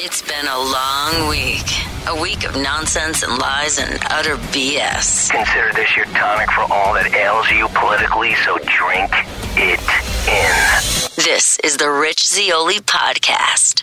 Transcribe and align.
It's 0.00 0.22
been 0.22 0.46
a 0.46 0.56
long 0.56 1.28
week. 1.28 1.66
A 2.06 2.22
week 2.22 2.44
of 2.44 2.54
nonsense 2.54 3.24
and 3.24 3.36
lies 3.36 3.80
and 3.80 3.98
utter 4.10 4.36
BS. 4.36 5.28
Consider 5.28 5.72
this 5.72 5.96
your 5.96 6.04
tonic 6.06 6.48
for 6.52 6.60
all 6.72 6.94
that 6.94 7.12
ails 7.12 7.50
you 7.50 7.66
politically, 7.74 8.36
so 8.36 8.58
drink 8.58 9.10
it 9.58 9.80
in. 10.28 11.24
This 11.24 11.58
is 11.64 11.78
the 11.78 11.90
Rich 11.90 12.28
Zeoli 12.28 12.78
Podcast. 12.78 13.82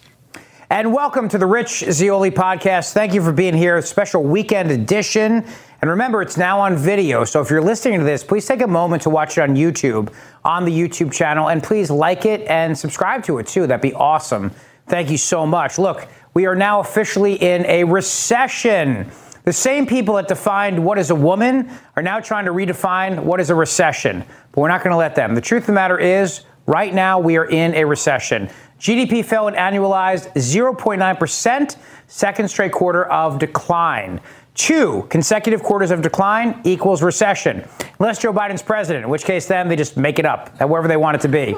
And 0.69 0.93
welcome 0.93 1.27
to 1.27 1.37
the 1.37 1.47
Rich 1.47 1.83
Zeoli 1.91 2.31
Podcast. 2.31 2.93
Thank 2.93 3.13
you 3.13 3.21
for 3.21 3.33
being 3.33 3.53
here. 3.53 3.81
Special 3.81 4.23
weekend 4.23 4.71
edition. 4.71 5.45
And 5.81 5.89
remember, 5.89 6.21
it's 6.21 6.37
now 6.37 6.61
on 6.61 6.77
video. 6.77 7.25
So 7.25 7.41
if 7.41 7.49
you're 7.49 7.61
listening 7.61 7.99
to 7.99 8.05
this, 8.05 8.23
please 8.23 8.47
take 8.47 8.61
a 8.61 8.67
moment 8.67 9.01
to 9.01 9.09
watch 9.09 9.37
it 9.37 9.41
on 9.41 9.57
YouTube, 9.57 10.13
on 10.45 10.63
the 10.63 10.71
YouTube 10.71 11.11
channel, 11.11 11.49
and 11.49 11.61
please 11.61 11.91
like 11.91 12.25
it 12.25 12.47
and 12.47 12.77
subscribe 12.77 13.21
to 13.25 13.37
it 13.39 13.47
too. 13.47 13.67
That'd 13.67 13.81
be 13.81 13.93
awesome. 13.93 14.51
Thank 14.87 15.09
you 15.09 15.17
so 15.17 15.45
much. 15.45 15.79
Look, 15.79 16.07
we 16.33 16.45
are 16.45 16.55
now 16.55 16.79
officially 16.79 17.33
in 17.33 17.65
a 17.65 17.83
recession. 17.83 19.09
The 19.43 19.53
same 19.53 19.85
people 19.85 20.15
that 20.15 20.27
defined 20.27 20.83
what 20.83 20.97
is 20.97 21.09
a 21.09 21.15
woman 21.15 21.69
are 21.95 22.03
now 22.03 22.19
trying 22.19 22.45
to 22.45 22.51
redefine 22.51 23.23
what 23.23 23.39
is 23.39 23.49
a 23.49 23.55
recession. 23.55 24.23
But 24.51 24.61
we're 24.61 24.67
not 24.67 24.83
going 24.83 24.91
to 24.91 24.97
let 24.97 25.15
them. 25.15 25.35
The 25.35 25.41
truth 25.41 25.63
of 25.63 25.67
the 25.67 25.73
matter 25.73 25.99
is, 25.99 26.41
right 26.65 26.93
now 26.93 27.19
we 27.19 27.37
are 27.37 27.45
in 27.45 27.73
a 27.75 27.85
recession. 27.85 28.49
GDP 28.79 29.23
fell 29.23 29.47
an 29.47 29.55
annualized 29.55 30.33
0.9%, 30.33 31.77
second 32.07 32.47
straight 32.49 32.71
quarter 32.71 33.05
of 33.05 33.39
decline. 33.39 34.19
Two 34.53 35.05
consecutive 35.09 35.63
quarters 35.63 35.91
of 35.91 36.01
decline 36.01 36.61
equals 36.63 37.01
recession. 37.01 37.67
Unless 37.99 38.19
Joe 38.19 38.33
Biden's 38.33 38.61
president, 38.61 39.05
in 39.05 39.09
which 39.09 39.23
case 39.23 39.47
then 39.47 39.67
they 39.67 39.75
just 39.75 39.97
make 39.97 40.19
it 40.19 40.25
up, 40.25 40.57
however 40.57 40.87
they 40.87 40.97
want 40.97 41.15
it 41.15 41.21
to 41.21 41.27
be. 41.27 41.55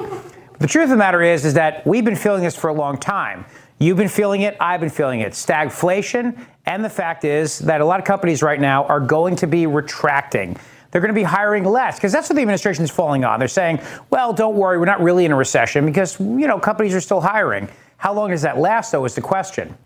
The 0.60 0.66
truth 0.66 0.84
of 0.84 0.90
the 0.90 0.96
matter 0.96 1.22
is, 1.22 1.44
is 1.44 1.54
that 1.54 1.86
we've 1.86 2.04
been 2.04 2.16
feeling 2.16 2.42
this 2.42 2.56
for 2.56 2.68
a 2.68 2.72
long 2.72 2.98
time. 2.98 3.44
You've 3.78 3.96
been 3.96 4.08
feeling 4.08 4.40
it. 4.40 4.56
I've 4.60 4.80
been 4.80 4.90
feeling 4.90 5.20
it. 5.20 5.32
Stagflation. 5.32 6.44
And 6.66 6.84
the 6.84 6.90
fact 6.90 7.24
is 7.24 7.60
that 7.60 7.80
a 7.80 7.84
lot 7.84 8.00
of 8.00 8.06
companies 8.06 8.42
right 8.42 8.60
now 8.60 8.84
are 8.86 8.98
going 8.98 9.36
to 9.36 9.46
be 9.46 9.66
retracting. 9.66 10.56
They're 10.90 11.00
going 11.00 11.14
to 11.14 11.18
be 11.18 11.22
hiring 11.22 11.64
less 11.64 11.96
because 11.96 12.12
that's 12.12 12.28
what 12.28 12.34
the 12.34 12.42
administration 12.42 12.82
is 12.82 12.90
falling 12.90 13.24
on. 13.24 13.38
They're 13.38 13.46
saying, 13.46 13.80
well, 14.10 14.32
don't 14.32 14.56
worry, 14.56 14.78
we're 14.78 14.86
not 14.86 15.00
really 15.00 15.24
in 15.24 15.32
a 15.32 15.36
recession 15.36 15.86
because, 15.86 16.18
you 16.18 16.48
know, 16.48 16.58
companies 16.58 16.94
are 16.94 17.00
still 17.00 17.20
hiring. 17.20 17.68
How 17.98 18.12
long 18.12 18.30
does 18.30 18.42
that 18.42 18.58
last, 18.58 18.90
though, 18.90 19.04
is 19.04 19.14
the 19.14 19.20
question. 19.20 19.76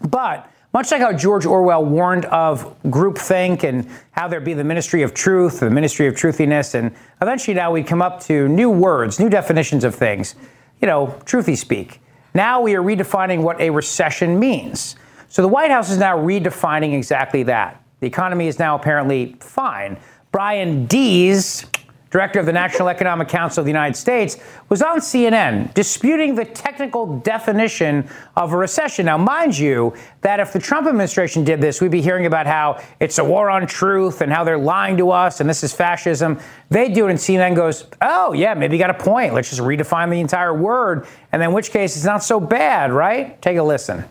But 0.00 0.48
much 0.74 0.90
like 0.90 1.00
how 1.00 1.12
George 1.12 1.46
Orwell 1.46 1.84
warned 1.84 2.24
of 2.26 2.76
groupthink 2.82 3.62
and 3.62 3.88
how 4.10 4.26
there'd 4.26 4.44
be 4.44 4.54
the 4.54 4.64
ministry 4.64 5.02
of 5.02 5.14
truth, 5.14 5.60
the 5.60 5.70
ministry 5.70 6.08
of 6.08 6.14
truthiness, 6.14 6.74
and 6.74 6.94
eventually 7.22 7.54
now 7.54 7.70
we'd 7.70 7.86
come 7.86 8.02
up 8.02 8.20
to 8.24 8.48
new 8.48 8.68
words, 8.68 9.20
new 9.20 9.30
definitions 9.30 9.84
of 9.84 9.94
things, 9.94 10.34
you 10.82 10.88
know, 10.88 11.16
truthy 11.24 11.56
speak. 11.56 12.00
Now 12.34 12.60
we 12.60 12.74
are 12.74 12.82
redefining 12.82 13.42
what 13.42 13.60
a 13.60 13.70
recession 13.70 14.38
means. 14.40 14.96
So 15.28 15.42
the 15.42 15.48
White 15.48 15.70
House 15.70 15.90
is 15.90 15.98
now 15.98 16.18
redefining 16.18 16.94
exactly 16.94 17.44
that. 17.44 17.80
The 18.00 18.08
economy 18.08 18.48
is 18.48 18.58
now 18.58 18.74
apparently 18.74 19.36
fine. 19.38 19.96
Brian 20.32 20.86
Deese, 20.86 21.66
director 22.14 22.38
of 22.38 22.46
the 22.46 22.52
National 22.52 22.88
Economic 22.88 23.26
Council 23.26 23.60
of 23.60 23.64
the 23.64 23.70
United 23.70 23.96
States, 23.96 24.36
was 24.68 24.80
on 24.82 25.00
CNN 25.00 25.74
disputing 25.74 26.36
the 26.36 26.44
technical 26.44 27.18
definition 27.18 28.08
of 28.36 28.52
a 28.52 28.56
recession. 28.56 29.06
Now, 29.06 29.18
mind 29.18 29.58
you, 29.58 29.92
that 30.20 30.38
if 30.38 30.52
the 30.52 30.60
Trump 30.60 30.86
administration 30.86 31.42
did 31.42 31.60
this, 31.60 31.80
we'd 31.80 31.90
be 31.90 32.00
hearing 32.00 32.26
about 32.26 32.46
how 32.46 32.80
it's 33.00 33.18
a 33.18 33.24
war 33.24 33.50
on 33.50 33.66
truth 33.66 34.20
and 34.20 34.32
how 34.32 34.44
they're 34.44 34.56
lying 34.56 34.96
to 34.98 35.10
us 35.10 35.40
and 35.40 35.50
this 35.50 35.64
is 35.64 35.72
fascism. 35.72 36.38
They 36.70 36.88
do 36.88 37.08
it, 37.08 37.10
and 37.10 37.18
CNN 37.18 37.56
goes, 37.56 37.84
oh, 38.00 38.32
yeah, 38.32 38.54
maybe 38.54 38.76
you 38.76 38.78
got 38.78 38.90
a 38.90 38.94
point. 38.94 39.34
Let's 39.34 39.50
just 39.50 39.60
redefine 39.60 40.08
the 40.08 40.20
entire 40.20 40.54
word. 40.54 41.08
And 41.32 41.42
then, 41.42 41.48
in 41.48 41.54
which 41.54 41.72
case, 41.72 41.96
it's 41.96 42.04
not 42.04 42.22
so 42.22 42.38
bad, 42.38 42.92
right? 42.92 43.42
Take 43.42 43.58
a 43.58 43.62
listen. 43.64 44.04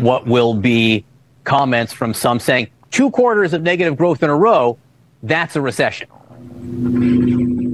What 0.00 0.26
will 0.26 0.54
be 0.54 1.04
comments 1.44 1.92
from 1.92 2.14
some 2.14 2.40
saying 2.40 2.68
two 2.90 3.10
quarters 3.10 3.52
of 3.52 3.60
negative 3.60 3.98
growth 3.98 4.22
in 4.22 4.30
a 4.30 4.34
row, 4.34 4.78
that's 5.22 5.54
a 5.54 5.60
recession. 5.60 6.08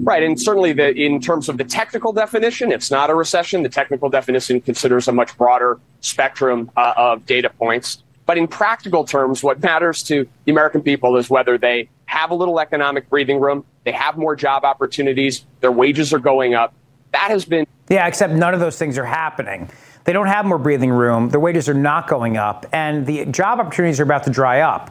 Right, 0.04 0.22
and 0.22 0.40
certainly 0.40 0.72
the, 0.72 0.92
in 0.94 1.20
terms 1.20 1.48
of 1.48 1.58
the 1.58 1.64
technical 1.64 2.12
definition, 2.12 2.72
it's 2.72 2.90
not 2.90 3.08
a 3.08 3.14
recession. 3.14 3.62
The 3.62 3.68
technical 3.68 4.08
definition 4.08 4.60
considers 4.60 5.06
a 5.06 5.12
much 5.12 5.36
broader 5.38 5.78
spectrum 6.00 6.70
uh, 6.76 6.94
of 6.96 7.24
data 7.24 7.50
points. 7.50 8.02
But 8.26 8.38
in 8.38 8.48
practical 8.48 9.04
terms, 9.04 9.42
what 9.42 9.62
matters 9.62 10.02
to 10.04 10.28
the 10.44 10.52
American 10.52 10.82
people 10.82 11.16
is 11.16 11.30
whether 11.30 11.58
they 11.58 11.88
have 12.06 12.30
a 12.30 12.34
little 12.34 12.60
economic 12.60 13.08
breathing 13.08 13.40
room, 13.40 13.64
they 13.84 13.92
have 13.92 14.16
more 14.16 14.36
job 14.36 14.64
opportunities, 14.64 15.44
their 15.60 15.72
wages 15.72 16.12
are 16.12 16.18
going 16.18 16.54
up. 16.54 16.74
That 17.12 17.30
has 17.30 17.44
been. 17.44 17.66
Yeah, 17.88 18.06
except 18.06 18.32
none 18.32 18.54
of 18.54 18.60
those 18.60 18.78
things 18.78 18.98
are 18.98 19.04
happening. 19.04 19.70
They 20.04 20.12
don't 20.12 20.26
have 20.26 20.44
more 20.44 20.58
breathing 20.58 20.90
room, 20.90 21.30
their 21.30 21.40
wages 21.40 21.68
are 21.68 21.74
not 21.74 22.08
going 22.08 22.36
up, 22.36 22.66
and 22.72 23.06
the 23.06 23.26
job 23.26 23.60
opportunities 23.60 24.00
are 24.00 24.04
about 24.04 24.24
to 24.24 24.30
dry 24.30 24.60
up. 24.60 24.90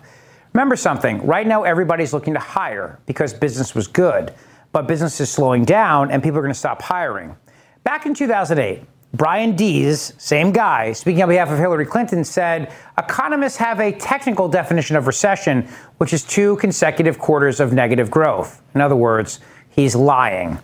Remember 0.53 0.75
something 0.75 1.25
right 1.25 1.47
now, 1.47 1.63
everybody's 1.63 2.13
looking 2.13 2.33
to 2.33 2.39
hire 2.39 2.99
because 3.05 3.33
business 3.33 3.73
was 3.73 3.87
good, 3.87 4.33
but 4.71 4.87
business 4.87 5.19
is 5.21 5.29
slowing 5.29 5.63
down 5.63 6.11
and 6.11 6.21
people 6.21 6.39
are 6.39 6.41
going 6.41 6.53
to 6.53 6.59
stop 6.59 6.81
hiring. 6.81 7.35
Back 7.83 8.05
in 8.05 8.13
2008, 8.13 8.83
Brian 9.13 9.55
Deese, 9.55 10.13
same 10.17 10.51
guy, 10.51 10.93
speaking 10.93 11.21
on 11.23 11.29
behalf 11.29 11.49
of 11.49 11.57
Hillary 11.57 11.85
Clinton, 11.85 12.23
said 12.23 12.71
economists 12.97 13.57
have 13.57 13.79
a 13.79 13.91
technical 13.91 14.47
definition 14.47 14.95
of 14.95 15.07
recession, 15.07 15.67
which 15.97 16.13
is 16.13 16.23
two 16.23 16.55
consecutive 16.57 17.19
quarters 17.19 17.59
of 17.59 17.73
negative 17.73 18.09
growth. 18.09 18.61
In 18.73 18.79
other 18.79 18.95
words, 18.95 19.41
he's 19.69 19.95
lying. 19.95 20.59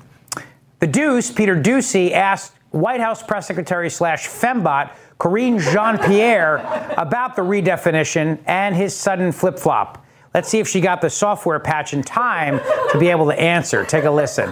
The 0.79 0.87
Deuce, 0.87 1.31
Peter 1.31 1.55
Doocy, 1.61 2.11
asked 2.11 2.53
White 2.71 3.01
House 3.01 3.23
press 3.23 3.47
secretary 3.47 3.89
slash 3.89 4.27
fembot 4.27 4.91
Karine 5.19 5.59
Jean 5.59 5.97
Pierre 5.97 6.57
about 6.97 7.35
the 7.35 7.41
redefinition 7.41 8.39
and 8.45 8.75
his 8.75 8.95
sudden 8.95 9.31
flip 9.31 9.57
flop. 9.57 10.05
Let's 10.33 10.49
see 10.49 10.59
if 10.59 10.67
she 10.67 10.81
got 10.81 11.01
the 11.01 11.09
software 11.09 11.59
patch 11.59 11.93
in 11.93 12.03
time 12.03 12.59
to 12.91 12.99
be 12.99 13.07
able 13.07 13.25
to 13.27 13.39
answer. 13.39 13.83
Take 13.83 14.03
a 14.03 14.11
listen. 14.11 14.49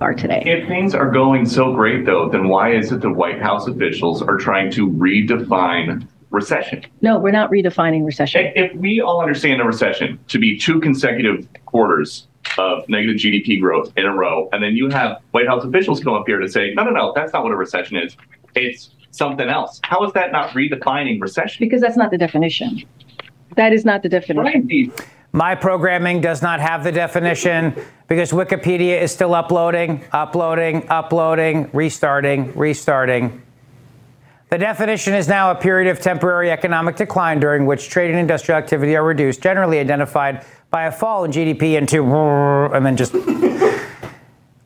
Are 0.00 0.14
today. 0.14 0.42
If 0.46 0.68
things 0.68 0.94
are 0.94 1.10
going 1.10 1.44
so 1.44 1.74
great, 1.74 2.06
though, 2.06 2.28
then 2.28 2.48
why 2.48 2.72
is 2.72 2.92
it 2.92 3.00
the 3.00 3.12
White 3.12 3.42
House 3.42 3.66
officials 3.66 4.22
are 4.22 4.36
trying 4.36 4.70
to 4.70 4.88
redefine 4.88 6.06
recession? 6.30 6.86
No, 7.02 7.18
we're 7.18 7.32
not 7.32 7.50
redefining 7.50 8.06
recession. 8.06 8.52
If 8.54 8.72
we 8.76 9.00
all 9.00 9.20
understand 9.20 9.60
a 9.60 9.64
recession 9.64 10.20
to 10.28 10.38
be 10.38 10.56
two 10.56 10.80
consecutive 10.80 11.48
quarters 11.64 12.28
of 12.58 12.88
negative 12.88 13.16
GDP 13.16 13.60
growth 13.60 13.92
in 13.96 14.06
a 14.06 14.14
row, 14.14 14.48
and 14.52 14.62
then 14.62 14.76
you 14.76 14.88
have 14.88 15.20
White 15.32 15.48
House 15.48 15.64
officials 15.64 16.00
come 16.00 16.14
up 16.14 16.24
here 16.28 16.38
to 16.38 16.48
say, 16.48 16.72
no, 16.74 16.84
no, 16.84 16.90
no, 16.90 17.12
that's 17.14 17.32
not 17.32 17.42
what 17.42 17.52
a 17.52 17.56
recession 17.56 17.96
is. 17.96 18.16
It's 18.54 18.90
something 19.10 19.48
else. 19.48 19.80
How 19.84 20.04
is 20.04 20.12
that 20.12 20.32
not 20.32 20.50
redefining 20.50 21.20
recession? 21.20 21.64
Because 21.64 21.80
that's 21.80 21.96
not 21.96 22.10
the 22.10 22.18
definition. 22.18 22.82
That 23.56 23.72
is 23.72 23.84
not 23.84 24.02
the 24.02 24.08
definition. 24.08 24.68
Right. 24.68 25.06
My 25.32 25.54
programming 25.54 26.20
does 26.20 26.40
not 26.40 26.60
have 26.60 26.84
the 26.84 26.92
definition 26.92 27.74
because 28.06 28.32
Wikipedia 28.32 29.00
is 29.00 29.12
still 29.12 29.34
uploading, 29.34 30.04
uploading, 30.12 30.88
uploading, 30.88 31.68
restarting, 31.72 32.56
restarting. 32.56 33.42
The 34.50 34.56
definition 34.56 35.12
is 35.12 35.28
now 35.28 35.50
a 35.50 35.54
period 35.54 35.90
of 35.90 36.00
temporary 36.00 36.50
economic 36.50 36.96
decline 36.96 37.38
during 37.38 37.66
which 37.66 37.90
trade 37.90 38.10
and 38.10 38.18
industrial 38.18 38.58
activity 38.58 38.96
are 38.96 39.04
reduced, 39.04 39.42
generally 39.42 39.78
identified 39.78 40.46
by 40.70 40.84
a 40.84 40.92
fall 40.92 41.24
in 41.24 41.32
GDP 41.32 41.76
into 41.76 42.02
and 42.74 42.86
then 42.86 42.96
just 42.96 43.12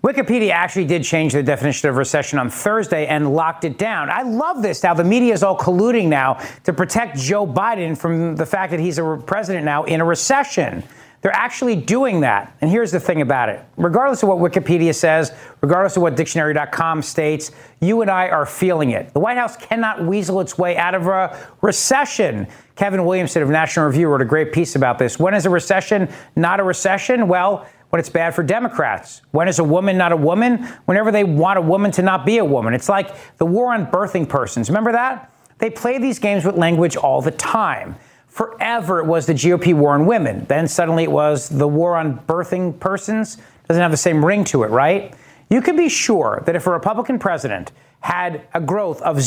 Wikipedia 0.04 0.50
actually 0.50 0.84
did 0.84 1.04
change 1.04 1.32
the 1.32 1.44
definition 1.44 1.88
of 1.88 1.96
recession 1.96 2.36
on 2.40 2.50
Thursday 2.50 3.06
and 3.06 3.34
locked 3.34 3.64
it 3.64 3.78
down. 3.78 4.10
I 4.10 4.22
love 4.22 4.60
this 4.60 4.82
now. 4.82 4.94
The 4.94 5.04
media 5.04 5.32
is 5.32 5.44
all 5.44 5.56
colluding 5.56 6.08
now 6.08 6.44
to 6.64 6.72
protect 6.72 7.16
Joe 7.16 7.46
Biden 7.46 7.96
from 7.96 8.34
the 8.34 8.44
fact 8.44 8.72
that 8.72 8.80
he's 8.80 8.98
a 8.98 9.22
president 9.24 9.64
now 9.64 9.84
in 9.84 10.00
a 10.00 10.04
recession. 10.04 10.82
They're 11.20 11.30
actually 11.30 11.76
doing 11.76 12.18
that. 12.20 12.52
And 12.60 12.68
here's 12.68 12.90
the 12.90 12.98
thing 12.98 13.22
about 13.22 13.48
it 13.48 13.64
regardless 13.76 14.24
of 14.24 14.28
what 14.28 14.38
Wikipedia 14.38 14.92
says, 14.92 15.32
regardless 15.60 15.96
of 15.96 16.02
what 16.02 16.16
dictionary.com 16.16 17.02
states, 17.02 17.52
you 17.80 18.02
and 18.02 18.10
I 18.10 18.28
are 18.28 18.44
feeling 18.44 18.90
it. 18.90 19.14
The 19.14 19.20
White 19.20 19.36
House 19.36 19.56
cannot 19.56 20.04
weasel 20.04 20.40
its 20.40 20.58
way 20.58 20.76
out 20.76 20.96
of 20.96 21.06
a 21.06 21.38
recession. 21.60 22.48
Kevin 22.74 23.04
Williamson 23.04 23.40
of 23.42 23.50
National 23.50 23.86
Review 23.86 24.08
wrote 24.08 24.22
a 24.22 24.24
great 24.24 24.52
piece 24.52 24.74
about 24.74 24.98
this. 24.98 25.16
When 25.16 25.32
is 25.32 25.46
a 25.46 25.50
recession 25.50 26.08
not 26.34 26.58
a 26.58 26.64
recession? 26.64 27.28
Well, 27.28 27.68
when 27.92 28.00
it's 28.00 28.08
bad 28.08 28.34
for 28.34 28.42
Democrats. 28.42 29.20
When 29.32 29.48
is 29.48 29.58
a 29.58 29.64
woman 29.64 29.98
not 29.98 30.12
a 30.12 30.16
woman? 30.16 30.64
Whenever 30.86 31.12
they 31.12 31.24
want 31.24 31.58
a 31.58 31.60
woman 31.60 31.90
to 31.90 32.00
not 32.00 32.24
be 32.24 32.38
a 32.38 32.44
woman. 32.44 32.72
It's 32.72 32.88
like 32.88 33.36
the 33.36 33.44
war 33.44 33.74
on 33.74 33.86
birthing 33.86 34.26
persons. 34.26 34.70
Remember 34.70 34.92
that? 34.92 35.30
They 35.58 35.68
play 35.68 35.98
these 35.98 36.18
games 36.18 36.46
with 36.46 36.56
language 36.56 36.96
all 36.96 37.20
the 37.20 37.32
time. 37.32 37.96
Forever 38.28 39.00
it 39.00 39.04
was 39.04 39.26
the 39.26 39.34
GOP 39.34 39.74
war 39.74 39.92
on 39.92 40.06
women. 40.06 40.46
Then 40.46 40.68
suddenly 40.68 41.02
it 41.02 41.12
was 41.12 41.50
the 41.50 41.68
war 41.68 41.98
on 41.98 42.18
birthing 42.20 42.80
persons. 42.80 43.36
Doesn't 43.68 43.82
have 43.82 43.90
the 43.90 43.98
same 43.98 44.24
ring 44.24 44.44
to 44.44 44.62
it, 44.62 44.68
right? 44.68 45.14
You 45.50 45.60
can 45.60 45.76
be 45.76 45.90
sure 45.90 46.42
that 46.46 46.56
if 46.56 46.66
a 46.66 46.70
Republican 46.70 47.18
president 47.18 47.72
had 48.00 48.40
a 48.54 48.60
growth 48.60 49.02
of 49.02 49.18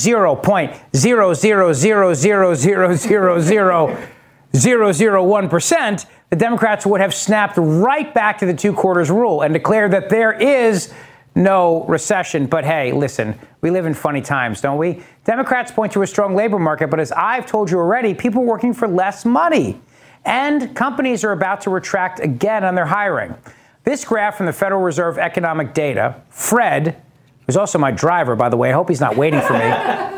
0.000000001%, 4.56 6.06
the 6.30 6.36
Democrats 6.36 6.86
would 6.86 7.02
have 7.02 7.13
snapped 7.13 7.57
right 7.57 8.13
back 8.13 8.38
to 8.40 8.46
the 8.46 8.54
two 8.54 8.74
quarters 8.74 9.10
rule 9.10 9.42
and 9.42 9.54
declared 9.54 9.92
that 9.92 10.10
there 10.10 10.34
is 10.34 10.94
no 11.36 11.84
recession. 11.86 12.48
But 12.48 12.66
hey, 12.66 12.92
listen, 12.92 13.38
we 13.62 13.69
live 13.69 13.86
in 13.86 13.94
funny 13.94 14.22
times, 14.22 14.62
don't 14.62 14.78
we? 14.78 15.04
Democrats 15.25 15.72
point 15.72 15.92
to 15.94 16.02
a 16.02 16.07
strong 16.07 16.36
labor 16.36 16.60
market, 16.60 16.90
but 16.90 17.00
as 17.00 17.12
I've 17.12 17.46
told 17.46 17.69
you 17.69 17.78
already, 17.78 18.13
people 18.13 18.42
are 18.42 18.46
working 18.46 18.74
for 18.74 18.88
less 18.88 19.25
money. 19.25 19.80
And 20.24 20.75
companies 20.75 21.24
are 21.24 21.34
about 21.34 21.62
to 21.62 21.69
retract 21.69 22.19
again 22.19 22.63
on 22.63 22.74
their 22.74 22.86
hiring. 22.86 23.36
This 23.84 24.04
graph 24.04 24.38
from 24.38 24.48
the 24.48 24.54
Federal 24.54 24.81
Reserve 24.81 25.19
Economic 25.19 25.75
Data, 25.75 26.16
Fred, 26.30 27.00
who's 27.46 27.57
also 27.57 27.78
my 27.78 27.92
driver, 27.92 28.36
by 28.36 28.50
the 28.50 28.57
way, 28.57 28.69
I 28.69 28.74
hope 28.74 28.90
he's 28.90 29.02
not 29.02 29.16
waiting 29.16 29.42
for 29.42 29.54
me, 29.54 29.60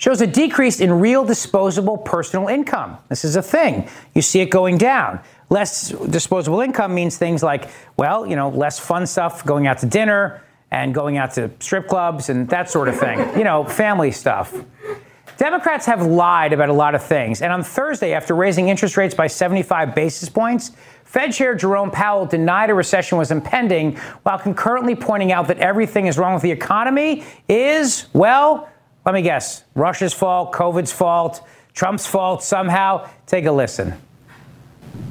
shows 0.00 0.22
a 0.22 0.26
decrease 0.26 0.80
in 0.80 0.90
real 0.90 1.26
disposable 1.26 1.98
personal 1.98 2.48
income. 2.48 2.96
This 3.10 3.22
is 3.22 3.36
a 3.36 3.42
thing. 3.42 3.86
You 4.14 4.22
see 4.22 4.40
it 4.40 4.46
going 4.46 4.78
down. 4.78 5.20
Less 5.50 5.90
disposable 5.90 6.62
income 6.62 6.94
means 6.94 7.18
things 7.18 7.42
like, 7.42 7.68
well, 7.98 8.26
you 8.26 8.34
know, 8.34 8.48
less 8.48 8.78
fun 8.78 9.06
stuff, 9.06 9.44
going 9.44 9.66
out 9.66 9.76
to 9.78 9.86
dinner 9.86 10.42
and 10.70 10.94
going 10.94 11.18
out 11.18 11.34
to 11.34 11.50
strip 11.60 11.86
clubs 11.86 12.30
and 12.30 12.48
that 12.48 12.70
sort 12.70 12.88
of 12.88 12.98
thing. 12.98 13.18
You 13.36 13.44
know, 13.44 13.64
family 13.64 14.10
stuff. 14.10 14.54
Democrats 15.36 15.84
have 15.84 16.06
lied 16.06 16.54
about 16.54 16.70
a 16.70 16.72
lot 16.72 16.94
of 16.94 17.02
things. 17.02 17.42
And 17.42 17.52
on 17.52 17.62
Thursday, 17.62 18.14
after 18.14 18.34
raising 18.34 18.70
interest 18.70 18.96
rates 18.96 19.14
by 19.14 19.26
75 19.26 19.94
basis 19.94 20.30
points, 20.30 20.72
Fed 21.04 21.34
Chair 21.34 21.54
Jerome 21.54 21.90
Powell 21.90 22.24
denied 22.24 22.70
a 22.70 22.74
recession 22.74 23.18
was 23.18 23.30
impending 23.30 23.96
while 24.22 24.38
concurrently 24.38 24.94
pointing 24.94 25.30
out 25.30 25.46
that 25.48 25.58
everything 25.58 26.06
is 26.06 26.16
wrong 26.16 26.32
with 26.32 26.42
the 26.42 26.50
economy 26.50 27.22
is, 27.48 28.06
well, 28.14 28.70
let 29.04 29.14
me 29.14 29.22
guess, 29.22 29.64
Russia's 29.74 30.12
fault, 30.12 30.52
COVID's 30.52 30.92
fault, 30.92 31.46
Trump's 31.74 32.06
fault 32.06 32.42
somehow. 32.42 33.08
Take 33.26 33.46
a 33.46 33.52
listen. 33.52 33.94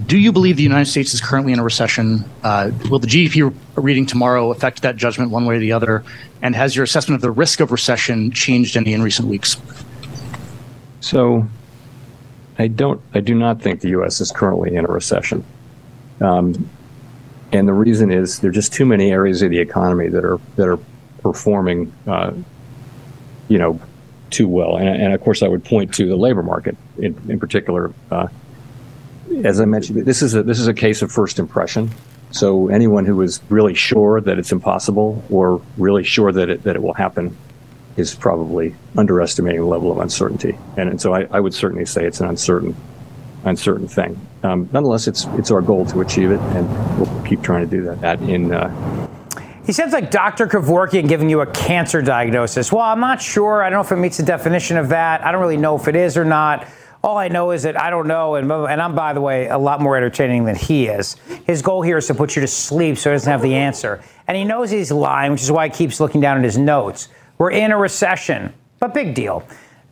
Do 0.06 0.18
you 0.18 0.32
believe 0.32 0.58
the 0.58 0.64
United 0.64 0.86
States 0.86 1.14
is 1.14 1.22
currently 1.22 1.54
in 1.54 1.60
a 1.60 1.64
recession? 1.64 2.26
Uh, 2.44 2.72
will 2.90 3.00
the 3.00 3.08
GDP 3.08 3.54
reading 3.76 4.06
tomorrow 4.06 4.52
affect 4.52 4.82
that 4.82 4.98
judgment 4.98 5.32
one 5.32 5.46
way 5.46 5.56
or 5.56 5.60
the 5.60 5.72
other? 5.72 6.04
And 6.42 6.56
has 6.56 6.76
your 6.76 6.84
assessment 6.84 7.16
of 7.16 7.22
the 7.22 7.32
risk 7.32 7.60
of 7.60 7.72
recession 7.72 8.32
changed 8.32 8.76
any 8.76 8.94
in 8.94 9.02
recent 9.02 9.28
weeks? 9.28 9.58
So, 11.00 11.48
I 12.60 12.68
don't. 12.68 13.02
I 13.14 13.22
do 13.22 13.34
not 13.34 13.62
think 13.62 13.80
the 13.80 13.90
U.S. 13.90 14.20
is 14.20 14.32
currently 14.32 14.76
in 14.76 14.84
a 14.84 14.90
recession, 14.90 15.46
um, 16.20 16.70
and 17.54 17.68
the 17.68 17.74
reason 17.74 18.12
is 18.12 18.40
there 18.40 18.50
are 18.50 18.54
just 18.54 18.74
too 18.74 18.86
many 18.86 19.12
areas 19.12 19.42
of 19.42 19.50
the 19.50 19.60
economy 19.60 20.10
that 20.10 20.26
are 20.26 20.40
that 20.58 20.68
are 20.68 20.80
performing, 21.22 21.92
uh, 22.06 22.34
you 23.50 23.58
know, 23.58 23.80
too 24.30 24.48
well. 24.48 24.78
And, 24.78 24.88
and, 24.88 25.14
of 25.14 25.22
course, 25.22 25.44
I 25.44 25.48
would 25.48 25.66
point 25.66 25.94
to 25.96 26.08
the 26.08 26.16
labor 26.16 26.44
market 26.44 26.78
in, 26.98 27.20
in 27.28 27.40
particular. 27.40 27.94
Uh, 28.10 28.28
as 29.44 29.60
I 29.60 29.66
mentioned, 29.66 30.06
this 30.06 30.22
is 30.22 30.34
a 30.34 30.44
this 30.44 30.60
is 30.60 30.68
a 30.68 30.74
case 30.74 31.02
of 31.02 31.12
first 31.12 31.38
impression. 31.38 31.92
So 32.32 32.70
anyone 32.70 33.06
who 33.06 33.22
is 33.22 33.42
really 33.50 33.74
sure 33.74 34.22
that 34.22 34.38
it's 34.40 34.52
impossible 34.52 35.24
or 35.30 35.62
really 35.78 36.04
sure 36.04 36.32
that 36.32 36.50
it 36.50 36.64
that 36.64 36.76
it 36.76 36.82
will 36.82 36.94
happen 36.94 37.36
is 37.98 38.16
probably 38.16 38.76
underestimating 38.98 39.60
the 39.60 39.68
level 39.68 39.92
of 39.92 40.00
uncertainty. 40.00 40.58
And, 40.78 40.90
and 40.90 41.02
so 41.02 41.14
I, 41.14 41.28
I, 41.32 41.40
would 41.40 41.54
certainly 41.54 41.86
say 41.86 42.06
it's 42.06 42.22
an 42.22 42.28
uncertain 42.28 42.76
uncertain 43.44 43.88
thing. 43.88 44.20
Um, 44.44 44.70
nonetheless, 44.72 45.08
it's 45.08 45.26
it's 45.38 45.52
our 45.52 45.62
goal 45.62 45.86
to 45.88 46.02
achieve 46.02 46.32
it, 46.32 46.40
and 46.40 47.00
we'll 47.00 47.24
keep 47.24 47.42
trying 47.42 47.70
to 47.70 47.78
do 47.78 47.84
that. 47.84 48.02
That 48.02 48.22
in. 48.22 48.54
Uh, 48.54 48.99
he 49.70 49.74
sounds 49.74 49.94
like 49.94 50.10
Dr. 50.10 50.48
Kevorkian 50.48 51.08
giving 51.08 51.30
you 51.30 51.42
a 51.42 51.46
cancer 51.46 52.02
diagnosis. 52.02 52.72
Well, 52.72 52.82
I'm 52.82 53.00
not 53.00 53.22
sure. 53.22 53.62
I 53.62 53.70
don't 53.70 53.78
know 53.78 53.86
if 53.86 53.92
it 53.92 54.02
meets 54.02 54.18
the 54.18 54.24
definition 54.24 54.78
of 54.78 54.90
that. 54.90 55.24
I 55.24 55.32
don't 55.32 55.40
really 55.40 55.58
know 55.58 55.76
if 55.76 55.88
it 55.88 55.96
is 55.96 56.18
or 56.18 56.26
not. 56.26 56.66
All 57.04 57.20
I 57.20 57.28
know 57.28 57.52
is 57.52 57.62
that 57.62 57.80
I 57.80 57.92
don't 57.92 58.08
know, 58.08 58.34
and, 58.34 58.52
and 58.52 58.82
I'm, 58.82 58.96
by 58.96 59.14
the 59.14 59.22
way, 59.22 59.48
a 59.48 59.60
lot 59.60 59.80
more 59.80 59.96
entertaining 59.96 60.46
than 60.46 60.56
he 60.56 60.88
is. 60.88 61.18
His 61.46 61.62
goal 61.62 61.84
here 61.84 62.00
is 62.00 62.08
to 62.08 62.16
put 62.16 62.36
you 62.36 62.40
to 62.42 62.48
sleep 62.48 62.98
so 62.98 63.12
he 63.12 63.14
doesn't 63.14 63.32
have 63.32 63.44
the 63.44 63.54
answer. 63.54 64.02
And 64.28 64.36
he 64.36 64.44
knows 64.44 64.72
he's 64.72 64.92
lying, 64.92 65.34
which 65.34 65.44
is 65.44 65.52
why 65.52 65.68
he 65.68 65.72
keeps 65.72 66.00
looking 66.00 66.20
down 66.20 66.40
at 66.40 66.44
his 66.44 66.58
notes. 66.58 67.10
We're 67.38 67.52
in 67.52 67.72
a 67.72 67.78
recession, 67.78 68.52
but 68.80 68.96
big 68.96 69.14
deal. 69.14 69.48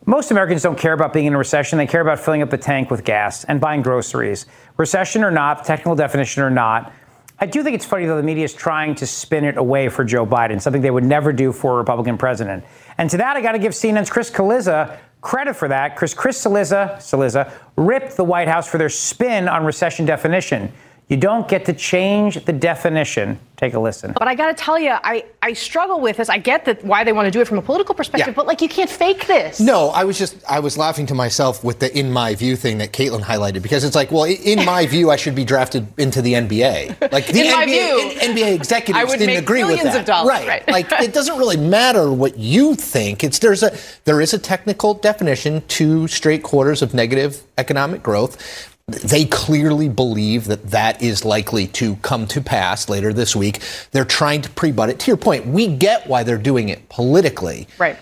Most 0.06 0.32
Americans 0.32 0.62
don't 0.62 0.76
care 0.76 0.92
about 0.92 1.12
being 1.12 1.26
in 1.26 1.34
a 1.34 1.38
recession. 1.38 1.78
They 1.78 1.86
care 1.86 2.00
about 2.00 2.18
filling 2.18 2.42
up 2.42 2.50
the 2.50 2.58
tank 2.58 2.90
with 2.90 3.04
gas 3.04 3.44
and 3.44 3.60
buying 3.60 3.82
groceries. 3.82 4.46
Recession 4.76 5.22
or 5.22 5.30
not, 5.30 5.64
technical 5.64 5.94
definition 5.94 6.42
or 6.42 6.50
not, 6.50 6.92
I 7.40 7.46
do 7.46 7.62
think 7.62 7.76
it's 7.76 7.84
funny 7.84 8.04
that 8.06 8.14
the 8.16 8.22
media 8.22 8.44
is 8.44 8.52
trying 8.52 8.96
to 8.96 9.06
spin 9.06 9.44
it 9.44 9.56
away 9.56 9.88
for 9.88 10.04
Joe 10.04 10.26
Biden, 10.26 10.60
something 10.60 10.82
they 10.82 10.90
would 10.90 11.04
never 11.04 11.32
do 11.32 11.52
for 11.52 11.74
a 11.74 11.76
Republican 11.76 12.18
president. 12.18 12.64
And 12.98 13.08
to 13.10 13.16
that, 13.18 13.36
I 13.36 13.40
got 13.40 13.52
to 13.52 13.60
give 13.60 13.72
CNN's 13.72 14.10
Chris 14.10 14.28
Cillizza 14.28 14.98
credit 15.20 15.54
for 15.54 15.68
that. 15.68 15.96
Chris 15.96 16.14
Chris 16.14 16.44
Cillizza, 16.44 16.96
Cillizza 16.96 17.52
ripped 17.76 18.16
the 18.16 18.24
White 18.24 18.48
House 18.48 18.68
for 18.68 18.78
their 18.78 18.88
spin 18.88 19.46
on 19.46 19.64
recession 19.64 20.04
definition. 20.04 20.72
You 21.08 21.16
don't 21.16 21.48
get 21.48 21.64
to 21.64 21.72
change 21.72 22.44
the 22.44 22.52
definition. 22.52 23.38
Take 23.56 23.72
a 23.72 23.80
listen. 23.80 24.12
But 24.16 24.28
I 24.28 24.34
got 24.34 24.48
to 24.48 24.54
tell 24.54 24.78
you, 24.78 24.90
I, 24.90 25.24
I 25.42 25.54
struggle 25.54 26.00
with 26.00 26.18
this. 26.18 26.28
I 26.28 26.36
get 26.36 26.66
that 26.66 26.84
why 26.84 27.02
they 27.02 27.12
want 27.12 27.26
to 27.26 27.30
do 27.30 27.40
it 27.40 27.48
from 27.48 27.56
a 27.56 27.62
political 27.62 27.94
perspective, 27.94 28.28
yeah. 28.28 28.34
but 28.34 28.46
like 28.46 28.60
you 28.60 28.68
can't 28.68 28.90
fake 28.90 29.26
this. 29.26 29.58
No, 29.58 29.88
I 29.88 30.04
was 30.04 30.18
just 30.18 30.36
I 30.48 30.60
was 30.60 30.76
laughing 30.76 31.06
to 31.06 31.14
myself 31.14 31.64
with 31.64 31.80
the 31.80 31.98
in 31.98 32.12
my 32.12 32.34
view 32.34 32.56
thing 32.56 32.78
that 32.78 32.92
Caitlin 32.92 33.22
highlighted 33.22 33.62
because 33.62 33.84
it's 33.84 33.96
like, 33.96 34.12
well, 34.12 34.24
in 34.24 34.64
my 34.66 34.86
view, 34.86 35.10
I 35.10 35.16
should 35.16 35.34
be 35.34 35.44
drafted 35.44 35.88
into 35.98 36.20
the 36.20 36.34
NBA. 36.34 37.10
Like 37.10 37.26
the 37.26 37.40
in 37.40 37.46
NBA, 37.46 37.64
view, 37.64 38.20
NBA 38.20 38.54
executives 38.54 39.12
didn't 39.14 39.38
agree 39.38 39.64
with 39.64 39.82
that. 39.82 40.06
Dollars, 40.06 40.28
right. 40.28 40.46
right. 40.46 40.68
like 40.68 40.92
it 41.00 41.14
doesn't 41.14 41.38
really 41.38 41.56
matter 41.56 42.12
what 42.12 42.38
you 42.38 42.74
think. 42.74 43.24
It's 43.24 43.38
there's 43.38 43.62
a 43.62 43.76
there 44.04 44.20
is 44.20 44.34
a 44.34 44.38
technical 44.38 44.94
definition 44.94 45.62
to 45.68 46.06
straight 46.06 46.42
quarters 46.42 46.82
of 46.82 46.92
negative 46.92 47.42
economic 47.56 48.02
growth 48.02 48.76
they 48.88 49.26
clearly 49.26 49.88
believe 49.88 50.46
that 50.46 50.70
that 50.70 51.02
is 51.02 51.24
likely 51.24 51.66
to 51.66 51.96
come 51.96 52.26
to 52.28 52.40
pass 52.40 52.88
later 52.88 53.12
this 53.12 53.36
week. 53.36 53.60
They're 53.92 54.06
trying 54.06 54.40
to 54.42 54.50
pre-butt 54.50 54.88
it. 54.88 54.98
To 55.00 55.06
your 55.08 55.18
point, 55.18 55.46
we 55.46 55.66
get 55.66 56.06
why 56.06 56.22
they're 56.22 56.38
doing 56.38 56.70
it 56.70 56.88
politically. 56.88 57.68
Right. 57.76 57.98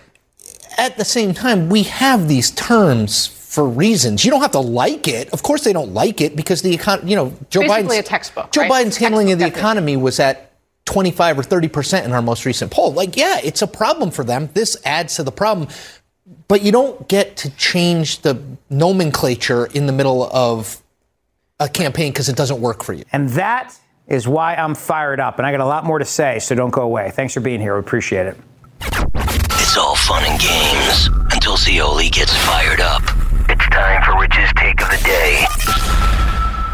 At 0.79 0.97
the 0.97 1.05
same 1.05 1.35
time, 1.35 1.69
we 1.69 1.83
have 1.85 2.29
these 2.29 2.53
terms 2.53 3.27
for 3.27 3.69
reasons. 3.69 4.25
You 4.25 4.31
don't 4.31 4.43
have 4.43 4.53
to 4.53 4.61
like 4.61 5.09
it. 5.09 5.31
Of 5.31 5.43
course, 5.43 5.65
they 5.65 5.73
don't 5.73 5.93
like 5.93 6.21
it 6.21 6.37
because 6.37 6.63
the 6.63 6.73
economy. 6.73 7.11
You 7.11 7.17
know, 7.17 7.33
Joe 7.51 7.63
Basically 7.63 7.97
Biden's 7.97 7.99
a 7.99 8.03
textbook. 8.03 8.53
Joe 8.53 8.61
right? 8.63 8.71
Biden's 8.71 8.97
handling 8.97 9.33
of 9.33 9.39
the 9.39 9.47
economy 9.47 9.97
was 9.97 10.21
at 10.21 10.53
25 10.85 11.41
or 11.41 11.43
30 11.43 11.69
percent 11.69 12.07
in 12.07 12.13
our 12.13 12.23
most 12.23 12.45
recent 12.45 12.71
poll. 12.71 12.93
Like, 12.93 13.17
yeah, 13.17 13.41
it's 13.43 13.63
a 13.63 13.67
problem 13.67 14.11
for 14.11 14.25
them. 14.25 14.51
This 14.55 14.77
adds 14.85 15.17
to 15.17 15.25
the 15.25 15.33
problem 15.33 15.69
but 16.49 16.63
you 16.63 16.73
don't 16.73 17.09
get 17.09 17.37
to 17.39 17.51
change 17.57 18.21
the 18.21 18.41
nomenclature 18.71 19.67
in 19.67 19.87
the 19.87 19.93
middle 19.93 20.25
of 20.33 20.83
a 21.61 21.69
campaign 21.69 22.13
because 22.13 22.29
it 22.29 22.37
doesn't 22.37 22.61
work 22.61 22.83
for 22.83 22.93
you. 22.93 23.05
And 23.13 23.31
that 23.31 23.79
is 24.07 24.29
why 24.29 24.55
I'm 24.55 24.75
fired 24.75 25.21
up. 25.21 25.39
And 25.39 25.47
I 25.47 25.51
got 25.51 25.61
a 25.61 25.67
lot 25.67 25.85
more 25.85 25.99
to 25.99 26.05
say, 26.05 26.39
so 26.39 26.55
don't 26.55 26.71
go 26.71 26.83
away. 26.83 27.11
Thanks 27.11 27.35
for 27.35 27.41
being 27.41 27.61
here. 27.61 27.75
We 27.75 27.81
appreciate 27.81 28.27
it. 28.27 28.37
It's 28.83 29.77
all 29.77 29.97
fun 29.97 30.25
and 30.25 30.41
games 30.41 31.09
until 31.33 31.57
Zeoli 31.57 32.09
gets 32.09 32.35
fired 32.45 32.81
up. 32.81 33.03
It's 33.49 33.67
time 33.69 34.03
for 34.05 34.21
Rich's 34.21 34.53
take 34.57 34.81
of 34.81 34.91
the 34.91 35.01
day. 35.05 35.45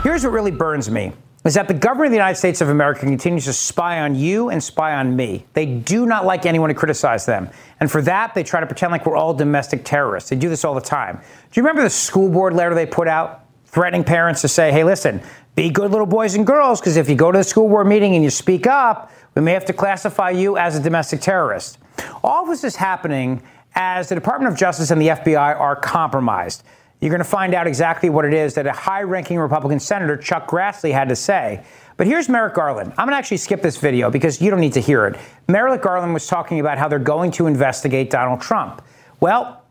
Here's 0.03 0.25
what 0.25 0.33
really 0.33 0.50
burns 0.50 0.91
me 0.91 1.12
is 1.45 1.55
that 1.55 1.67
the 1.67 1.75
government 1.75 2.07
of 2.07 2.13
the 2.13 2.17
United 2.17 2.37
States 2.37 2.61
of 2.61 2.69
America 2.69 3.01
continues 3.01 3.47
to 3.47 3.53
spy 3.53 4.01
on 4.01 4.15
you 4.15 4.49
and 4.49 4.63
spy 4.63 4.95
on 4.95 5.17
me. 5.17 5.45
They 5.55 5.67
do 5.67 6.07
not 6.07 6.25
like 6.25 6.47
anyone 6.47 6.69
to 6.69 6.75
criticize 6.75 7.27
them. 7.27 7.51
And 7.81 7.91
for 7.91 8.01
that, 8.03 8.35
they 8.35 8.45
try 8.45 8.61
to 8.61 8.67
pretend 8.67 8.93
like 8.93 9.05
we're 9.07 9.17
all 9.17 9.35
domestic 9.35 9.85
terrorists. 9.85 10.31
They 10.31 10.37
do 10.37 10.49
this 10.49 10.65
all 10.65 10.75
the 10.75 10.81
time. 10.81 11.17
Do 11.17 11.61
you 11.61 11.63
remember 11.65 11.83
the 11.83 11.91
school 11.91 12.29
board 12.29 12.55
letter 12.55 12.75
they 12.75 12.87
put 12.87 13.09
out 13.09 13.45
threatening 13.67 14.05
parents 14.05 14.41
to 14.43 14.49
say, 14.49 14.71
hey, 14.71 14.85
listen, 14.85 15.21
be 15.55 15.69
good 15.71 15.91
little 15.91 16.07
boys 16.07 16.35
and 16.35 16.47
girls, 16.47 16.81
because 16.81 16.97
if 16.97 17.09
you 17.09 17.17
go 17.17 17.33
to 17.33 17.39
the 17.39 17.45
school 17.45 17.69
board 17.69 17.87
meeting 17.87 18.15
and 18.15 18.23
you 18.23 18.31
speak 18.31 18.67
up, 18.67 19.11
we 19.35 19.43
may 19.43 19.53
have 19.53 19.65
to 19.65 19.73
classify 19.73 20.31
you 20.31 20.57
as 20.57 20.77
a 20.77 20.83
domestic 20.83 21.21
terrorist. 21.21 21.79
All 22.23 22.47
this 22.47 22.65
is 22.65 22.77
happening 22.77 23.43
as 23.75 24.09
the 24.09 24.15
Department 24.15 24.53
of 24.53 24.59
Justice 24.59 24.91
and 24.91 25.01
the 25.01 25.09
FBI 25.09 25.59
are 25.59 25.75
compromised. 25.75 26.63
You're 27.03 27.11
going 27.11 27.19
to 27.19 27.25
find 27.25 27.53
out 27.53 27.67
exactly 27.67 28.11
what 28.11 28.25
it 28.25 28.33
is 28.33 28.55
that 28.55 28.65
a 28.65 28.73
high 28.73 29.03
ranking 29.03 29.37
Republican 29.37 29.81
Senator, 29.81 30.17
Chuck 30.17 30.49
Grassley, 30.49 30.93
had 30.93 31.09
to 31.09 31.17
say. 31.17 31.65
But 31.97 32.07
here's 32.07 32.29
Merrick 32.29 32.55
Garland. 32.55 32.93
I'm 32.93 33.07
going 33.07 33.11
to 33.11 33.17
actually 33.17 33.39
skip 33.39 33.61
this 33.61 33.77
video 33.77 34.09
because 34.09 34.41
you 34.41 34.51
don't 34.51 34.61
need 34.61 34.75
to 34.75 34.81
hear 34.81 35.07
it. 35.07 35.19
Merrick 35.49 35.83
Garland 35.83 36.15
was 36.15 36.29
talking 36.29 36.61
about 36.61 36.79
how 36.79 36.87
they're 36.87 37.01
going 37.01 37.33
to 37.33 37.49
investigate 37.49 38.09
Donald 38.09 38.41
Trump. 38.41 38.83
Well, 39.19 39.65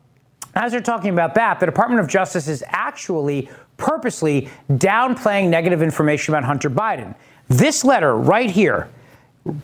as 0.56 0.74
they're 0.74 0.82
talking 0.82 1.12
about 1.12 1.34
that, 1.36 1.62
the 1.62 1.66
Department 1.66 2.02
of 2.02 2.10
Justice 2.10 2.50
is 2.50 2.66
actually 2.68 3.50
purposely 3.78 4.50
downplaying 4.70 5.48
negative 5.48 5.82
information 5.82 6.34
about 6.34 6.44
Hunter 6.44 6.70
Biden. 6.70 7.16
This 7.48 7.86
letter 7.86 8.14
right 8.14 8.52
here 8.52 8.90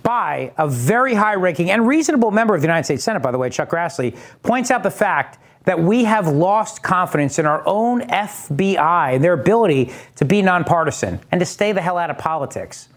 by 0.04 0.54
a 0.58 0.70
very 0.70 1.16
high 1.16 1.36
ranking 1.36 1.70
and 1.70 1.86
reasonable 1.86 2.32
member 2.32 2.56
of 2.56 2.62
the 2.62 2.68
United 2.68 2.86
States 2.86 3.04
Senate, 3.04 3.22
by 3.22 3.32
the 3.32 3.38
way, 3.38 3.50
Chuck 3.50 3.70
Grassley, 3.70 4.18
points 4.42 4.72
out 4.72 4.84
the 4.84 4.90
fact 4.90 5.38
that 5.68 5.78
we 5.78 6.06
have 6.06 6.30
lost 6.30 6.82
confidence 6.82 7.40
in 7.40 7.46
our 7.46 7.62
own 7.66 8.00
FBI 8.00 9.16
and 9.16 9.22
their 9.22 9.34
ability 9.34 9.92
to 10.16 10.24
be 10.24 10.42
nonpartisan 10.42 11.20
and 11.30 11.42
to 11.42 11.46
stay 11.46 11.74
the 11.74 11.82
hell 11.82 11.98
out 11.98 12.10
of 12.10 12.18
politics. 12.18 12.88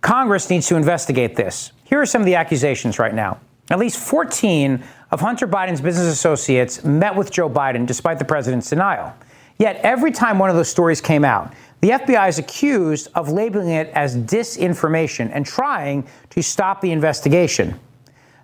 Congress 0.00 0.48
needs 0.48 0.66
to 0.68 0.76
investigate 0.76 1.36
this. 1.36 1.70
Here 1.84 2.00
are 2.00 2.06
some 2.06 2.22
of 2.22 2.26
the 2.26 2.34
accusations 2.34 2.98
right 2.98 3.12
now. 3.12 3.38
At 3.70 3.78
least 3.78 3.98
14 3.98 4.82
of 5.10 5.20
Hunter 5.20 5.46
Biden's 5.46 5.82
business 5.82 6.10
associates 6.10 6.82
met 6.82 7.14
with 7.14 7.30
Joe 7.30 7.50
Biden 7.50 7.86
despite 7.86 8.18
the 8.18 8.24
president's 8.24 8.70
denial. 8.70 9.12
Yet 9.58 9.76
every 9.82 10.10
time 10.10 10.38
one 10.38 10.48
of 10.48 10.56
those 10.56 10.70
stories 10.70 11.02
came 11.02 11.26
out, 11.26 11.52
The 11.80 11.90
FBI 11.90 12.28
is 12.28 12.38
accused 12.38 13.08
of 13.14 13.28
labeling 13.28 13.68
it 13.68 13.88
as 13.94 14.16
disinformation 14.16 15.30
and 15.32 15.46
trying 15.46 16.08
to 16.30 16.42
stop 16.42 16.80
the 16.80 16.90
investigation. 16.90 17.78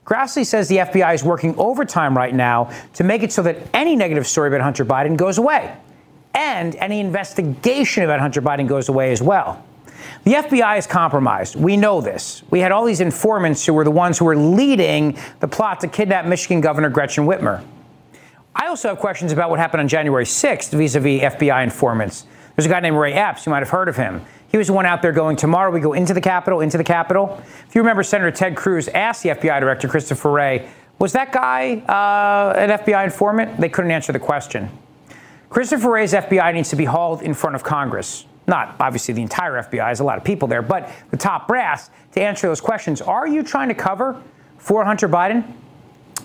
Grassley 0.04 0.44
says 0.44 0.68
the 0.68 0.78
FBI 0.78 1.14
is 1.14 1.24
working 1.24 1.54
overtime 1.56 2.16
right 2.16 2.34
now 2.34 2.70
to 2.94 3.04
make 3.04 3.22
it 3.22 3.32
so 3.32 3.42
that 3.42 3.56
any 3.72 3.96
negative 3.96 4.26
story 4.26 4.48
about 4.48 4.60
Hunter 4.60 4.84
Biden 4.84 5.16
goes 5.16 5.38
away 5.38 5.74
and 6.34 6.74
any 6.76 7.00
investigation 7.00 8.04
about 8.04 8.20
Hunter 8.20 8.42
Biden 8.42 8.68
goes 8.68 8.88
away 8.88 9.12
as 9.12 9.22
well. 9.22 9.64
The 10.24 10.34
FBI 10.34 10.78
is 10.78 10.86
compromised. 10.86 11.56
We 11.56 11.76
know 11.76 12.00
this. 12.00 12.42
We 12.50 12.60
had 12.60 12.72
all 12.72 12.84
these 12.84 13.00
informants 13.00 13.64
who 13.64 13.72
were 13.72 13.84
the 13.84 13.90
ones 13.90 14.18
who 14.18 14.26
were 14.26 14.36
leading 14.36 15.16
the 15.40 15.48
plot 15.48 15.80
to 15.80 15.88
kidnap 15.88 16.26
Michigan 16.26 16.60
Governor 16.60 16.90
Gretchen 16.90 17.24
Whitmer. 17.24 17.64
I 18.54 18.66
also 18.66 18.88
have 18.88 18.98
questions 18.98 19.32
about 19.32 19.50
what 19.50 19.58
happened 19.58 19.80
on 19.80 19.88
January 19.88 20.24
6th 20.24 20.76
vis 20.76 20.94
a 20.94 21.00
vis 21.00 21.22
FBI 21.22 21.62
informants. 21.64 22.26
There's 22.54 22.66
a 22.66 22.68
guy 22.68 22.80
named 22.80 22.96
Ray 22.96 23.14
Epps. 23.14 23.46
You 23.46 23.50
might 23.50 23.60
have 23.60 23.70
heard 23.70 23.88
of 23.88 23.96
him. 23.96 24.24
He 24.54 24.58
was 24.58 24.68
the 24.68 24.72
one 24.72 24.86
out 24.86 25.02
there 25.02 25.10
going, 25.10 25.34
tomorrow 25.34 25.72
we 25.72 25.80
go 25.80 25.94
into 25.94 26.14
the 26.14 26.20
Capitol, 26.20 26.60
into 26.60 26.78
the 26.78 26.84
Capitol. 26.84 27.42
If 27.66 27.74
you 27.74 27.80
remember, 27.80 28.04
Senator 28.04 28.30
Ted 28.30 28.54
Cruz 28.54 28.86
asked 28.86 29.24
the 29.24 29.30
FBI 29.30 29.58
Director, 29.58 29.88
Christopher 29.88 30.30
Wray, 30.30 30.70
was 31.00 31.12
that 31.14 31.32
guy 31.32 31.78
uh, 31.78 32.56
an 32.56 32.70
FBI 32.70 33.02
informant? 33.02 33.60
They 33.60 33.68
couldn't 33.68 33.90
answer 33.90 34.12
the 34.12 34.20
question. 34.20 34.70
Christopher 35.50 35.90
Wray's 35.90 36.12
FBI 36.12 36.54
needs 36.54 36.68
to 36.68 36.76
be 36.76 36.84
hauled 36.84 37.22
in 37.22 37.34
front 37.34 37.56
of 37.56 37.64
Congress. 37.64 38.26
Not 38.46 38.76
obviously 38.78 39.12
the 39.12 39.22
entire 39.22 39.60
FBI, 39.60 39.72
there's 39.72 39.98
a 39.98 40.04
lot 40.04 40.18
of 40.18 40.22
people 40.22 40.46
there, 40.46 40.62
but 40.62 40.88
the 41.10 41.16
top 41.16 41.48
brass 41.48 41.90
to 42.12 42.22
answer 42.22 42.46
those 42.46 42.60
questions. 42.60 43.02
Are 43.02 43.26
you 43.26 43.42
trying 43.42 43.70
to 43.70 43.74
cover 43.74 44.22
for 44.58 44.84
Hunter 44.84 45.08
Biden? 45.08 45.52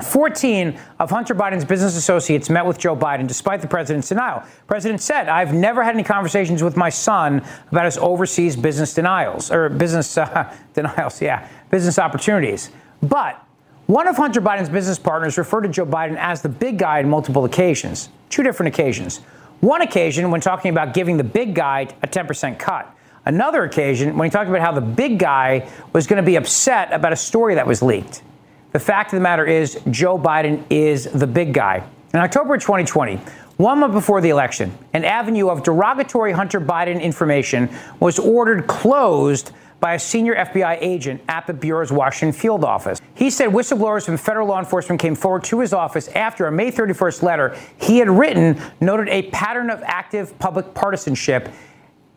14 0.04 0.80
of 1.00 1.10
Hunter 1.10 1.36
Biden's 1.36 1.66
business 1.66 1.98
associates 1.98 2.50
met 2.50 2.66
with 2.66 2.78
Joe 2.78 2.96
Biden 2.96 3.28
despite 3.28 3.62
the 3.62 3.68
president's 3.68 4.10
denial. 4.10 4.40
The 4.40 4.66
president 4.66 5.02
said, 5.02 5.28
I've 5.28 5.54
never 5.54 5.84
had 5.84 5.94
any 5.94 6.04
conversations 6.04 6.64
with 6.64 6.78
my 6.78 6.90
son 6.90 7.44
about 7.72 7.86
his 7.86 7.98
overseas 7.98 8.56
business 8.56 8.94
denials, 8.94 9.52
or 9.52 9.70
business 9.70 10.18
uh, 10.18 10.56
denials, 10.74 11.22
yeah, 11.22 11.48
business 11.70 12.00
opportunities. 12.00 12.72
But 13.02 13.44
one 13.88 14.08
of 14.08 14.16
Hunter 14.16 14.40
Biden's 14.40 14.70
business 14.70 15.00
partners 15.00 15.38
referred 15.38 15.62
to 15.62 15.70
Joe 15.70 15.86
Biden 15.86 16.16
as 16.18 16.42
the 16.42 16.50
big 16.50 16.78
guy 16.78 17.00
on 17.00 17.10
multiple 17.10 17.44
occasions, 17.44 18.10
two 18.30 18.44
different 18.44 18.74
occasions. 18.74 19.18
One 19.60 19.82
occasion 19.82 20.32
when 20.32 20.40
talking 20.40 20.72
about 20.72 20.94
giving 20.94 21.18
the 21.18 21.24
big 21.24 21.54
guy 21.54 21.88
a 22.02 22.08
10% 22.08 22.58
cut. 22.58 22.96
Another 23.26 23.64
occasion 23.64 24.18
when 24.18 24.28
he 24.28 24.32
talked 24.32 24.50
about 24.50 24.62
how 24.62 24.72
the 24.72 24.80
big 24.80 25.20
guy 25.20 25.70
was 25.92 26.08
going 26.08 26.24
to 26.24 26.26
be 26.26 26.38
upset 26.38 26.94
about 26.94 27.12
a 27.12 27.18
story 27.18 27.56
that 27.56 27.68
was 27.68 27.82
leaked. 27.82 28.24
The 28.72 28.80
fact 28.80 29.14
of 29.14 29.18
the 29.18 29.24
matter 29.24 29.46
is, 29.46 29.80
Joe 29.90 30.20
Biden 30.20 30.64
is 30.70 31.06
the 31.06 31.26
big 31.26 31.54
guy. 31.54 31.84
In 32.14 32.20
October 32.20 32.56
2020, 32.56 33.16
one 33.58 33.80
month 33.80 33.94
before 33.94 34.22
the 34.22 34.30
election, 34.30 34.78
an 34.94 35.04
avenue 35.04 35.50
of 35.50 35.64
derogatory 35.64 36.32
Hunter 36.34 36.62
Biden 36.62 37.02
information 37.02 37.70
was 38.00 38.20
ordered 38.20 38.68
closed 38.68 39.52
by 39.80 39.96
a 39.96 40.00
senior 40.00 40.36
FBI 40.36 40.78
agent 40.82 41.22
at 41.28 41.48
the 41.48 41.54
Bureau's 41.54 41.92
Washington 41.92 42.40
field 42.40 42.64
office. 42.64 43.02
He 43.16 43.32
said 43.32 43.50
whistleblowers 43.50 44.06
from 44.06 44.18
federal 44.18 44.48
law 44.48 44.60
enforcement 44.60 45.02
came 45.02 45.16
forward 45.16 45.44
to 45.46 45.62
his 45.62 45.74
office 45.74 46.08
after 46.10 46.46
a 46.46 46.52
May 46.52 46.72
31st 46.72 47.24
letter 47.24 47.58
he 47.80 47.98
had 47.98 48.10
written 48.10 48.62
noted 48.82 49.08
a 49.10 49.24
pattern 49.32 49.70
of 49.70 49.82
active 49.84 50.38
public 50.38 50.74
partisanship 50.74 51.50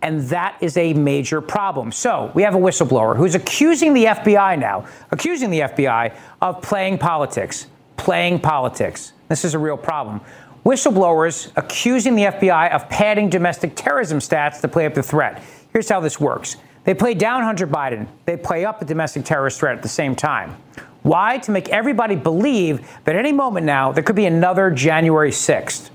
and 0.03 0.21
that 0.29 0.57
is 0.61 0.77
a 0.77 0.93
major 0.93 1.41
problem. 1.41 1.93
So 1.93 2.31
we 2.35 2.43
have 2.43 2.55
a 2.55 2.59
whistleblower 2.59 3.17
who's 3.17 3.35
accusing 3.35 3.95
the 3.95 4.05
FBI 4.07 4.59
now, 4.59 4.87
accusing 5.11 5.51
the 5.51 5.61
FBI 5.61 6.15
of 6.41 6.61
playing 6.61 6.99
politics, 6.99 7.69
playing 7.97 8.41
politics. 8.41 9.13
This 9.29 9.45
is 9.45 9.55
a 9.55 9.59
real 9.59 9.77
problem. 9.77 10.21
Whistleblowers 10.65 11.51
accusing 11.57 12.15
the 12.15 12.25
FBI 12.25 12.71
of 12.71 12.89
padding 12.89 13.29
domestic 13.29 13.75
terrorism 13.75 14.19
stats 14.19 14.61
to 14.61 14.69
play 14.69 14.87
up 14.87 14.95
the 14.95 15.03
threat. 15.03 15.43
Here's 15.73 15.89
how 15.89 16.01
this 16.01 16.21
works. 16.21 16.57
They 16.85 16.95
play 16.95 17.15
down 17.15 17.43
Hunter 17.43 17.67
Biden. 17.67 18.07
They 18.27 18.37
play 18.37 18.65
up 18.65 18.83
a 18.83 18.85
domestic 18.85 19.25
terrorist 19.25 19.59
threat 19.59 19.77
at 19.77 19.83
the 19.83 19.89
same 19.89 20.15
time. 20.15 20.57
Why? 21.03 21.39
To 21.39 21.51
make 21.51 21.69
everybody 21.69 22.15
believe 22.15 22.89
that 23.05 23.17
any 23.17 23.33
moment 23.33 23.67
now 23.67 23.91
there 23.91 24.05
could 24.05 24.17
be 24.17 24.27
another 24.27 24.71
January 24.71 25.31
6th. 25.31 25.91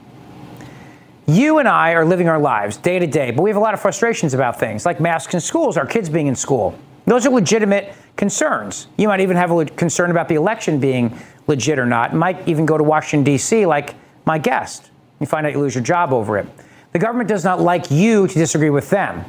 You 1.29 1.59
and 1.59 1.67
I 1.67 1.91
are 1.91 2.05
living 2.05 2.29
our 2.29 2.39
lives 2.39 2.77
day 2.77 2.99
to 2.99 3.05
day, 3.05 3.31
but 3.31 3.41
we 3.41 3.49
have 3.49 3.57
a 3.57 3.61
lot 3.61 3.73
of 3.73 3.81
frustrations 3.81 4.33
about 4.33 4.61
things 4.61 4.85
like 4.85 5.01
masks 5.01 5.33
in 5.33 5.41
schools, 5.41 5.75
our 5.75 5.85
kids 5.85 6.07
being 6.07 6.27
in 6.27 6.35
school. 6.35 6.79
Those 7.05 7.25
are 7.25 7.29
legitimate 7.29 7.93
concerns. 8.15 8.87
You 8.97 9.09
might 9.09 9.19
even 9.19 9.35
have 9.35 9.51
a 9.51 9.65
concern 9.65 10.09
about 10.09 10.29
the 10.29 10.35
election 10.35 10.79
being 10.79 11.19
legit 11.47 11.79
or 11.79 11.85
not. 11.85 12.15
Might 12.15 12.47
even 12.47 12.65
go 12.65 12.77
to 12.77 12.83
Washington, 12.83 13.25
D.C., 13.25 13.65
like 13.65 13.95
my 14.23 14.37
guest. 14.37 14.89
You 15.19 15.25
find 15.25 15.45
out 15.45 15.51
you 15.51 15.59
lose 15.59 15.75
your 15.75 15.83
job 15.83 16.13
over 16.13 16.37
it. 16.37 16.47
The 16.93 16.99
government 16.99 17.27
does 17.27 17.43
not 17.43 17.59
like 17.59 17.91
you 17.91 18.25
to 18.27 18.33
disagree 18.33 18.69
with 18.69 18.89
them. 18.89 19.25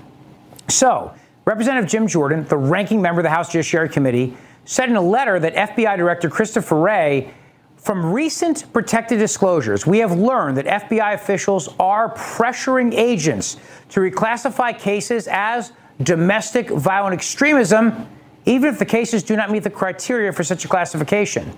So, 0.69 1.13
Representative 1.47 1.91
Jim 1.91 2.07
Jordan, 2.07 2.45
the 2.47 2.57
ranking 2.57 3.03
member 3.03 3.21
of 3.21 3.25
the 3.25 3.31
House 3.31 3.51
Judiciary 3.51 3.89
Committee, 3.89 4.37
said 4.65 4.89
in 4.89 4.95
a 4.95 5.03
letter 5.03 5.41
that 5.41 5.55
FBI 5.55 5.97
Director 5.97 6.31
Christopher 6.31 6.79
Wray 6.79 7.35
from 7.79 8.13
recent 8.13 8.71
protected 8.73 9.19
disclosures, 9.19 9.87
we 9.87 9.99
have 9.99 10.13
learned 10.13 10.57
that 10.59 10.67
FBI 10.67 11.15
officials 11.15 11.69
are 11.79 12.13
pressuring 12.15 12.93
agents 12.93 13.57
to 13.91 14.01
reclassify 14.01 14.79
cases 14.79 15.29
as 15.31 15.73
domestic 16.03 16.71
violent 16.71 17.15
extremism, 17.15 18.07
even 18.47 18.73
if 18.73 18.79
the 18.79 18.85
cases 18.85 19.23
do 19.23 19.37
not 19.37 19.51
meet 19.51 19.63
the 19.63 19.71
criteria 19.71 20.33
for 20.33 20.43
such 20.45 20.65
a 20.65 20.69
classification. 20.69 21.57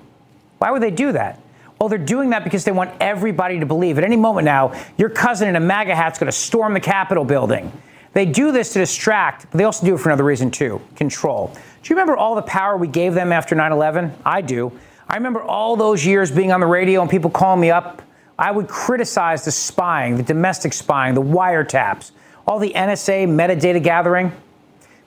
Why 0.58 0.70
would 0.70 0.82
they 0.82 0.90
do 0.90 1.12
that? 1.12 1.40
Well, 1.80 1.88
they're 1.88 1.98
doing 1.98 2.30
that 2.30 2.44
because 2.44 2.64
they 2.64 2.72
want 2.72 2.92
everybody 3.00 3.58
to 3.58 3.66
believe 3.66 3.96
at 3.96 4.04
any 4.04 4.16
moment 4.16 4.44
now 4.44 4.78
your 4.98 5.08
cousin 5.08 5.48
in 5.48 5.56
a 5.56 5.60
MAGA 5.60 5.96
hat's 5.96 6.18
going 6.18 6.30
to 6.30 6.36
storm 6.36 6.74
the 6.74 6.80
Capitol 6.80 7.24
building. 7.24 7.72
They 8.12 8.26
do 8.26 8.52
this 8.52 8.74
to 8.74 8.80
distract, 8.80 9.46
but 9.50 9.56
they 9.56 9.64
also 9.64 9.86
do 9.86 9.94
it 9.94 9.98
for 9.98 10.10
another 10.10 10.24
reason 10.24 10.50
too 10.50 10.82
control. 10.96 11.52
Do 11.54 11.60
you 11.84 11.96
remember 11.96 12.16
all 12.16 12.34
the 12.34 12.42
power 12.42 12.76
we 12.76 12.88
gave 12.88 13.14
them 13.14 13.32
after 13.32 13.54
9 13.54 13.72
11? 13.72 14.12
I 14.26 14.42
do. 14.42 14.78
I 15.10 15.16
remember 15.16 15.42
all 15.42 15.74
those 15.74 16.06
years 16.06 16.30
being 16.30 16.52
on 16.52 16.60
the 16.60 16.68
radio 16.68 17.00
and 17.00 17.10
people 17.10 17.30
calling 17.30 17.60
me 17.60 17.72
up. 17.72 18.00
I 18.38 18.52
would 18.52 18.68
criticize 18.68 19.44
the 19.44 19.50
spying, 19.50 20.16
the 20.16 20.22
domestic 20.22 20.72
spying, 20.72 21.14
the 21.14 21.22
wiretaps, 21.22 22.12
all 22.46 22.60
the 22.60 22.72
NSA 22.72 23.26
metadata 23.26 23.82
gathering. 23.82 24.32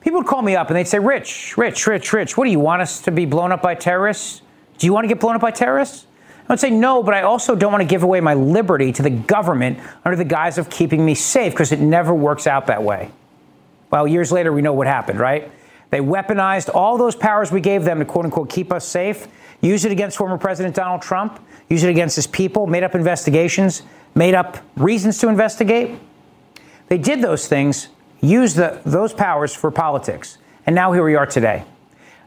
People 0.02 0.20
would 0.20 0.26
call 0.26 0.42
me 0.42 0.56
up 0.56 0.68
and 0.68 0.76
they'd 0.76 0.86
say, 0.86 0.98
Rich, 0.98 1.56
Rich, 1.56 1.86
Rich, 1.86 2.12
Rich, 2.12 2.36
what 2.36 2.44
do 2.44 2.50
you 2.50 2.60
want 2.60 2.82
us 2.82 3.00
to 3.00 3.10
be 3.10 3.24
blown 3.24 3.50
up 3.50 3.62
by 3.62 3.74
terrorists? 3.74 4.42
Do 4.76 4.86
you 4.86 4.92
want 4.92 5.04
to 5.04 5.08
get 5.08 5.20
blown 5.20 5.36
up 5.36 5.40
by 5.40 5.50
terrorists? 5.50 6.06
I 6.46 6.52
would 6.52 6.60
say 6.60 6.68
no, 6.68 7.02
but 7.02 7.14
I 7.14 7.22
also 7.22 7.56
don't 7.56 7.72
want 7.72 7.80
to 7.80 7.88
give 7.88 8.02
away 8.02 8.20
my 8.20 8.34
liberty 8.34 8.92
to 8.92 9.02
the 9.02 9.08
government 9.08 9.78
under 10.04 10.16
the 10.16 10.24
guise 10.24 10.58
of 10.58 10.68
keeping 10.68 11.02
me 11.02 11.14
safe 11.14 11.54
because 11.54 11.72
it 11.72 11.80
never 11.80 12.12
works 12.12 12.46
out 12.46 12.66
that 12.66 12.82
way. 12.82 13.10
Well, 13.90 14.06
years 14.06 14.30
later, 14.30 14.52
we 14.52 14.60
know 14.60 14.74
what 14.74 14.86
happened, 14.86 15.18
right? 15.18 15.50
They 15.88 16.00
weaponized 16.00 16.68
all 16.74 16.98
those 16.98 17.16
powers 17.16 17.50
we 17.50 17.62
gave 17.62 17.84
them 17.84 18.00
to 18.00 18.04
quote 18.04 18.26
unquote 18.26 18.50
keep 18.50 18.70
us 18.70 18.86
safe 18.86 19.26
use 19.64 19.84
it 19.84 19.92
against 19.92 20.16
former 20.16 20.38
President 20.38 20.74
Donald 20.74 21.02
Trump, 21.02 21.40
use 21.68 21.82
it 21.82 21.90
against 21.90 22.16
his 22.16 22.26
people, 22.26 22.66
made 22.66 22.82
up 22.82 22.94
investigations, 22.94 23.82
made 24.14 24.34
up 24.34 24.58
reasons 24.76 25.18
to 25.18 25.28
investigate. 25.28 25.98
They 26.88 26.98
did 26.98 27.22
those 27.22 27.48
things, 27.48 27.88
used 28.20 28.56
the, 28.56 28.80
those 28.84 29.12
powers 29.12 29.54
for 29.54 29.70
politics. 29.70 30.38
And 30.66 30.74
now 30.74 30.92
here 30.92 31.04
we 31.04 31.14
are 31.14 31.26
today. 31.26 31.64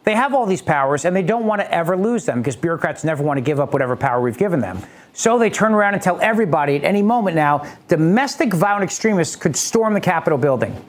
They 0.03 0.15
have 0.15 0.33
all 0.33 0.45
these 0.45 0.61
powers 0.61 1.03
and 1.03 1.15
they 1.15 1.21
don't 1.21 1.45
want 1.45 1.59
to 1.59 1.69
ever 1.71 1.97
lose 1.97 2.25
them 2.25 2.39
because 2.39 2.55
bureaucrats 2.55 3.03
never 3.03 3.23
want 3.23 3.37
to 3.37 3.41
give 3.41 3.59
up 3.59 3.73
whatever 3.73 3.95
power 3.95 4.21
we've 4.21 4.37
given 4.37 4.61
them. 4.61 4.81
So 5.11 5.37
they 5.37 5.49
turn 5.49 5.73
around 5.73 5.95
and 5.95 6.01
tell 6.01 6.19
everybody 6.21 6.77
at 6.77 6.85
any 6.85 7.01
moment 7.01 7.35
now 7.35 7.69
domestic 7.87 8.53
violent 8.53 8.83
extremists 8.83 9.35
could 9.35 9.55
storm 9.55 9.93
the 9.93 9.99
Capitol 9.99 10.37
building. 10.37 10.81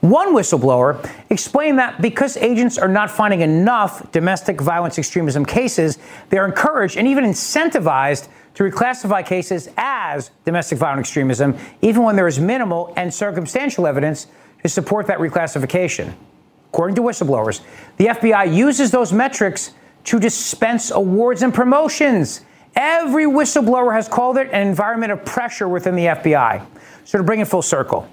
One 0.00 0.34
whistleblower 0.34 1.10
explained 1.30 1.78
that 1.78 2.00
because 2.02 2.36
agents 2.36 2.76
are 2.78 2.88
not 2.88 3.10
finding 3.10 3.40
enough 3.40 4.12
domestic 4.12 4.60
violence 4.60 4.98
extremism 4.98 5.44
cases, 5.44 5.98
they're 6.28 6.46
encouraged 6.46 6.96
and 6.96 7.08
even 7.08 7.24
incentivized 7.24 8.28
to 8.54 8.62
reclassify 8.62 9.24
cases 9.24 9.68
as 9.76 10.30
domestic 10.44 10.78
violent 10.78 11.00
extremism, 11.00 11.56
even 11.82 12.02
when 12.02 12.16
there 12.16 12.26
is 12.26 12.38
minimal 12.38 12.92
and 12.96 13.12
circumstantial 13.12 13.86
evidence 13.86 14.26
to 14.62 14.68
support 14.68 15.06
that 15.06 15.18
reclassification. 15.18 16.14
According 16.72 16.96
to 16.96 17.02
whistleblowers, 17.02 17.60
the 17.96 18.06
FBI 18.06 18.54
uses 18.54 18.90
those 18.90 19.12
metrics 19.12 19.72
to 20.04 20.20
dispense 20.20 20.90
awards 20.90 21.42
and 21.42 21.52
promotions. 21.52 22.42
Every 22.74 23.24
whistleblower 23.24 23.92
has 23.92 24.08
called 24.08 24.36
it 24.36 24.48
an 24.52 24.66
environment 24.66 25.12
of 25.12 25.24
pressure 25.24 25.68
within 25.68 25.96
the 25.96 26.06
FBI. 26.06 26.64
So 27.04 27.18
to 27.18 27.24
bring 27.24 27.40
it 27.40 27.48
full 27.48 27.62
circle, 27.62 28.08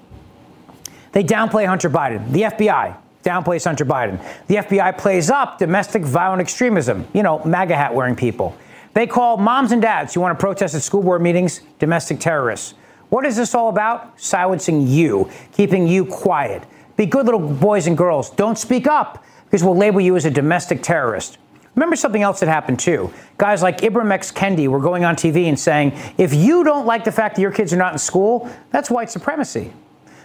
they 1.14 1.24
downplay 1.24 1.66
Hunter 1.66 1.88
Biden. 1.88 2.30
The 2.32 2.42
FBI 2.42 2.96
downplays 3.22 3.64
Hunter 3.64 3.86
Biden. 3.86 4.22
The 4.48 4.56
FBI 4.56 4.98
plays 4.98 5.30
up 5.30 5.58
domestic 5.58 6.02
violent 6.02 6.40
extremism, 6.40 7.06
you 7.14 7.22
know, 7.22 7.42
MAGA 7.44 7.76
hat 7.76 7.94
wearing 7.94 8.16
people. 8.16 8.56
They 8.92 9.06
call 9.06 9.36
moms 9.36 9.72
and 9.72 9.80
dads 9.80 10.12
who 10.14 10.20
want 10.20 10.38
to 10.38 10.40
protest 10.40 10.74
at 10.74 10.82
school 10.82 11.02
board 11.02 11.22
meetings 11.22 11.62
domestic 11.78 12.20
terrorists. 12.20 12.74
What 13.08 13.24
is 13.24 13.36
this 13.36 13.54
all 13.54 13.68
about? 13.68 14.20
Silencing 14.20 14.86
you, 14.86 15.30
keeping 15.52 15.86
you 15.86 16.04
quiet. 16.04 16.64
Be 16.96 17.06
good 17.06 17.26
little 17.26 17.40
boys 17.40 17.86
and 17.86 17.96
girls. 17.96 18.30
Don't 18.30 18.58
speak 18.58 18.86
up 18.86 19.24
because 19.44 19.64
we'll 19.64 19.76
label 19.76 20.00
you 20.00 20.16
as 20.16 20.24
a 20.24 20.30
domestic 20.30 20.82
terrorist. 20.82 21.38
Remember 21.74 21.96
something 21.96 22.22
else 22.22 22.40
that 22.40 22.48
happened 22.48 22.78
too. 22.78 23.12
Guys 23.38 23.62
like 23.62 23.78
Ibram 23.78 24.12
X. 24.12 24.30
Kendi 24.30 24.68
were 24.68 24.80
going 24.80 25.04
on 25.04 25.16
TV 25.16 25.48
and 25.48 25.58
saying, 25.58 25.92
if 26.18 26.32
you 26.32 26.62
don't 26.62 26.86
like 26.86 27.04
the 27.04 27.12
fact 27.12 27.36
that 27.36 27.42
your 27.42 27.50
kids 27.50 27.72
are 27.72 27.76
not 27.76 27.92
in 27.92 27.98
school, 27.98 28.48
that's 28.70 28.90
white 28.90 29.10
supremacy. 29.10 29.72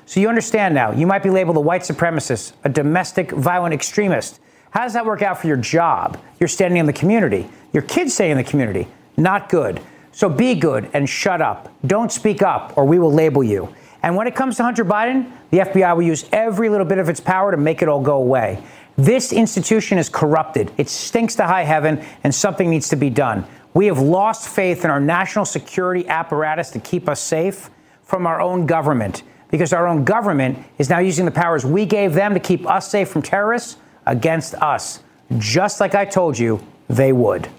So 0.10 0.20
you 0.20 0.28
understand 0.28 0.74
now, 0.74 0.92
you 0.92 1.06
might 1.06 1.22
be 1.22 1.30
labeled 1.30 1.56
a 1.58 1.60
white 1.60 1.84
supremacist, 1.84 2.54
a 2.63 2.70
domestic 2.70 3.30
violent 3.30 3.75
extremist. 3.75 4.39
How 4.72 4.82
does 4.82 4.94
that 4.94 5.06
work 5.06 5.22
out 5.22 5.39
for 5.39 5.46
your 5.46 5.56
job? 5.56 6.20
You're 6.39 6.48
standing 6.48 6.80
in 6.80 6.88
the 6.88 6.94
community. 6.94 7.48
Your 7.74 7.84
kids 7.84 8.16
stay 8.16 8.32
in 8.32 8.38
the 8.38 8.44
community. 8.44 8.88
Not 9.18 9.50
good. 9.50 9.80
So 10.12 10.28
be 10.28 10.56
good 10.56 10.89
and 10.94 11.08
shut 11.08 11.44
up. 11.44 11.72
Don't 11.86 12.12
speak 12.12 12.42
up 12.42 12.75
or 12.75 12.86
we 12.86 12.98
will 12.98 13.13
label 13.13 13.44
you. 13.44 13.72
And 14.01 14.16
when 14.16 14.25
it 14.25 14.34
comes 14.34 14.58
to 14.58 14.63
Hunter 14.63 14.84
Biden, 14.84 15.32
the 15.51 15.60
FBI 15.60 15.96
will 15.96 16.01
use 16.01 16.28
every 16.32 16.70
little 16.70 16.88
bit 16.88 16.98
of 16.98 17.08
its 17.08 17.20
power 17.20 17.51
to 17.51 17.58
make 17.58 17.84
it 17.84 17.88
all 17.88 18.01
go 18.01 18.18
away. 18.18 18.63
This 18.96 19.32
institution 19.32 20.00
is 20.00 20.10
corrupted. 20.10 20.72
It 20.78 20.89
stinks 20.89 21.36
to 21.36 21.46
high 21.46 21.66
heaven, 21.66 22.04
and 22.24 22.34
something 22.34 22.68
needs 22.68 22.89
to 22.89 22.96
be 22.96 23.12
done. 23.12 23.46
We 23.75 23.86
have 23.86 24.00
lost 24.00 24.50
faith 24.50 24.84
in 24.84 24.89
our 24.89 25.00
national 25.00 25.46
security 25.46 26.08
apparatus 26.08 26.72
to 26.72 26.80
keep 26.80 27.08
us 27.08 27.22
safe 27.22 27.70
from 28.01 28.25
our 28.25 28.42
own 28.42 28.66
government 28.66 29.22
because 29.50 29.74
our 29.74 29.88
own 29.88 30.03
government 30.03 30.58
is 30.77 30.89
now 30.89 31.00
using 31.00 31.25
the 31.25 31.32
powers 31.32 31.65
we 31.65 31.86
gave 31.86 32.13
them 32.13 32.34
to 32.34 32.39
keep 32.39 32.68
us 32.68 32.89
safe 32.89 33.10
from 33.10 33.22
terrorists 33.22 33.77
against 34.06 34.56
us, 34.56 35.01
just 35.38 35.79
like 35.79 35.96
I 35.96 36.06
told 36.06 36.38
you 36.38 36.62
they 36.88 37.12
would. 37.12 37.50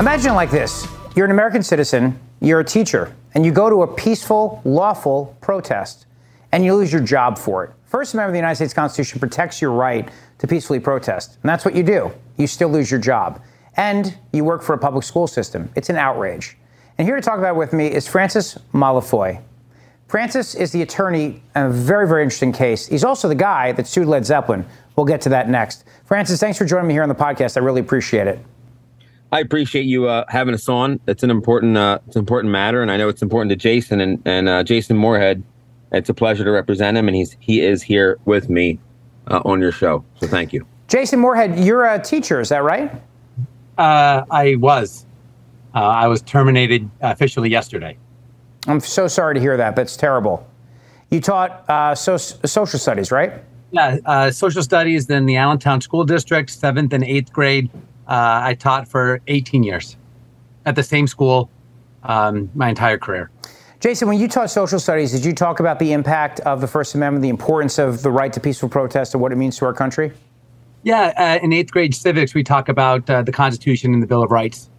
Imagine 0.00 0.32
it 0.32 0.34
like 0.34 0.50
this 0.50 0.86
you're 1.16 1.24
an 1.24 1.30
American 1.30 1.62
citizen, 1.62 2.18
you're 2.40 2.60
a 2.60 2.64
teacher, 2.64 3.14
and 3.34 3.46
you 3.46 3.52
go 3.52 3.70
to 3.70 3.82
a 3.82 3.86
peaceful, 3.86 4.60
lawful 4.64 5.36
protest, 5.40 6.06
and 6.52 6.64
you 6.64 6.74
lose 6.74 6.92
your 6.92 7.02
job 7.02 7.38
for 7.38 7.64
it. 7.64 7.70
First 7.84 8.14
Amendment 8.14 8.30
of 8.30 8.32
the 8.34 8.38
United 8.38 8.56
States 8.56 8.74
Constitution 8.74 9.20
protects 9.20 9.62
your 9.62 9.70
right 9.70 10.08
to 10.38 10.46
peacefully 10.46 10.80
protest, 10.80 11.38
and 11.42 11.48
that's 11.48 11.64
what 11.64 11.74
you 11.74 11.82
do. 11.82 12.12
You 12.36 12.46
still 12.46 12.68
lose 12.68 12.90
your 12.90 13.00
job, 13.00 13.42
and 13.76 14.16
you 14.32 14.44
work 14.44 14.62
for 14.62 14.74
a 14.74 14.78
public 14.78 15.04
school 15.04 15.26
system. 15.26 15.70
It's 15.74 15.90
an 15.90 15.96
outrage. 15.96 16.56
And 16.98 17.06
here 17.08 17.16
to 17.16 17.22
talk 17.22 17.38
about 17.38 17.56
it 17.56 17.58
with 17.58 17.72
me 17.72 17.86
is 17.86 18.06
Francis 18.06 18.58
Malofiy. 18.72 19.42
Francis 20.08 20.54
is 20.54 20.70
the 20.70 20.82
attorney 20.82 21.42
in 21.56 21.62
a 21.62 21.70
very, 21.70 22.06
very 22.06 22.22
interesting 22.22 22.52
case. 22.52 22.86
He's 22.86 23.04
also 23.04 23.28
the 23.28 23.34
guy 23.34 23.72
that 23.72 23.86
sued 23.86 24.06
Led 24.06 24.24
Zeppelin. 24.24 24.64
We'll 24.96 25.06
get 25.06 25.20
to 25.22 25.28
that 25.30 25.48
next. 25.48 25.84
Francis, 26.04 26.38
thanks 26.38 26.56
for 26.56 26.64
joining 26.64 26.88
me 26.88 26.94
here 26.94 27.02
on 27.02 27.08
the 27.08 27.14
podcast. 27.14 27.56
I 27.56 27.60
really 27.60 27.80
appreciate 27.80 28.28
it. 28.28 28.38
I 29.32 29.40
appreciate 29.40 29.86
you 29.86 30.06
uh, 30.06 30.24
having 30.28 30.54
us 30.54 30.68
on. 30.68 31.00
It's 31.08 31.24
an 31.24 31.30
important, 31.30 31.76
uh, 31.76 31.98
it's 32.06 32.14
an 32.14 32.20
important 32.20 32.52
matter, 32.52 32.80
and 32.82 32.90
I 32.92 32.96
know 32.96 33.08
it's 33.08 33.22
important 33.22 33.50
to 33.50 33.56
Jason 33.56 34.00
and 34.00 34.22
and 34.24 34.48
uh, 34.48 34.62
Jason 34.62 34.96
Moorhead. 34.96 35.42
It's 35.90 36.08
a 36.08 36.14
pleasure 36.14 36.44
to 36.44 36.50
represent 36.52 36.96
him, 36.96 37.08
and 37.08 37.16
he's 37.16 37.36
he 37.40 37.60
is 37.60 37.82
here 37.82 38.18
with 38.24 38.48
me 38.48 38.78
uh, 39.26 39.42
on 39.44 39.60
your 39.60 39.72
show. 39.72 40.04
So 40.20 40.28
thank 40.28 40.52
you, 40.52 40.64
Jason 40.88 41.20
Moorhead. 41.20 41.58
You're 41.58 41.84
a 41.84 41.98
teacher, 41.98 42.40
is 42.40 42.48
that 42.50 42.62
right? 42.62 42.90
Uh, 43.76 44.24
I 44.30 44.56
was. 44.56 45.06
Uh, 45.74 45.78
I 45.80 46.06
was 46.06 46.22
terminated 46.22 46.88
officially 47.00 47.50
yesterday. 47.50 47.96
I'm 48.66 48.80
so 48.80 49.08
sorry 49.08 49.34
to 49.34 49.40
hear 49.40 49.56
that. 49.56 49.76
That's 49.76 49.96
terrible. 49.96 50.46
You 51.10 51.20
taught 51.20 51.98
so- 51.98 52.16
social 52.16 52.78
studies, 52.78 53.10
right? 53.10 53.42
Yeah, 53.72 54.30
social 54.30 54.62
studies 54.62 55.10
in 55.10 55.26
the 55.26 55.36
Allentown 55.36 55.80
School 55.80 56.04
District, 56.04 56.48
seventh 56.48 56.92
and 56.92 57.02
eighth 57.02 57.32
grade 57.32 57.70
uh, 58.06 58.40
I 58.44 58.54
taught 58.54 58.88
for 58.88 59.20
18 59.26 59.62
years 59.62 59.96
at 60.66 60.76
the 60.76 60.82
same 60.82 61.06
school 61.06 61.50
um, 62.02 62.50
my 62.54 62.68
entire 62.68 62.98
career. 62.98 63.30
Jason, 63.80 64.08
when 64.08 64.18
you 64.18 64.28
taught 64.28 64.50
social 64.50 64.78
studies, 64.78 65.12
did 65.12 65.24
you 65.24 65.34
talk 65.34 65.60
about 65.60 65.78
the 65.78 65.92
impact 65.92 66.40
of 66.40 66.60
the 66.60 66.66
First 66.66 66.94
Amendment, 66.94 67.22
the 67.22 67.28
importance 67.28 67.78
of 67.78 68.02
the 68.02 68.10
right 68.10 68.32
to 68.32 68.40
peaceful 68.40 68.68
protest, 68.68 69.14
and 69.14 69.20
what 69.20 69.32
it 69.32 69.36
means 69.36 69.58
to 69.58 69.66
our 69.66 69.74
country? 69.74 70.12
Yeah, 70.84 71.12
uh, 71.16 71.44
in 71.44 71.52
eighth 71.52 71.72
grade 71.72 71.94
civics, 71.94 72.34
we 72.34 72.44
talk 72.44 72.68
about 72.68 73.08
uh, 73.08 73.22
the 73.22 73.32
Constitution 73.32 73.94
and 73.94 74.02
the 74.02 74.06
Bill 74.06 74.22
of 74.22 74.30
Rights 74.30 74.70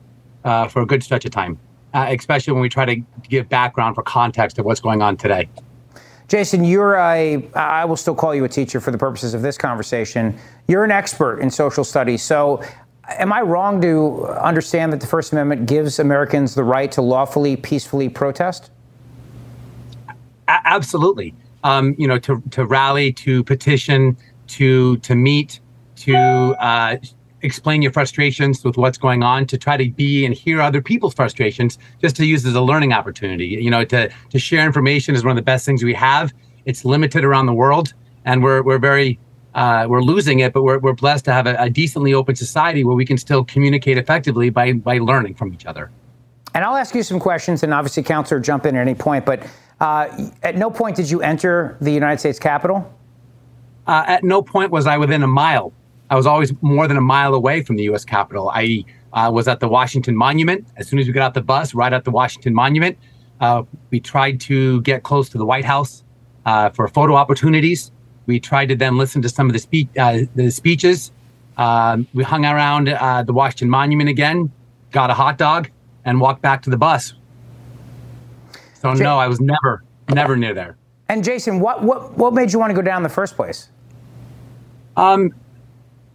uh, 0.44 0.68
for 0.68 0.82
a 0.82 0.86
good 0.86 1.04
stretch 1.04 1.26
of 1.26 1.32
time, 1.32 1.60
uh, 1.94 2.06
especially 2.10 2.54
when 2.54 2.62
we 2.62 2.70
try 2.70 2.86
to 2.86 2.96
give 3.28 3.50
background 3.50 3.96
for 3.96 4.04
context 4.04 4.60
of 4.60 4.66
what's 4.66 4.80
going 4.80 5.02
on 5.02 5.18
today. 5.18 5.50
Jason, 6.28 6.64
you're 6.64 6.96
a, 6.96 7.48
I 7.54 7.86
will 7.86 7.98
still 7.98 8.16
call 8.16 8.34
you 8.34 8.46
a 8.46 8.50
teacher 8.50 8.80
for 8.80 8.92
the 8.92 8.98
purposes 8.98 9.34
of 9.34 9.42
this 9.42 9.58
conversation. 9.58 10.38
You're 10.68 10.84
an 10.84 10.92
expert 10.92 11.40
in 11.40 11.52
social 11.52 11.84
studies. 11.84 12.24
So 12.24 12.64
Am 13.08 13.32
I 13.32 13.42
wrong 13.42 13.82
to 13.82 14.26
understand 14.28 14.92
that 14.94 15.00
the 15.00 15.08
First 15.08 15.32
Amendment 15.32 15.68
gives 15.68 16.00
Americans 16.00 16.56
the 16.56 16.64
right 16.64 16.92
to 16.94 17.02
lawfully, 17.02 17.56
peacefully 17.56 18.10
protest? 18.10 18.72
A- 20.48 20.62
absolutely. 20.66 21.36
Um, 21.64 21.96
you 22.00 22.08
know, 22.08 22.18
to, 22.20 22.42
to 22.52 22.66
rally, 22.66 23.12
to 23.14 23.44
petition, 23.44 24.18
to 24.48 24.98
to 24.98 25.16
meet, 25.16 25.60
to 26.06 26.18
uh, 26.60 26.98
explain 27.42 27.82
your 27.82 27.92
frustrations 27.92 28.64
with 28.64 28.78
what's 28.78 28.98
going 28.98 29.24
on, 29.24 29.46
to 29.48 29.58
try 29.58 29.78
to 29.78 29.90
be 29.92 30.26
and 30.26 30.34
hear 30.34 30.62
other 30.62 30.82
people's 30.82 31.14
frustrations, 31.14 31.78
just 32.02 32.16
to 32.16 32.26
use 32.26 32.46
as 32.46 32.56
a 32.56 32.62
learning 32.62 32.94
opportunity. 32.94 33.48
You 33.48 33.70
know, 33.70 33.86
to 33.86 34.10
to 34.30 34.40
share 34.40 34.66
information 34.66 35.16
is 35.16 35.24
one 35.24 35.32
of 35.32 35.38
the 35.38 35.44
best 35.44 35.66
things 35.66 35.84
we 35.84 35.94
have. 35.94 36.34
It's 36.66 36.84
limited 36.84 37.24
around 37.24 37.46
the 37.46 37.54
world, 37.54 37.94
and 38.26 38.44
we're 38.44 38.62
we're 38.64 38.80
very 38.80 39.20
uh, 39.56 39.86
we're 39.88 40.02
losing 40.02 40.40
it, 40.40 40.52
but 40.52 40.64
we're, 40.64 40.80
we're 40.80 40.94
blessed 40.94 41.24
to 41.26 41.32
have 41.32 41.48
a, 41.48 41.56
a, 41.58 41.70
decently 41.70 42.14
open 42.14 42.36
society 42.36 42.84
where 42.84 42.96
we 42.96 43.06
can 43.06 43.18
still 43.18 43.46
communicate 43.46 43.98
effectively 43.98 44.50
by, 44.50 44.74
by 44.74 44.98
learning 44.98 45.34
from 45.34 45.54
each 45.54 45.66
other. 45.66 45.90
And 46.54 46.66
I'll 46.66 46.76
ask 46.76 46.94
you 46.94 47.04
some 47.04 47.22
questions, 47.22 47.64
and 47.64 47.74
obviously, 47.74 48.04
counselor, 48.04 48.42
jump 48.42 48.66
in 48.66 48.76
at 48.76 48.82
any 48.82 48.96
point. 48.96 49.26
But 49.26 49.48
uh, 49.80 50.30
at 50.44 50.58
no 50.58 50.70
point 50.70 50.98
did 50.98 51.10
you 51.10 51.22
enter 51.22 51.78
the 51.80 51.92
United 51.92 52.20
States 52.20 52.38
Capitol? 52.38 52.94
Uh, 53.88 54.04
at 54.08 54.26
no 54.26 54.42
point 54.42 54.72
was 54.72 54.88
I 54.88 54.98
within 54.98 55.24
a 55.24 55.28
mile. 55.28 55.72
I 56.10 56.16
was 56.16 56.26
always 56.26 56.54
more 56.62 56.88
than 56.88 56.98
a 56.98 57.02
mile 57.02 57.34
away 57.34 57.64
from 57.64 57.78
the 57.78 57.84
U.S. 57.84 58.06
Capitol. 58.06 58.52
I 58.54 58.86
uh, 59.14 59.32
was 59.34 59.48
at 59.48 59.60
the 59.60 59.68
Washington 59.68 60.16
Monument. 60.16 60.68
As 60.78 60.88
soon 60.88 61.00
as 61.00 61.08
we 61.08 61.14
got 61.14 61.24
out 61.24 61.34
the 61.34 61.42
bus, 61.42 61.74
right 61.74 61.92
at 61.92 62.04
the 62.04 62.12
Washington 62.12 62.54
Monument, 62.54 62.98
uh, 63.40 63.64
we 63.90 64.00
tried 64.00 64.40
to 64.42 64.82
get 64.82 65.04
close 65.04 65.30
to 65.30 65.38
the 65.38 65.46
White 65.46 65.66
House 65.66 66.04
uh, 66.46 66.70
for 66.70 66.88
photo 66.88 67.16
opportunities. 67.16 67.92
We 68.28 68.40
tried 68.40 68.68
to 68.68 68.76
then 68.76 68.98
listen 68.98 69.22
to 69.24 69.30
some 69.30 69.50
of 69.50 69.56
the, 69.56 69.88
uh, 69.98 70.22
the 70.36 70.52
speeches. 70.52 71.12
Um, 71.58 72.08
we 72.14 72.24
hung 72.24 72.46
around 72.46 72.90
uh, 72.90 73.24
the 73.24 73.34
Washington 73.34 73.70
Monument 73.70 74.10
again, 74.10 74.52
got 74.92 75.10
a 75.10 75.14
hot 75.14 75.38
dog, 75.38 75.70
and 76.04 76.20
walked 76.20 76.42
back 76.42 76.62
to 76.64 76.70
the 76.70 76.78
bus. 76.78 77.14
So 78.74 78.94
J- 78.94 79.04
no, 79.04 79.18
I 79.18 79.28
was 79.28 79.40
never, 79.40 79.84
never 80.10 80.36
near 80.36 80.54
there. 80.54 80.78
And 81.08 81.24
Jason, 81.24 81.60
what 81.60 81.84
what 81.84 82.18
what 82.18 82.34
made 82.34 82.52
you 82.52 82.60
want 82.60 82.72
to 82.72 82.76
go 82.76 82.82
down 82.82 82.98
in 82.98 83.04
the 83.04 83.10
first 83.10 83.36
place? 83.36 83.70
Um, 84.98 85.34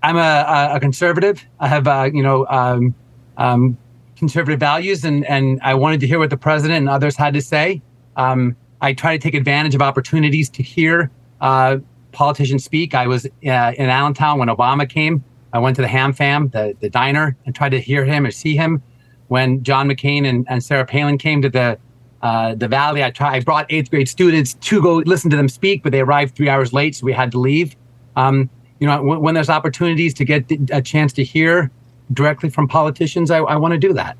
I'm 0.02 0.16
a, 0.16 0.70
a 0.74 0.80
conservative. 0.80 1.44
I 1.58 1.68
have 1.68 1.86
uh, 1.86 2.10
you 2.12 2.22
know 2.22 2.46
um, 2.48 2.94
um, 3.36 3.76
conservative 4.16 4.60
values, 4.60 5.04
and 5.04 5.24
and 5.26 5.60
I 5.62 5.74
wanted 5.74 6.00
to 6.00 6.06
hear 6.06 6.18
what 6.18 6.30
the 6.30 6.36
president 6.36 6.78
and 6.78 6.88
others 6.88 7.16
had 7.16 7.34
to 7.34 7.42
say. 7.42 7.82
Um, 8.16 8.56
I 8.80 8.92
try 8.92 9.16
to 9.16 9.22
take 9.22 9.34
advantage 9.34 9.74
of 9.74 9.82
opportunities 9.82 10.48
to 10.50 10.62
hear 10.62 11.10
uh, 11.40 11.78
politicians 12.12 12.64
speak. 12.64 12.94
I 12.94 13.06
was 13.06 13.26
uh, 13.26 13.28
in 13.76 13.88
Allentown 13.88 14.38
when 14.38 14.48
Obama 14.48 14.88
came. 14.88 15.24
I 15.52 15.58
went 15.58 15.76
to 15.76 15.82
the 15.82 15.88
Ham 15.88 16.12
Fam, 16.12 16.48
the, 16.48 16.76
the 16.80 16.88
diner, 16.88 17.36
and 17.44 17.54
tried 17.54 17.70
to 17.70 17.80
hear 17.80 18.04
him 18.04 18.24
or 18.24 18.30
see 18.30 18.56
him. 18.56 18.82
When 19.28 19.62
John 19.62 19.88
McCain 19.88 20.26
and, 20.26 20.46
and 20.48 20.62
Sarah 20.62 20.86
Palin 20.86 21.18
came 21.18 21.42
to 21.42 21.48
the 21.48 21.78
uh, 22.22 22.54
the 22.54 22.68
Valley, 22.68 23.02
I, 23.02 23.10
tried, 23.10 23.34
I 23.34 23.40
brought 23.40 23.64
eighth 23.70 23.90
grade 23.90 24.08
students 24.08 24.52
to 24.52 24.82
go 24.82 24.96
listen 24.96 25.30
to 25.30 25.36
them 25.38 25.48
speak, 25.48 25.82
but 25.82 25.90
they 25.90 26.00
arrived 26.00 26.34
three 26.34 26.50
hours 26.50 26.72
late, 26.72 26.94
so 26.94 27.06
we 27.06 27.14
had 27.14 27.32
to 27.32 27.38
leave. 27.38 27.76
Um, 28.14 28.50
you 28.80 28.86
know, 28.86 29.02
when, 29.02 29.20
when, 29.20 29.34
there's 29.34 29.50
opportunities 29.50 30.14
to 30.14 30.24
get 30.24 30.50
a 30.72 30.82
chance 30.82 31.12
to 31.14 31.24
hear 31.24 31.70
directly 32.12 32.48
from 32.48 32.66
politicians, 32.66 33.30
I, 33.30 33.38
I 33.38 33.56
want 33.56 33.72
to 33.72 33.78
do 33.78 33.92
that. 33.92 34.16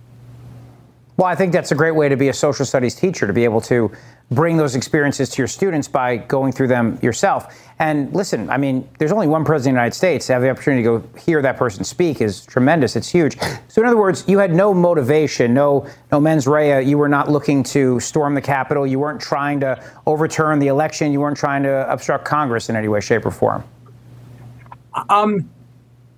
Well, 1.16 1.26
I 1.28 1.34
think 1.34 1.52
that's 1.52 1.70
a 1.70 1.74
great 1.74 1.94
way 1.94 2.08
to 2.08 2.16
be 2.16 2.28
a 2.28 2.32
social 2.32 2.64
studies 2.64 2.94
teacher 2.94 3.26
to 3.26 3.32
be 3.32 3.44
able 3.44 3.60
to 3.62 3.92
bring 4.30 4.56
those 4.56 4.74
experiences 4.74 5.28
to 5.28 5.38
your 5.42 5.48
students 5.48 5.86
by 5.86 6.16
going 6.16 6.52
through 6.52 6.68
them 6.68 6.98
yourself. 7.02 7.62
And 7.78 8.14
listen, 8.14 8.48
I 8.48 8.56
mean, 8.56 8.88
there's 8.98 9.12
only 9.12 9.26
one 9.26 9.44
president 9.44 9.72
of 9.72 9.74
the 9.74 9.80
United 9.80 9.96
States. 9.96 10.26
To 10.28 10.34
have 10.34 10.42
the 10.42 10.48
opportunity 10.48 10.82
to 10.84 11.00
go 11.00 11.18
hear 11.18 11.42
that 11.42 11.58
person 11.58 11.84
speak 11.84 12.22
is 12.22 12.46
tremendous. 12.46 12.96
It's 12.96 13.08
huge. 13.08 13.36
So, 13.68 13.82
in 13.82 13.86
other 13.86 13.98
words, 13.98 14.24
you 14.28 14.38
had 14.38 14.54
no 14.54 14.72
motivation, 14.72 15.52
no 15.52 15.86
no 16.10 16.20
mens 16.20 16.46
rea. 16.46 16.82
You 16.82 16.96
were 16.96 17.08
not 17.08 17.30
looking 17.30 17.62
to 17.64 18.00
storm 18.00 18.34
the 18.34 18.40
Capitol. 18.40 18.86
You 18.86 18.98
weren't 18.98 19.20
trying 19.20 19.60
to 19.60 19.82
overturn 20.06 20.58
the 20.58 20.68
election. 20.68 21.12
You 21.12 21.20
weren't 21.20 21.36
trying 21.36 21.62
to 21.64 21.90
obstruct 21.92 22.24
Congress 22.24 22.68
in 22.68 22.76
any 22.76 22.88
way, 22.88 23.00
shape, 23.00 23.26
or 23.26 23.30
form. 23.30 23.62
Um, 25.08 25.48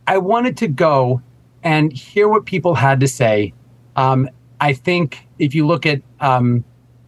I 0.06 0.18
wanted 0.18 0.56
to 0.58 0.68
go 0.68 1.22
and 1.62 1.92
hear 1.92 2.28
what 2.28 2.44
people 2.44 2.74
had 2.74 3.00
to 3.00 3.08
say. 3.08 3.52
Um, 3.96 4.28
I 4.61 4.72
think 4.72 5.26
if 5.38 5.54
you 5.54 5.66
look 5.66 5.87
at 5.87 6.02
um, 6.20 6.64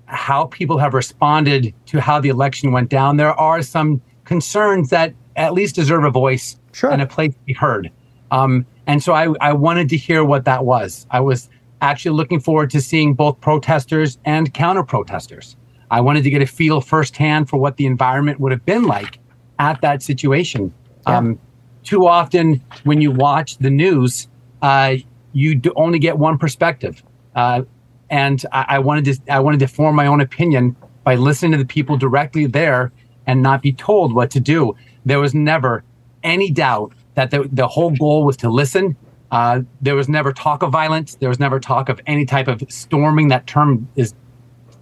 how 0.07 0.46
people 0.46 0.79
have 0.79 0.94
responded 0.94 1.74
to 1.87 2.00
how 2.00 2.20
the 2.20 2.29
election 2.29 2.72
went 2.72 2.90
down, 2.90 3.16
there 3.16 3.33
are 3.33 3.62
some 3.62 4.00
concerns 4.24 4.90
that 4.90 5.14
at 5.37 5.53
least 5.53 5.74
deserve 5.74 6.05
a 6.05 6.11
voice 6.11 6.57
sure. 6.72 6.90
and 6.90 7.03
a 7.03 7.07
place 7.07 7.35
to 7.35 7.40
be 7.44 7.53
heard. 7.53 7.90
Um, 8.31 8.66
and 8.87 9.03
so 9.03 9.12
I, 9.12 9.33
I 9.40 9.53
wanted 9.53 9.88
to 9.90 9.96
hear 9.96 10.24
what 10.24 10.44
that 10.44 10.64
was. 10.64 11.07
I 11.11 11.20
was 11.20 11.48
actually 11.81 12.16
looking 12.16 12.40
forward 12.40 12.70
to 12.70 12.81
seeing 12.81 13.14
both 13.14 13.40
protesters 13.40 14.18
and 14.24 14.53
counter 14.55 14.83
protesters. 14.83 15.57
I 15.90 16.00
wanted 16.00 16.24
to 16.24 16.31
get 16.31 16.42
a 16.42 16.46
feel 16.46 16.81
firsthand 16.81 17.48
for 17.48 17.59
what 17.59 17.77
the 17.77 17.87
environment 17.87 18.40
would 18.40 18.53
have 18.53 18.64
been 18.64 18.85
like 18.85 19.18
at 19.59 19.81
that 19.83 20.03
situation. 20.03 20.72
Yeah. 21.07 21.18
Um, 21.18 21.38
too 21.85 22.07
often, 22.07 22.62
when 22.85 23.01
you 23.01 23.11
watch 23.11 23.59
the 23.59 23.70
news, 23.70 24.29
uh, 24.62 24.97
you 25.33 25.61
only 25.77 25.99
get 25.99 26.18
one 26.18 26.38
perspective. 26.38 27.03
Uh, 27.35 27.62
and 28.11 28.44
I, 28.53 28.64
I 28.68 28.79
wanted 28.79 29.05
to 29.05 29.33
I 29.33 29.40
wanted 29.40 29.61
to 29.61 29.68
form 29.68 29.94
my 29.97 30.07
own 30.07 30.20
opinion 30.20 30.77
by 31.05 31.14
listening 31.16 31.53
to 31.53 31.59
the 31.59 31.66
people 31.66 31.97
directly 31.97 32.47
there 32.47 32.92
and 33.27 33.42
not 33.42 33.62
be 33.62 33.73
told 33.73 34.14
what 34.14 34.31
to 34.33 34.40
do. 34.40 34.75
There 35.05 35.20
was 35.20 35.35
never 35.35 35.85
any 36.23 36.51
doubt 36.51 36.92
that 37.14 37.31
the, 37.31 37.49
the 37.53 37.68
whole 37.68 37.90
goal 37.90 38.25
was 38.25 38.37
to 38.38 38.51
listen. 38.51 38.97
Uh, 39.31 39.61
there 39.81 39.97
was 39.97 40.09
never 40.09 40.33
talk 40.33 40.62
of 40.62 40.70
violence. 40.70 41.16
There 41.16 41.29
was 41.29 41.40
never 41.40 41.59
talk 41.61 41.88
of 41.88 42.01
any 42.07 42.25
type 42.25 42.49
of 42.49 42.62
storming. 42.68 43.29
That 43.29 43.47
term 43.47 43.88
is 43.97 44.14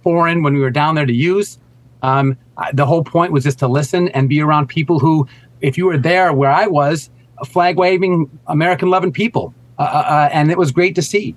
foreign 0.03 0.43
when 0.43 0.53
we 0.53 0.59
were 0.59 0.69
down 0.69 0.95
there 0.95 1.05
to 1.05 1.13
use. 1.13 1.59
Um, 2.01 2.37
the 2.73 2.85
whole 2.85 3.03
point 3.03 3.31
was 3.31 3.43
just 3.43 3.59
to 3.59 3.67
listen 3.67 4.09
and 4.09 4.27
be 4.27 4.41
around 4.41 4.67
people 4.67 4.99
who, 4.99 5.27
if 5.63 5.77
you 5.77 5.85
were 5.87 5.97
there 5.97 6.31
where 6.33 6.51
I 6.51 6.67
was, 6.67 7.09
flag 7.45 7.77
waving, 7.77 8.29
American 8.47 8.89
loving 8.89 9.11
people. 9.11 9.55
Uh, 9.79 9.81
uh, 9.81 9.85
uh, 9.85 10.29
and 10.31 10.51
it 10.51 10.57
was 10.57 10.71
great 10.71 10.93
to 10.95 11.01
see. 11.01 11.35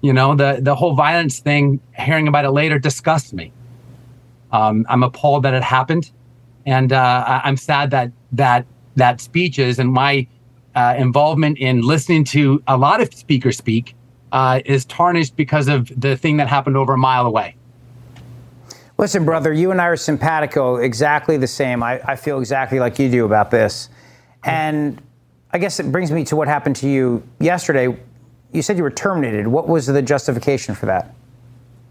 You 0.00 0.12
know, 0.12 0.34
the, 0.34 0.58
the 0.60 0.74
whole 0.74 0.94
violence 0.94 1.38
thing, 1.38 1.80
hearing 1.96 2.26
about 2.26 2.44
it 2.44 2.50
later, 2.50 2.78
disgusts 2.78 3.32
me. 3.32 3.52
Um, 4.50 4.84
I'm 4.88 5.02
appalled 5.02 5.44
that 5.44 5.54
it 5.54 5.62
happened. 5.62 6.10
And 6.64 6.92
uh, 6.92 7.40
I'm 7.44 7.56
sad 7.56 7.92
that 7.92 8.10
that 8.32 8.66
that 8.96 9.20
speeches 9.20 9.78
and 9.78 9.92
my 9.92 10.26
uh, 10.74 10.94
involvement 10.98 11.58
in 11.58 11.82
listening 11.82 12.24
to 12.24 12.62
a 12.66 12.76
lot 12.76 13.00
of 13.00 13.12
speakers 13.14 13.56
speak 13.56 13.94
uh, 14.32 14.60
is 14.64 14.84
tarnished 14.86 15.36
because 15.36 15.68
of 15.68 15.92
the 16.00 16.16
thing 16.16 16.38
that 16.38 16.48
happened 16.48 16.76
over 16.76 16.94
a 16.94 16.98
mile 16.98 17.26
away. 17.26 17.54
Listen, 18.98 19.24
brother, 19.24 19.52
you 19.52 19.70
and 19.70 19.80
I 19.80 19.86
are 19.86 19.96
simpatico, 19.96 20.76
exactly 20.76 21.36
the 21.36 21.46
same. 21.46 21.82
I, 21.82 22.00
I 22.04 22.16
feel 22.16 22.38
exactly 22.38 22.80
like 22.80 22.98
you 22.98 23.10
do 23.10 23.26
about 23.26 23.50
this. 23.50 23.90
And 24.44 25.00
I 25.50 25.58
guess 25.58 25.80
it 25.80 25.92
brings 25.92 26.10
me 26.10 26.24
to 26.24 26.36
what 26.36 26.48
happened 26.48 26.76
to 26.76 26.88
you 26.88 27.22
yesterday. 27.38 27.96
You 28.52 28.62
said 28.62 28.76
you 28.76 28.82
were 28.82 28.90
terminated. 28.90 29.46
What 29.46 29.68
was 29.68 29.86
the 29.86 30.00
justification 30.00 30.74
for 30.74 30.86
that? 30.86 31.14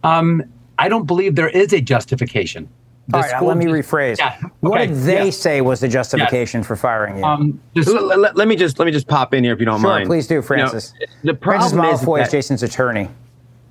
Um, 0.04 0.44
I 0.80 0.90
don't 0.90 1.06
believe 1.06 1.36
there 1.36 1.50
is 1.50 1.74
a 1.74 1.82
justification. 1.82 2.70
All 3.14 3.22
right, 3.22 3.44
let 3.44 3.58
me 3.58 3.66
rephrase. 3.66 4.18
Yeah, 4.18 4.36
okay, 4.38 4.48
what 4.62 4.80
did 4.80 4.96
they 4.96 5.26
yeah. 5.26 5.30
say 5.30 5.62
was 5.62 5.80
the 5.80 5.88
justification 5.88 6.64
for 6.64 6.76
firing 6.76 7.18
you? 7.18 7.24
Um, 7.24 7.62
just, 7.76 7.88
let, 7.88 8.18
let, 8.18 8.36
let, 8.36 8.48
me 8.48 8.56
just 8.56 8.80
let 8.80 8.86
me 8.86 8.92
just 8.92 9.08
pop 9.08 9.32
in 9.36 9.44
here 9.44 9.54
if 9.54 9.60
you 9.60 9.66
don't 9.66 9.80
sure, 9.80 9.92
mind. 9.92 10.08
Please 10.08 10.26
do, 10.26 10.42
Francis. 10.42 10.94
You 11.00 11.06
know, 11.06 11.14
the 11.24 11.34
problem 11.36 11.72
Francis 11.72 12.04
Malofiy 12.04 12.22
is, 12.22 12.28
is 12.28 12.32
Jason's 12.32 12.64
attorney. 12.64 13.10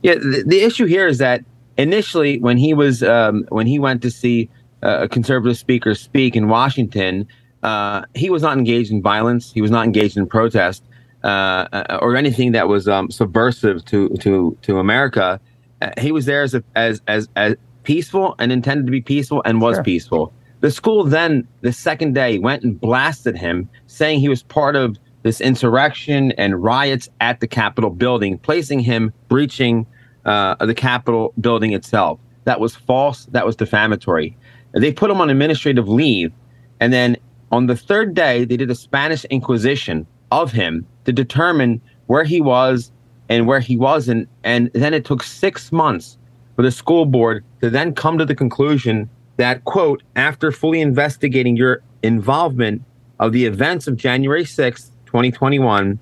Yeah, 0.03 0.15
the, 0.15 0.45
the, 0.47 0.61
issue 0.61 0.87
here 0.87 1.09
is 1.09 1.19
that 1.19 1.45
initially, 1.77 2.39
when 2.39 2.57
he 2.57 2.75
was 2.75 3.03
um, 3.03 3.45
when 3.49 3.67
he 3.67 3.79
went 3.79 4.03
to 4.03 4.11
see 4.11 4.49
uh, 4.83 4.99
a 5.03 5.09
conservative 5.09 5.57
speaker 5.57 5.95
speak 5.95 6.37
in 6.37 6.49
Washington, 6.49 7.27
uh, 7.63 8.03
he 8.15 8.31
was 8.31 8.43
not 8.43 8.59
engaged 8.59 8.91
in 8.91 9.03
violence. 9.03 9.53
He 9.53 9.63
was 9.63 9.71
not 9.71 9.85
engaged 9.85 10.17
in 10.17 10.27
protest 10.27 10.83
uh, 11.23 11.27
uh 11.73 11.99
or 12.03 12.17
anything 12.17 12.53
that 12.53 12.69
was 12.69 12.89
um, 12.89 13.11
subversive 13.11 13.85
to 13.87 14.11
to 14.21 14.57
to 14.63 14.79
America. 14.79 15.41
Uh, 15.81 15.91
he 15.99 16.13
was 16.13 16.27
there 16.27 16.43
as 16.43 16.55
a, 16.55 16.63
as 16.75 17.01
as 17.09 17.29
as 17.37 17.57
peaceful 17.83 18.35
and 18.39 18.53
intended 18.53 18.87
to 18.87 18.93
be 18.93 19.01
peaceful 19.01 19.43
and 19.45 19.61
was 19.61 19.77
sure. 19.77 19.85
peaceful. 19.85 20.33
The 20.61 20.71
school 20.71 21.05
then, 21.05 21.47
the 21.61 21.73
second 21.73 22.15
day, 22.15 22.39
went 22.39 22.63
and 22.63 22.81
blasted 22.81 23.37
him, 23.37 23.69
saying 23.87 24.21
he 24.21 24.31
was 24.31 24.43
part 24.43 24.77
of 24.77 24.97
this 25.23 25.41
insurrection 25.41 26.33
and 26.33 26.63
riots 26.63 27.09
at 27.21 27.41
the 27.41 27.47
Capitol 27.47 27.91
building, 27.91 28.39
placing 28.39 28.81
him 28.81 29.13
breaching 29.29 29.87
uh, 30.25 30.65
the 30.65 30.75
Capitol 30.75 31.33
building 31.41 31.73
itself. 31.73 32.19
That 32.45 32.61
was 32.61 32.75
false. 32.75 33.27
That 33.27 33.47
was 33.47 33.57
defamatory. 33.57 34.37
They 34.73 34.93
put 34.93 35.11
him 35.11 35.21
on 35.21 35.31
administrative 35.31 35.89
leave. 35.89 36.33
And 36.81 36.93
then 36.93 37.17
on 37.53 37.67
the 37.67 37.77
third 37.77 38.15
day, 38.15 38.45
they 38.45 38.57
did 38.57 38.71
a 38.71 38.75
Spanish 38.75 39.25
Inquisition 39.27 40.07
of 40.31 40.53
him 40.53 40.87
to 41.05 41.13
determine 41.13 41.81
where 42.07 42.25
he 42.25 42.41
was 42.41 42.91
and 43.29 43.47
where 43.47 43.61
he 43.61 43.77
wasn't. 43.77 44.29
And 44.43 44.71
then 44.75 44.93
it 44.93 45.05
took 45.05 45.23
six 45.23 45.73
months 45.73 46.19
for 46.57 46.63
the 46.63 46.71
school 46.71 47.07
board 47.07 47.45
to 47.61 47.71
then 47.71 47.95
come 47.95 48.19
to 48.19 48.25
the 48.25 48.35
conclusion 48.35 49.09
that, 49.37 49.65
quote, 49.65 50.03
after 50.17 50.53
fully 50.53 50.81
investigating 50.81 51.57
your 51.57 51.83
involvement 52.03 52.83
of 53.19 53.33
the 53.33 53.47
events 53.47 53.87
of 53.87 53.97
January 53.97 54.45
6th, 54.45 54.91
2021, 55.07 55.99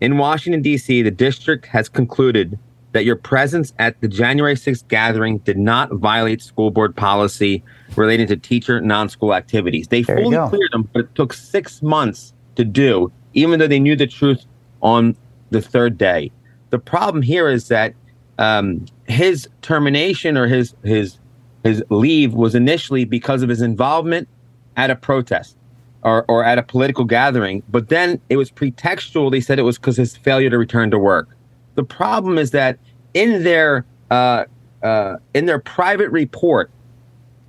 in 0.00 0.18
Washington, 0.18 0.60
D.C., 0.60 1.02
the 1.02 1.10
district 1.10 1.66
has 1.66 1.88
concluded 1.88 2.58
that 2.94 3.04
your 3.04 3.16
presence 3.16 3.74
at 3.80 4.00
the 4.00 4.06
January 4.06 4.54
6th 4.54 4.86
gathering 4.86 5.38
did 5.38 5.58
not 5.58 5.92
violate 5.94 6.40
school 6.40 6.70
board 6.70 6.94
policy 6.94 7.62
relating 7.96 8.28
to 8.28 8.36
teacher 8.36 8.80
non 8.80 9.08
school 9.08 9.34
activities. 9.34 9.88
They 9.88 10.02
there 10.02 10.16
fully 10.16 10.36
cleared 10.48 10.72
them, 10.72 10.88
but 10.92 11.00
it 11.00 11.14
took 11.16 11.32
six 11.32 11.82
months 11.82 12.32
to 12.54 12.64
do, 12.64 13.12
even 13.34 13.58
though 13.58 13.66
they 13.66 13.80
knew 13.80 13.96
the 13.96 14.06
truth 14.06 14.46
on 14.80 15.16
the 15.50 15.60
third 15.60 15.98
day. 15.98 16.30
The 16.70 16.78
problem 16.78 17.20
here 17.20 17.48
is 17.48 17.66
that 17.66 17.94
um, 18.38 18.86
his 19.08 19.48
termination 19.60 20.38
or 20.38 20.46
his 20.46 20.74
his 20.84 21.18
his 21.64 21.82
leave 21.90 22.34
was 22.34 22.54
initially 22.54 23.04
because 23.04 23.42
of 23.42 23.48
his 23.48 23.60
involvement 23.60 24.28
at 24.76 24.90
a 24.90 24.96
protest 24.96 25.56
or, 26.04 26.24
or 26.28 26.44
at 26.44 26.58
a 26.58 26.62
political 26.62 27.04
gathering, 27.04 27.64
but 27.68 27.88
then 27.88 28.20
it 28.28 28.36
was 28.36 28.52
pretextual. 28.52 29.32
They 29.32 29.40
said 29.40 29.58
it 29.58 29.62
was 29.62 29.78
because 29.78 29.96
his 29.96 30.16
failure 30.16 30.50
to 30.50 30.58
return 30.58 30.92
to 30.92 30.98
work. 30.98 31.28
The 31.74 31.84
problem 31.84 32.38
is 32.38 32.50
that 32.52 32.78
in 33.14 33.42
their 33.42 33.84
uh, 34.10 34.44
uh, 34.82 35.16
in 35.32 35.46
their 35.46 35.58
private 35.58 36.10
report, 36.10 36.70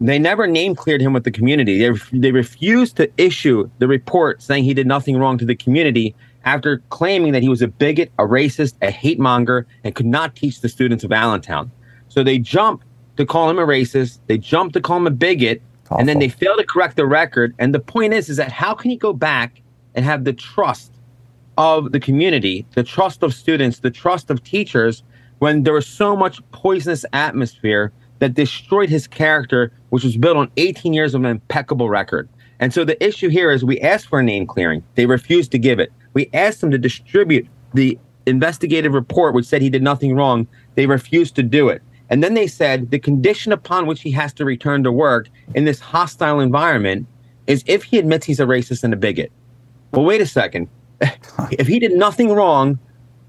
they 0.02 0.20
never 0.20 0.48
name 0.48 0.76
cleared 0.76 1.02
him 1.02 1.14
with 1.14 1.24
the 1.24 1.32
community. 1.32 1.78
They, 1.78 2.00
they 2.14 2.32
refused 2.32 2.98
to 2.98 3.12
issue 3.18 3.70
the 3.80 3.88
report 3.88 4.42
saying 4.42 4.64
he 4.64 4.74
did 4.74 4.88
nothing 4.88 5.18
wrong 5.18 5.38
to 5.38 5.46
the 5.46 5.56
community 5.56 6.16
after 6.44 6.80
claiming 6.90 7.32
that 7.34 7.42
he 7.42 7.50
was 7.50 7.62
a 7.62 7.68
bigot, 7.68 8.12
a 8.20 8.24
racist, 8.24 8.76
a 8.82 8.92
hate 8.92 9.20
monger, 9.20 9.66
and 9.84 9.96
could 9.96 10.06
not 10.06 10.36
teach 10.36 10.62
the 10.62 10.70
students 10.70 11.04
of 11.04 11.12
Allentown. 11.12 11.72
So 12.08 12.24
they 12.24 12.38
jump 12.38 12.84
to 13.18 13.26
call 13.26 13.50
him 13.50 13.58
a 13.58 13.66
racist, 13.66 14.20
they 14.28 14.38
jump 14.38 14.74
to 14.74 14.82
call 14.82 14.98
him 14.98 15.08
a 15.08 15.12
bigot, 15.12 15.62
Awful. 15.86 15.98
and 15.98 16.10
then 16.10 16.20
they 16.20 16.30
fail 16.30 16.56
to 16.58 16.64
correct 16.64 16.98
the 16.98 17.06
record. 17.06 17.56
And 17.58 17.74
the 17.74 17.80
point 17.80 18.14
is, 18.14 18.30
is 18.30 18.38
that 18.38 18.52
how 18.52 18.74
can 18.74 18.92
he 18.92 18.98
go 18.98 19.14
back 19.14 19.62
and 19.96 20.06
have 20.06 20.24
the 20.24 20.34
trust 20.34 20.95
of 21.58 21.92
the 21.92 22.00
community, 22.00 22.66
the 22.76 22.84
trust 22.84 23.24
of 23.24 23.34
students, 23.34 23.80
the 23.80 23.92
trust 23.92 24.30
of 24.30 24.44
teachers, 24.44 25.04
when 25.40 25.64
there 25.64 25.74
was 25.74 25.88
so 25.88 26.16
much 26.16 26.40
poisonous 26.52 27.06
atmosphere 27.14 27.92
that 28.20 28.34
destroyed 28.34 28.90
his 28.90 29.08
character, 29.08 29.72
which 29.90 30.04
was 30.04 30.18
built 30.18 30.38
on 30.38 30.52
18 30.58 30.94
years 30.94 31.14
of 31.14 31.22
an 31.22 31.30
impeccable 31.30 31.90
record. 31.90 32.30
And 32.60 32.74
so 32.74 32.86
the 32.86 33.02
issue 33.06 33.30
here 33.30 33.52
is 33.52 33.66
we 33.66 33.80
asked 33.82 34.08
for 34.08 34.20
a 34.20 34.24
name 34.24 34.48
clearing. 34.48 34.84
They 34.96 35.06
refused 35.06 35.52
to 35.52 35.60
give 35.60 35.80
it. 35.80 35.92
We 36.14 36.30
asked 36.34 36.62
them 36.62 36.72
to 36.72 36.78
distribute 36.78 37.48
the 37.74 38.00
investigative 38.26 38.94
report, 38.94 39.34
which 39.34 39.46
said 39.46 39.62
he 39.62 39.70
did 39.70 39.84
nothing 39.84 40.16
wrong. 40.16 40.48
They 40.76 40.86
refused 40.86 41.36
to 41.36 41.44
do 41.44 41.70
it. 41.70 41.82
And 42.10 42.24
then 42.24 42.34
they 42.34 42.48
said 42.48 42.92
the 42.92 43.00
condition 43.00 43.52
upon 43.52 43.88
which 43.88 44.02
he 44.02 44.12
has 44.12 44.32
to 44.34 44.46
return 44.46 44.84
to 44.84 44.92
work 44.92 45.28
in 45.54 45.66
this 45.66 45.80
hostile 45.80 46.40
environment 46.40 47.08
is 47.48 47.64
if 47.68 47.84
he 47.84 47.98
admits 47.98 48.26
he's 48.26 48.40
a 48.40 48.46
racist 48.46 48.84
and 48.84 48.94
a 48.94 48.98
bigot. 48.98 49.32
Well, 49.92 50.06
wait 50.06 50.22
a 50.22 50.26
second. 50.26 50.70
if 51.52 51.68
he 51.68 51.80
did 51.80 51.94
nothing 51.94 52.32
wrong, 52.32 52.80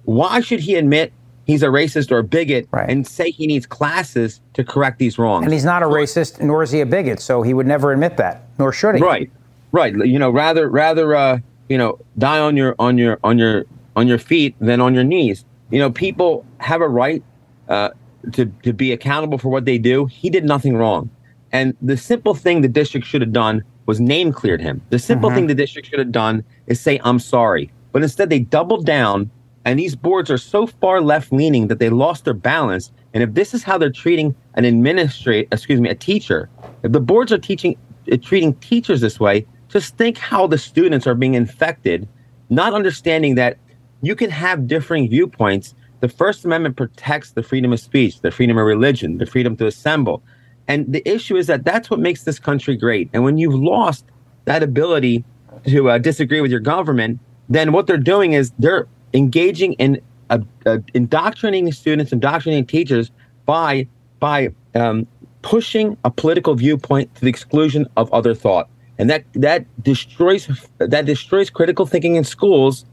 why 0.04 0.40
should 0.40 0.60
he 0.60 0.76
admit 0.76 1.12
he's 1.44 1.62
a 1.62 1.66
racist 1.66 2.10
or 2.10 2.18
a 2.18 2.24
bigot 2.24 2.68
right. 2.70 2.88
and 2.88 3.06
say 3.06 3.30
he 3.30 3.46
needs 3.46 3.66
classes 3.66 4.40
to 4.54 4.64
correct 4.64 4.98
these 4.98 5.18
wrongs? 5.18 5.44
And 5.44 5.52
he's 5.52 5.64
not 5.64 5.82
a 5.82 5.86
racist, 5.86 6.40
nor 6.40 6.62
is 6.62 6.70
he 6.70 6.80
a 6.80 6.86
bigot, 6.86 7.20
so 7.20 7.42
he 7.42 7.54
would 7.54 7.66
never 7.66 7.92
admit 7.92 8.16
that, 8.16 8.42
nor 8.58 8.72
should 8.72 8.96
he. 8.96 9.02
Right, 9.02 9.30
right. 9.72 9.94
You 9.94 10.18
know, 10.18 10.30
rather, 10.30 10.68
rather, 10.68 11.14
uh, 11.14 11.38
you 11.68 11.78
know, 11.78 11.98
die 12.18 12.38
on 12.38 12.56
your 12.56 12.74
on 12.78 12.98
your 12.98 13.18
on 13.24 13.38
your 13.38 13.64
on 13.96 14.06
your 14.06 14.18
feet 14.18 14.54
than 14.60 14.80
on 14.80 14.94
your 14.94 15.04
knees. 15.04 15.44
You 15.70 15.80
know, 15.80 15.90
people 15.90 16.46
have 16.58 16.80
a 16.80 16.88
right 16.88 17.22
uh, 17.68 17.90
to 18.32 18.46
to 18.62 18.72
be 18.72 18.92
accountable 18.92 19.38
for 19.38 19.48
what 19.48 19.64
they 19.64 19.78
do. 19.78 20.06
He 20.06 20.30
did 20.30 20.44
nothing 20.44 20.76
wrong, 20.76 21.10
and 21.52 21.76
the 21.82 21.96
simple 21.96 22.34
thing 22.34 22.60
the 22.60 22.68
district 22.68 23.06
should 23.06 23.20
have 23.20 23.32
done 23.32 23.64
was 23.86 24.00
name 24.00 24.32
cleared 24.32 24.60
him. 24.60 24.82
The 24.90 24.98
simple 24.98 25.30
mm-hmm. 25.30 25.36
thing 25.36 25.46
the 25.46 25.54
district 25.54 25.88
should 25.88 25.98
have 25.98 26.12
done 26.12 26.44
is 26.66 26.80
say 26.80 27.00
I'm 27.04 27.18
sorry, 27.18 27.72
but 27.92 28.02
instead 28.02 28.30
they 28.30 28.40
doubled 28.40 28.84
down. 28.84 29.30
And 29.64 29.80
these 29.80 29.96
boards 29.96 30.30
are 30.30 30.38
so 30.38 30.68
far 30.68 31.00
left 31.00 31.32
leaning 31.32 31.66
that 31.66 31.80
they 31.80 31.90
lost 31.90 32.24
their 32.24 32.34
balance. 32.34 32.92
And 33.14 33.22
if 33.22 33.34
this 33.34 33.52
is 33.52 33.64
how 33.64 33.78
they're 33.78 33.90
treating 33.90 34.32
an 34.54 34.64
administrator, 34.64 35.48
excuse 35.50 35.80
me, 35.80 35.88
a 35.88 35.94
teacher, 35.94 36.48
if 36.84 36.92
the 36.92 37.00
boards 37.00 37.32
are 37.32 37.38
teaching 37.38 37.76
uh, 38.12 38.16
treating 38.22 38.54
teachers 38.56 39.00
this 39.00 39.18
way, 39.18 39.44
just 39.68 39.96
think 39.96 40.18
how 40.18 40.46
the 40.46 40.58
students 40.58 41.06
are 41.06 41.16
being 41.16 41.34
infected, 41.34 42.08
not 42.48 42.74
understanding 42.74 43.34
that 43.34 43.58
you 44.02 44.14
can 44.14 44.30
have 44.30 44.68
differing 44.68 45.08
viewpoints. 45.08 45.74
The 46.00 46.08
First 46.08 46.44
Amendment 46.44 46.76
protects 46.76 47.32
the 47.32 47.42
freedom 47.42 47.72
of 47.72 47.80
speech, 47.80 48.20
the 48.20 48.30
freedom 48.30 48.58
of 48.58 48.66
religion, 48.66 49.18
the 49.18 49.26
freedom 49.26 49.56
to 49.56 49.66
assemble. 49.66 50.22
And 50.68 50.92
the 50.92 51.06
issue 51.08 51.36
is 51.36 51.46
that 51.46 51.64
that's 51.64 51.90
what 51.90 52.00
makes 52.00 52.24
this 52.24 52.38
country 52.38 52.76
great. 52.76 53.08
And 53.12 53.22
when 53.22 53.38
you've 53.38 53.54
lost 53.54 54.04
that 54.46 54.62
ability 54.62 55.24
to 55.66 55.90
uh, 55.90 55.98
disagree 55.98 56.40
with 56.40 56.50
your 56.50 56.60
government, 56.60 57.20
then 57.48 57.72
what 57.72 57.86
they're 57.86 57.96
doing 57.96 58.32
is 58.32 58.52
they're 58.58 58.88
engaging 59.14 59.74
in 59.74 60.00
uh, 60.30 60.38
uh, 60.66 60.78
indoctrinating 60.94 61.70
students, 61.72 62.12
indoctrinating 62.12 62.66
teachers 62.66 63.10
by 63.44 63.86
by 64.18 64.48
um, 64.74 65.06
pushing 65.42 65.96
a 66.04 66.10
political 66.10 66.54
viewpoint 66.54 67.14
to 67.14 67.20
the 67.20 67.28
exclusion 67.28 67.86
of 67.96 68.12
other 68.12 68.34
thought 68.34 68.68
and 68.98 69.10
that 69.10 69.24
that 69.34 69.66
destroys 69.82 70.48
that 70.78 71.04
destroys 71.04 71.50
critical 71.50 71.86
thinking 71.86 72.16
in 72.16 72.24
schools, 72.24 72.84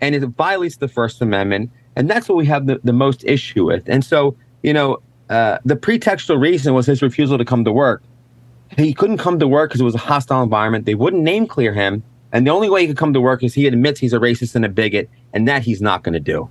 and 0.00 0.14
it 0.14 0.22
violates 0.22 0.76
the 0.76 0.88
First 0.88 1.20
Amendment. 1.20 1.70
And 1.96 2.08
that's 2.08 2.28
what 2.28 2.36
we 2.36 2.46
have 2.46 2.66
the, 2.66 2.80
the 2.84 2.92
most 2.92 3.24
issue 3.24 3.66
with. 3.66 3.88
And 3.88 4.04
so, 4.04 4.36
you 4.62 4.72
know, 4.72 5.02
uh, 5.30 5.58
the 5.64 5.76
pretextual 5.76 6.40
reason 6.40 6.74
was 6.74 6.86
his 6.86 7.00
refusal 7.00 7.38
to 7.38 7.44
come 7.44 7.64
to 7.64 7.72
work. 7.72 8.02
He 8.76 8.92
couldn't 8.92 9.18
come 9.18 9.38
to 9.38 9.48
work 9.48 9.70
because 9.70 9.80
it 9.80 9.84
was 9.84 9.94
a 9.94 9.98
hostile 9.98 10.42
environment. 10.42 10.86
They 10.86 10.94
wouldn't 10.94 11.22
name 11.22 11.46
clear 11.46 11.72
him. 11.72 12.02
And 12.32 12.46
the 12.46 12.50
only 12.50 12.68
way 12.68 12.82
he 12.82 12.88
could 12.88 12.96
come 12.96 13.12
to 13.12 13.20
work 13.20 13.42
is 13.42 13.54
he 13.54 13.66
admits 13.66 13.98
he's 13.98 14.12
a 14.12 14.18
racist 14.18 14.54
and 14.54 14.64
a 14.64 14.68
bigot, 14.68 15.08
and 15.32 15.48
that 15.48 15.62
he's 15.62 15.80
not 15.80 16.02
going 16.02 16.12
to 16.12 16.20
do. 16.20 16.48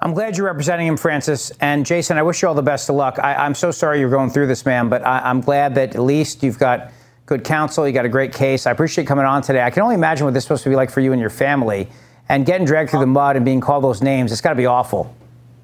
I'm 0.00 0.14
glad 0.14 0.36
you're 0.36 0.46
representing 0.46 0.86
him, 0.86 0.96
Francis. 0.96 1.50
And 1.60 1.84
Jason, 1.84 2.18
I 2.18 2.22
wish 2.22 2.42
you 2.42 2.48
all 2.48 2.54
the 2.54 2.62
best 2.62 2.88
of 2.88 2.94
luck. 2.94 3.18
I, 3.18 3.44
am 3.46 3.54
so 3.54 3.70
sorry 3.70 4.00
you're 4.00 4.10
going 4.10 4.30
through 4.30 4.46
this, 4.46 4.64
man, 4.64 4.88
but 4.88 5.04
I, 5.04 5.20
I'm 5.20 5.40
glad 5.40 5.74
that 5.74 5.94
at 5.94 6.02
least 6.02 6.42
you've 6.42 6.58
got 6.58 6.92
good 7.26 7.42
counsel. 7.42 7.86
You 7.86 7.92
got 7.92 8.04
a 8.04 8.10
great 8.10 8.32
case. 8.32 8.66
I 8.66 8.70
appreciate 8.70 9.06
coming 9.06 9.24
on 9.24 9.42
today. 9.42 9.62
I 9.62 9.70
can 9.70 9.82
only 9.82 9.96
imagine 9.96 10.24
what 10.24 10.34
this 10.34 10.42
is 10.42 10.44
supposed 10.44 10.62
to 10.64 10.70
be 10.70 10.76
like 10.76 10.90
for 10.90 11.00
you 11.00 11.12
and 11.12 11.20
your 11.20 11.30
family. 11.30 11.88
And 12.28 12.46
getting 12.46 12.66
dragged 12.66 12.90
through 12.90 13.00
the 13.00 13.06
mud 13.06 13.36
and 13.36 13.44
being 13.44 13.60
called 13.60 13.82
those 13.82 14.02
names, 14.02 14.30
it's 14.30 14.40
got 14.40 14.50
to 14.50 14.56
be 14.56 14.66
awful. 14.66 15.14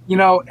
You 0.07 0.17
know, 0.17 0.43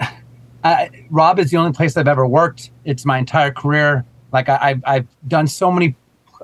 uh, 0.63 0.87
Raub 1.11 1.39
is 1.39 1.51
the 1.51 1.57
only 1.57 1.73
place 1.73 1.97
I've 1.97 2.07
ever 2.07 2.25
worked. 2.25 2.71
It's 2.85 3.05
my 3.05 3.17
entire 3.17 3.51
career. 3.51 4.05
Like 4.31 4.49
I, 4.49 4.79
have 4.85 5.07
done 5.27 5.47
so 5.47 5.71
many 5.71 5.95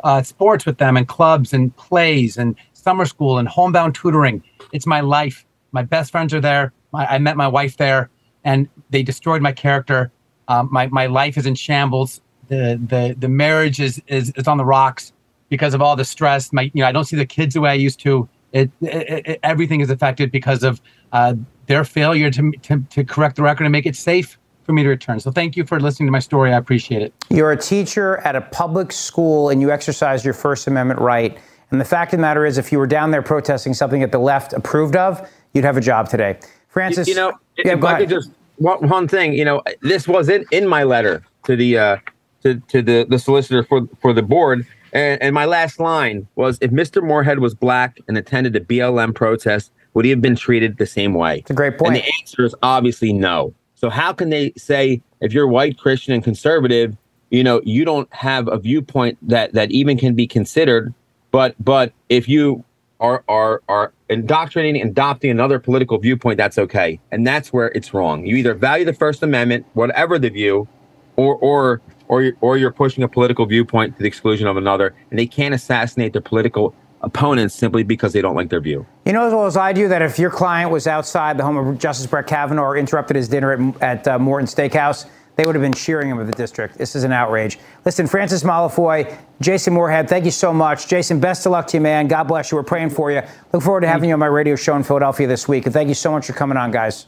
uh, 0.03 0.21
sports 0.21 0.65
with 0.65 0.77
them 0.77 0.97
and 0.97 1.07
clubs 1.07 1.53
and 1.53 1.75
plays 1.75 2.37
and 2.37 2.55
summer 2.73 3.05
school 3.05 3.37
and 3.37 3.47
homebound 3.47 3.95
tutoring. 3.95 4.43
It's 4.71 4.85
my 4.85 4.99
life. 5.01 5.45
My 5.71 5.83
best 5.83 6.11
friends 6.11 6.33
are 6.33 6.41
there. 6.41 6.73
My, 6.91 7.05
I 7.07 7.17
met 7.17 7.37
my 7.37 7.47
wife 7.47 7.77
there, 7.77 8.09
and 8.43 8.67
they 8.89 9.03
destroyed 9.03 9.41
my 9.41 9.51
character. 9.51 10.11
Um, 10.47 10.69
my 10.71 10.87
my 10.87 11.05
life 11.05 11.37
is 11.37 11.45
in 11.45 11.55
shambles. 11.55 12.21
The 12.47 12.79
the 12.87 13.15
the 13.17 13.29
marriage 13.29 13.79
is 13.79 14.01
is 14.07 14.31
is 14.35 14.47
on 14.47 14.57
the 14.57 14.65
rocks 14.65 15.13
because 15.49 15.73
of 15.73 15.81
all 15.81 15.95
the 15.95 16.05
stress. 16.05 16.51
My 16.51 16.63
you 16.73 16.81
know 16.81 16.87
I 16.87 16.91
don't 16.91 17.05
see 17.05 17.15
the 17.15 17.25
kids 17.25 17.53
the 17.53 17.61
way 17.61 17.69
I 17.69 17.75
used 17.75 17.99
to. 18.01 18.27
It, 18.51 18.71
it, 18.81 19.27
it 19.27 19.39
everything 19.43 19.81
is 19.81 19.89
affected 19.89 20.31
because 20.31 20.63
of 20.63 20.81
uh, 21.11 21.35
their 21.67 21.83
failure 21.83 22.31
to, 22.31 22.51
to 22.63 22.83
to 22.89 23.03
correct 23.03 23.35
the 23.35 23.43
record 23.43 23.65
and 23.65 23.71
make 23.71 23.85
it 23.85 23.95
safe 23.95 24.37
for 24.63 24.73
me 24.73 24.83
to 24.83 24.89
return. 24.89 25.19
So 25.19 25.31
thank 25.31 25.57
you 25.57 25.65
for 25.65 25.79
listening 25.79 26.07
to 26.07 26.11
my 26.11 26.19
story. 26.19 26.53
I 26.53 26.57
appreciate 26.57 27.01
it. 27.01 27.11
You're 27.29 27.51
a 27.51 27.57
teacher 27.57 28.17
at 28.17 28.35
a 28.35 28.41
public 28.41 28.91
school 28.91 29.49
and 29.49 29.61
you 29.61 29.71
exercise 29.71 30.23
your 30.23 30.35
First 30.35 30.67
Amendment 30.67 30.99
right. 30.99 31.37
And 31.71 31.81
the 31.81 31.85
fact 31.85 32.13
of 32.13 32.17
the 32.17 32.21
matter 32.21 32.45
is, 32.45 32.57
if 32.59 32.71
you 32.71 32.77
were 32.77 32.87
down 32.87 33.11
there 33.11 33.21
protesting 33.21 33.73
something 33.73 34.01
that 34.01 34.11
the 34.11 34.19
left 34.19 34.53
approved 34.53 34.95
of, 34.95 35.27
you'd 35.53 35.65
have 35.65 35.77
a 35.77 35.81
job 35.81 36.07
today. 36.07 36.37
Francis, 36.67 37.07
you, 37.07 37.15
you 37.15 37.19
know, 37.19 37.33
yeah, 37.57 37.73
if 37.73 37.83
I 37.83 37.99
could 37.99 38.09
just 38.09 38.31
one, 38.57 38.87
one 38.87 39.07
thing, 39.07 39.33
you 39.33 39.43
know, 39.43 39.63
this 39.81 40.07
was 40.07 40.29
in, 40.29 40.45
in 40.51 40.67
my 40.67 40.83
letter 40.83 41.23
to 41.45 41.55
the 41.55 41.77
uh, 41.77 41.97
to, 42.43 42.59
to 42.59 42.81
the, 42.81 43.05
the 43.09 43.17
solicitor 43.17 43.63
for 43.63 43.87
for 44.01 44.13
the 44.13 44.21
board. 44.21 44.67
And, 44.93 45.21
and 45.21 45.33
my 45.33 45.45
last 45.45 45.79
line 45.79 46.27
was 46.35 46.57
if 46.61 46.71
Mr. 46.71 47.03
Moorhead 47.03 47.39
was 47.39 47.53
black 47.53 47.99
and 48.07 48.17
attended 48.17 48.55
a 48.55 48.59
BLM 48.59 49.13
protest, 49.13 49.71
would 49.93 50.05
he 50.05 50.11
have 50.11 50.21
been 50.21 50.35
treated 50.35 50.77
the 50.77 50.85
same 50.85 51.13
way? 51.13 51.39
It's 51.39 51.51
a 51.51 51.53
great 51.53 51.77
point. 51.77 51.95
And 51.95 52.03
the 52.03 52.11
answer 52.21 52.45
is 52.45 52.55
obviously 52.61 53.13
no. 53.13 53.53
So 53.75 53.89
how 53.89 54.13
can 54.13 54.29
they 54.29 54.51
say 54.57 55.01
if 55.21 55.33
you're 55.33 55.47
white, 55.47 55.77
Christian, 55.77 56.13
and 56.13 56.23
conservative, 56.23 56.95
you 57.29 57.43
know, 57.43 57.61
you 57.63 57.85
don't 57.85 58.11
have 58.13 58.47
a 58.47 58.57
viewpoint 58.57 59.17
that 59.21 59.53
that 59.53 59.71
even 59.71 59.97
can 59.97 60.15
be 60.15 60.27
considered, 60.27 60.93
but 61.31 61.55
but 61.63 61.93
if 62.09 62.27
you 62.27 62.63
are 62.99 63.23
are 63.27 63.61
are 63.69 63.93
indoctrinating 64.09 64.81
and 64.81 64.91
adopting 64.91 65.31
another 65.31 65.59
political 65.59 65.97
viewpoint, 65.97 66.37
that's 66.37 66.57
okay. 66.57 66.99
And 67.11 67.25
that's 67.25 67.53
where 67.53 67.67
it's 67.69 67.93
wrong. 67.93 68.25
You 68.25 68.35
either 68.35 68.53
value 68.53 68.85
the 68.85 68.93
First 68.93 69.23
Amendment, 69.23 69.65
whatever 69.73 70.19
the 70.19 70.29
view, 70.29 70.67
or 71.15 71.35
or 71.35 71.81
or 72.09 72.33
or 72.41 72.57
you're 72.57 72.71
pushing 72.71 73.03
a 73.03 73.07
political 73.07 73.45
viewpoint 73.45 73.95
to 73.95 74.01
the 74.01 74.07
exclusion 74.07 74.47
of 74.47 74.57
another, 74.57 74.93
and 75.09 75.17
they 75.17 75.27
can't 75.27 75.53
assassinate 75.53 76.11
their 76.11 76.21
political 76.21 76.75
opponents 77.01 77.55
simply 77.55 77.83
because 77.83 78.11
they 78.11 78.21
don't 78.21 78.35
like 78.35 78.49
their 78.49 78.59
view. 78.59 78.85
You 79.05 79.13
know 79.13 79.25
as 79.25 79.33
well 79.33 79.45
as 79.45 79.55
I 79.55 79.71
do 79.71 79.87
that 79.87 80.01
if 80.01 80.19
your 80.19 80.29
client 80.29 80.69
was 80.69 80.85
outside 80.85 81.37
the 81.37 81.43
home 81.43 81.55
of 81.55 81.79
Justice 81.79 82.05
Brett 82.05 82.27
Kavanaugh 82.27 82.63
or 82.63 82.77
interrupted 82.77 83.15
his 83.15 83.29
dinner 83.29 83.53
at, 83.53 83.81
at 83.81 84.07
uh, 84.07 84.19
Morton 84.19 84.47
Steakhouse, 84.47 85.05
they 85.37 85.45
would 85.45 85.55
have 85.55 85.61
been 85.61 85.73
cheering 85.73 86.09
him 86.09 86.19
at 86.19 86.25
the 86.25 86.33
district. 86.33 86.77
This 86.77 86.97
is 86.97 87.05
an 87.05 87.13
outrage. 87.13 87.57
Listen, 87.85 88.05
Francis 88.05 88.43
Malofiy, 88.43 89.17
Jason 89.39 89.73
Moorhead, 89.73 90.09
thank 90.09 90.25
you 90.25 90.31
so 90.31 90.51
much. 90.51 90.89
Jason, 90.89 91.21
best 91.21 91.45
of 91.45 91.53
luck 91.53 91.67
to 91.67 91.77
you, 91.77 91.81
man. 91.81 92.09
God 92.09 92.25
bless 92.25 92.51
you. 92.51 92.57
We're 92.57 92.63
praying 92.63 92.89
for 92.89 93.09
you. 93.09 93.21
Look 93.53 93.63
forward 93.63 93.81
to 93.81 93.87
having 93.87 94.09
you 94.09 94.13
on 94.13 94.19
my 94.19 94.25
radio 94.25 94.57
show 94.57 94.75
in 94.75 94.83
Philadelphia 94.83 95.27
this 95.27 95.47
week. 95.47 95.65
And 95.65 95.73
thank 95.73 95.87
you 95.87 95.95
so 95.95 96.11
much 96.11 96.27
for 96.27 96.33
coming 96.33 96.57
on, 96.57 96.71
guys. 96.71 97.05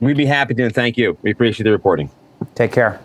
We'd 0.00 0.18
be 0.18 0.26
happy 0.26 0.52
to, 0.54 0.68
thank 0.68 0.98
you. 0.98 1.16
We 1.22 1.30
appreciate 1.30 1.64
the 1.64 1.70
reporting. 1.70 2.10
Take 2.54 2.72
care. 2.72 3.00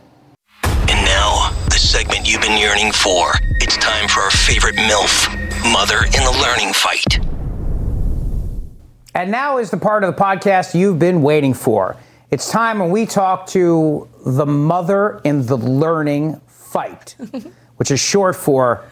And 2.15 2.23
now, 2.23 2.27
the 2.27 2.31
segment 2.31 2.31
you've 2.31 2.41
been 2.41 2.57
yearning 2.57 2.91
for. 2.91 3.33
It's 3.59 3.77
time 3.77 4.07
for 4.07 4.21
our 4.21 4.31
favorite 4.31 4.75
MILF, 4.75 5.71
Mother 5.71 6.05
in 6.05 6.23
the 6.23 6.31
Learning 6.41 6.73
Fight. 6.73 7.19
And 9.13 9.31
now 9.31 9.57
is 9.57 9.69
the 9.69 9.77
part 9.77 10.03
of 10.03 10.15
the 10.15 10.21
podcast 10.21 10.79
you've 10.79 10.97
been 10.97 11.21
waiting 11.21 11.53
for. 11.53 11.97
It's 12.31 12.49
time 12.49 12.79
when 12.79 12.89
we 12.89 13.05
talk 13.05 13.47
to 13.47 14.07
the 14.25 14.45
mother 14.45 15.19
in 15.23 15.45
the 15.45 15.57
learning 15.57 16.41
fight, 16.47 17.15
which 17.77 17.91
is 17.91 17.99
short 17.99 18.35
for 18.35 18.85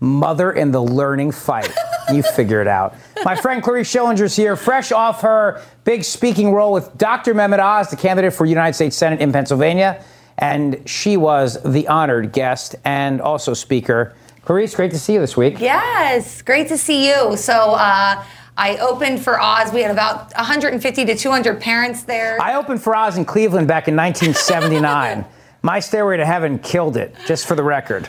Mother 0.00 0.52
in 0.52 0.70
the 0.70 0.82
Learning 0.82 1.32
Fight. 1.32 1.72
You 2.12 2.22
figure 2.22 2.60
it 2.60 2.68
out. 2.68 2.94
My 3.24 3.34
friend 3.34 3.62
Clarice 3.62 3.92
Schillinger's 3.92 4.36
here, 4.36 4.56
fresh 4.56 4.92
off 4.92 5.22
her 5.22 5.62
big 5.84 6.04
speaking 6.04 6.52
role 6.52 6.72
with 6.72 6.96
Dr. 6.96 7.34
Mehmet 7.34 7.58
Oz, 7.58 7.90
the 7.90 7.96
candidate 7.96 8.32
for 8.32 8.46
United 8.46 8.74
States 8.74 8.96
Senate 8.96 9.20
in 9.20 9.32
Pennsylvania. 9.32 10.04
And 10.38 10.88
she 10.88 11.16
was 11.16 11.60
the 11.62 11.88
honored 11.88 12.32
guest 12.32 12.76
and 12.84 13.20
also 13.20 13.54
speaker. 13.54 14.14
Clarice, 14.42 14.74
great 14.74 14.92
to 14.92 14.98
see 14.98 15.14
you 15.14 15.20
this 15.20 15.36
week. 15.36 15.60
Yes, 15.60 16.42
great 16.42 16.68
to 16.68 16.78
see 16.78 17.08
you. 17.08 17.36
So, 17.36 17.72
uh, 17.72 18.24
I 18.58 18.76
opened 18.78 19.22
for 19.22 19.40
Oz. 19.40 19.72
We 19.72 19.82
had 19.82 19.92
about 19.92 20.34
150 20.34 21.04
to 21.04 21.14
200 21.14 21.60
parents 21.60 22.02
there. 22.02 22.42
I 22.42 22.56
opened 22.56 22.82
for 22.82 22.96
Oz 22.96 23.16
in 23.16 23.24
Cleveland 23.24 23.68
back 23.68 23.86
in 23.86 23.94
1979. 23.94 25.24
My 25.62 25.78
Stairway 25.78 26.16
to 26.16 26.26
Heaven 26.26 26.58
killed 26.58 26.96
it, 26.96 27.14
just 27.26 27.46
for 27.46 27.54
the 27.54 27.62
record. 27.62 28.08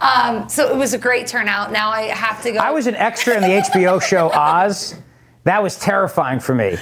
Um, 0.00 0.48
so 0.48 0.70
it 0.70 0.76
was 0.76 0.92
a 0.92 0.98
great 0.98 1.26
turnout. 1.26 1.72
Now 1.72 1.90
I 1.90 2.02
have 2.02 2.42
to 2.42 2.52
go. 2.52 2.58
I 2.58 2.70
was 2.70 2.86
an 2.86 2.94
extra 2.94 3.36
in 3.36 3.42
the 3.42 3.48
HBO 3.48 4.00
show 4.02 4.30
Oz. 4.32 4.94
That 5.44 5.62
was 5.62 5.78
terrifying 5.78 6.40
for 6.40 6.54
me. 6.54 6.76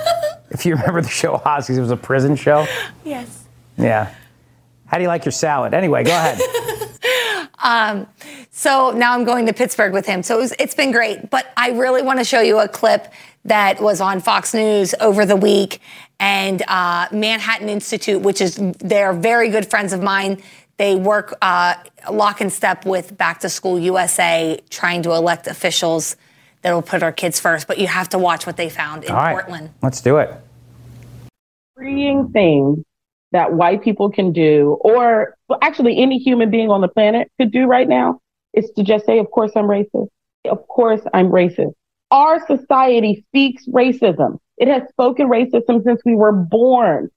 if 0.50 0.66
you 0.66 0.76
remember 0.76 1.00
the 1.00 1.08
show 1.08 1.40
Oz, 1.44 1.66
because 1.66 1.78
it 1.78 1.80
was 1.80 1.90
a 1.90 1.96
prison 1.96 2.36
show. 2.36 2.66
Yes. 3.04 3.39
Yeah. 3.80 4.14
How 4.86 4.96
do 4.98 5.02
you 5.02 5.08
like 5.08 5.24
your 5.24 5.32
salad? 5.32 5.74
Anyway, 5.74 6.04
go 6.04 6.10
ahead. 6.10 6.40
Um, 7.62 8.06
so 8.50 8.90
now 8.92 9.14
I'm 9.14 9.24
going 9.24 9.46
to 9.46 9.52
Pittsburgh 9.52 9.92
with 9.92 10.06
him. 10.06 10.22
So 10.22 10.38
it 10.38 10.40
was, 10.40 10.54
it's 10.58 10.74
been 10.74 10.92
great. 10.92 11.30
But 11.30 11.52
I 11.56 11.70
really 11.70 12.02
want 12.02 12.18
to 12.18 12.24
show 12.24 12.40
you 12.40 12.58
a 12.58 12.68
clip 12.68 13.12
that 13.44 13.80
was 13.80 14.00
on 14.00 14.20
Fox 14.20 14.54
News 14.54 14.94
over 15.00 15.24
the 15.26 15.36
week. 15.36 15.80
And 16.18 16.62
uh, 16.68 17.08
Manhattan 17.12 17.68
Institute, 17.68 18.20
which 18.20 18.40
is, 18.40 18.56
they're 18.78 19.12
very 19.12 19.48
good 19.48 19.68
friends 19.68 19.92
of 19.92 20.02
mine. 20.02 20.42
They 20.76 20.96
work 20.96 21.36
uh, 21.42 21.74
lock 22.10 22.40
and 22.40 22.52
step 22.52 22.86
with 22.86 23.16
Back 23.16 23.40
to 23.40 23.48
School 23.48 23.78
USA, 23.78 24.58
trying 24.70 25.02
to 25.02 25.12
elect 25.12 25.46
officials 25.46 26.16
that 26.62 26.72
will 26.72 26.82
put 26.82 27.02
our 27.02 27.12
kids 27.12 27.38
first. 27.38 27.66
But 27.66 27.78
you 27.78 27.86
have 27.86 28.08
to 28.10 28.18
watch 28.18 28.46
what 28.46 28.56
they 28.56 28.70
found 28.70 29.04
in 29.04 29.14
Portland. 29.14 29.70
Let's 29.82 30.00
do 30.00 30.18
it. 30.18 30.34
Freeing 31.76 32.30
thing 32.30 32.84
that 33.32 33.52
white 33.52 33.82
people 33.82 34.10
can 34.10 34.32
do, 34.32 34.78
or 34.80 35.36
actually 35.62 35.98
any 35.98 36.18
human 36.18 36.50
being 36.50 36.70
on 36.70 36.80
the 36.80 36.88
planet 36.88 37.30
could 37.38 37.52
do 37.52 37.66
right 37.66 37.88
now, 37.88 38.20
is 38.52 38.70
to 38.76 38.82
just 38.82 39.06
say, 39.06 39.18
Of 39.18 39.30
course, 39.30 39.52
I'm 39.54 39.66
racist. 39.66 40.08
Of 40.44 40.66
course, 40.68 41.02
I'm 41.14 41.30
racist. 41.30 41.72
Our 42.10 42.44
society 42.46 43.24
speaks 43.28 43.66
racism. 43.66 44.38
It 44.56 44.68
has 44.68 44.82
spoken 44.88 45.28
racism 45.28 45.82
since 45.84 46.00
we 46.04 46.14
were 46.14 46.32
born. 46.32 47.08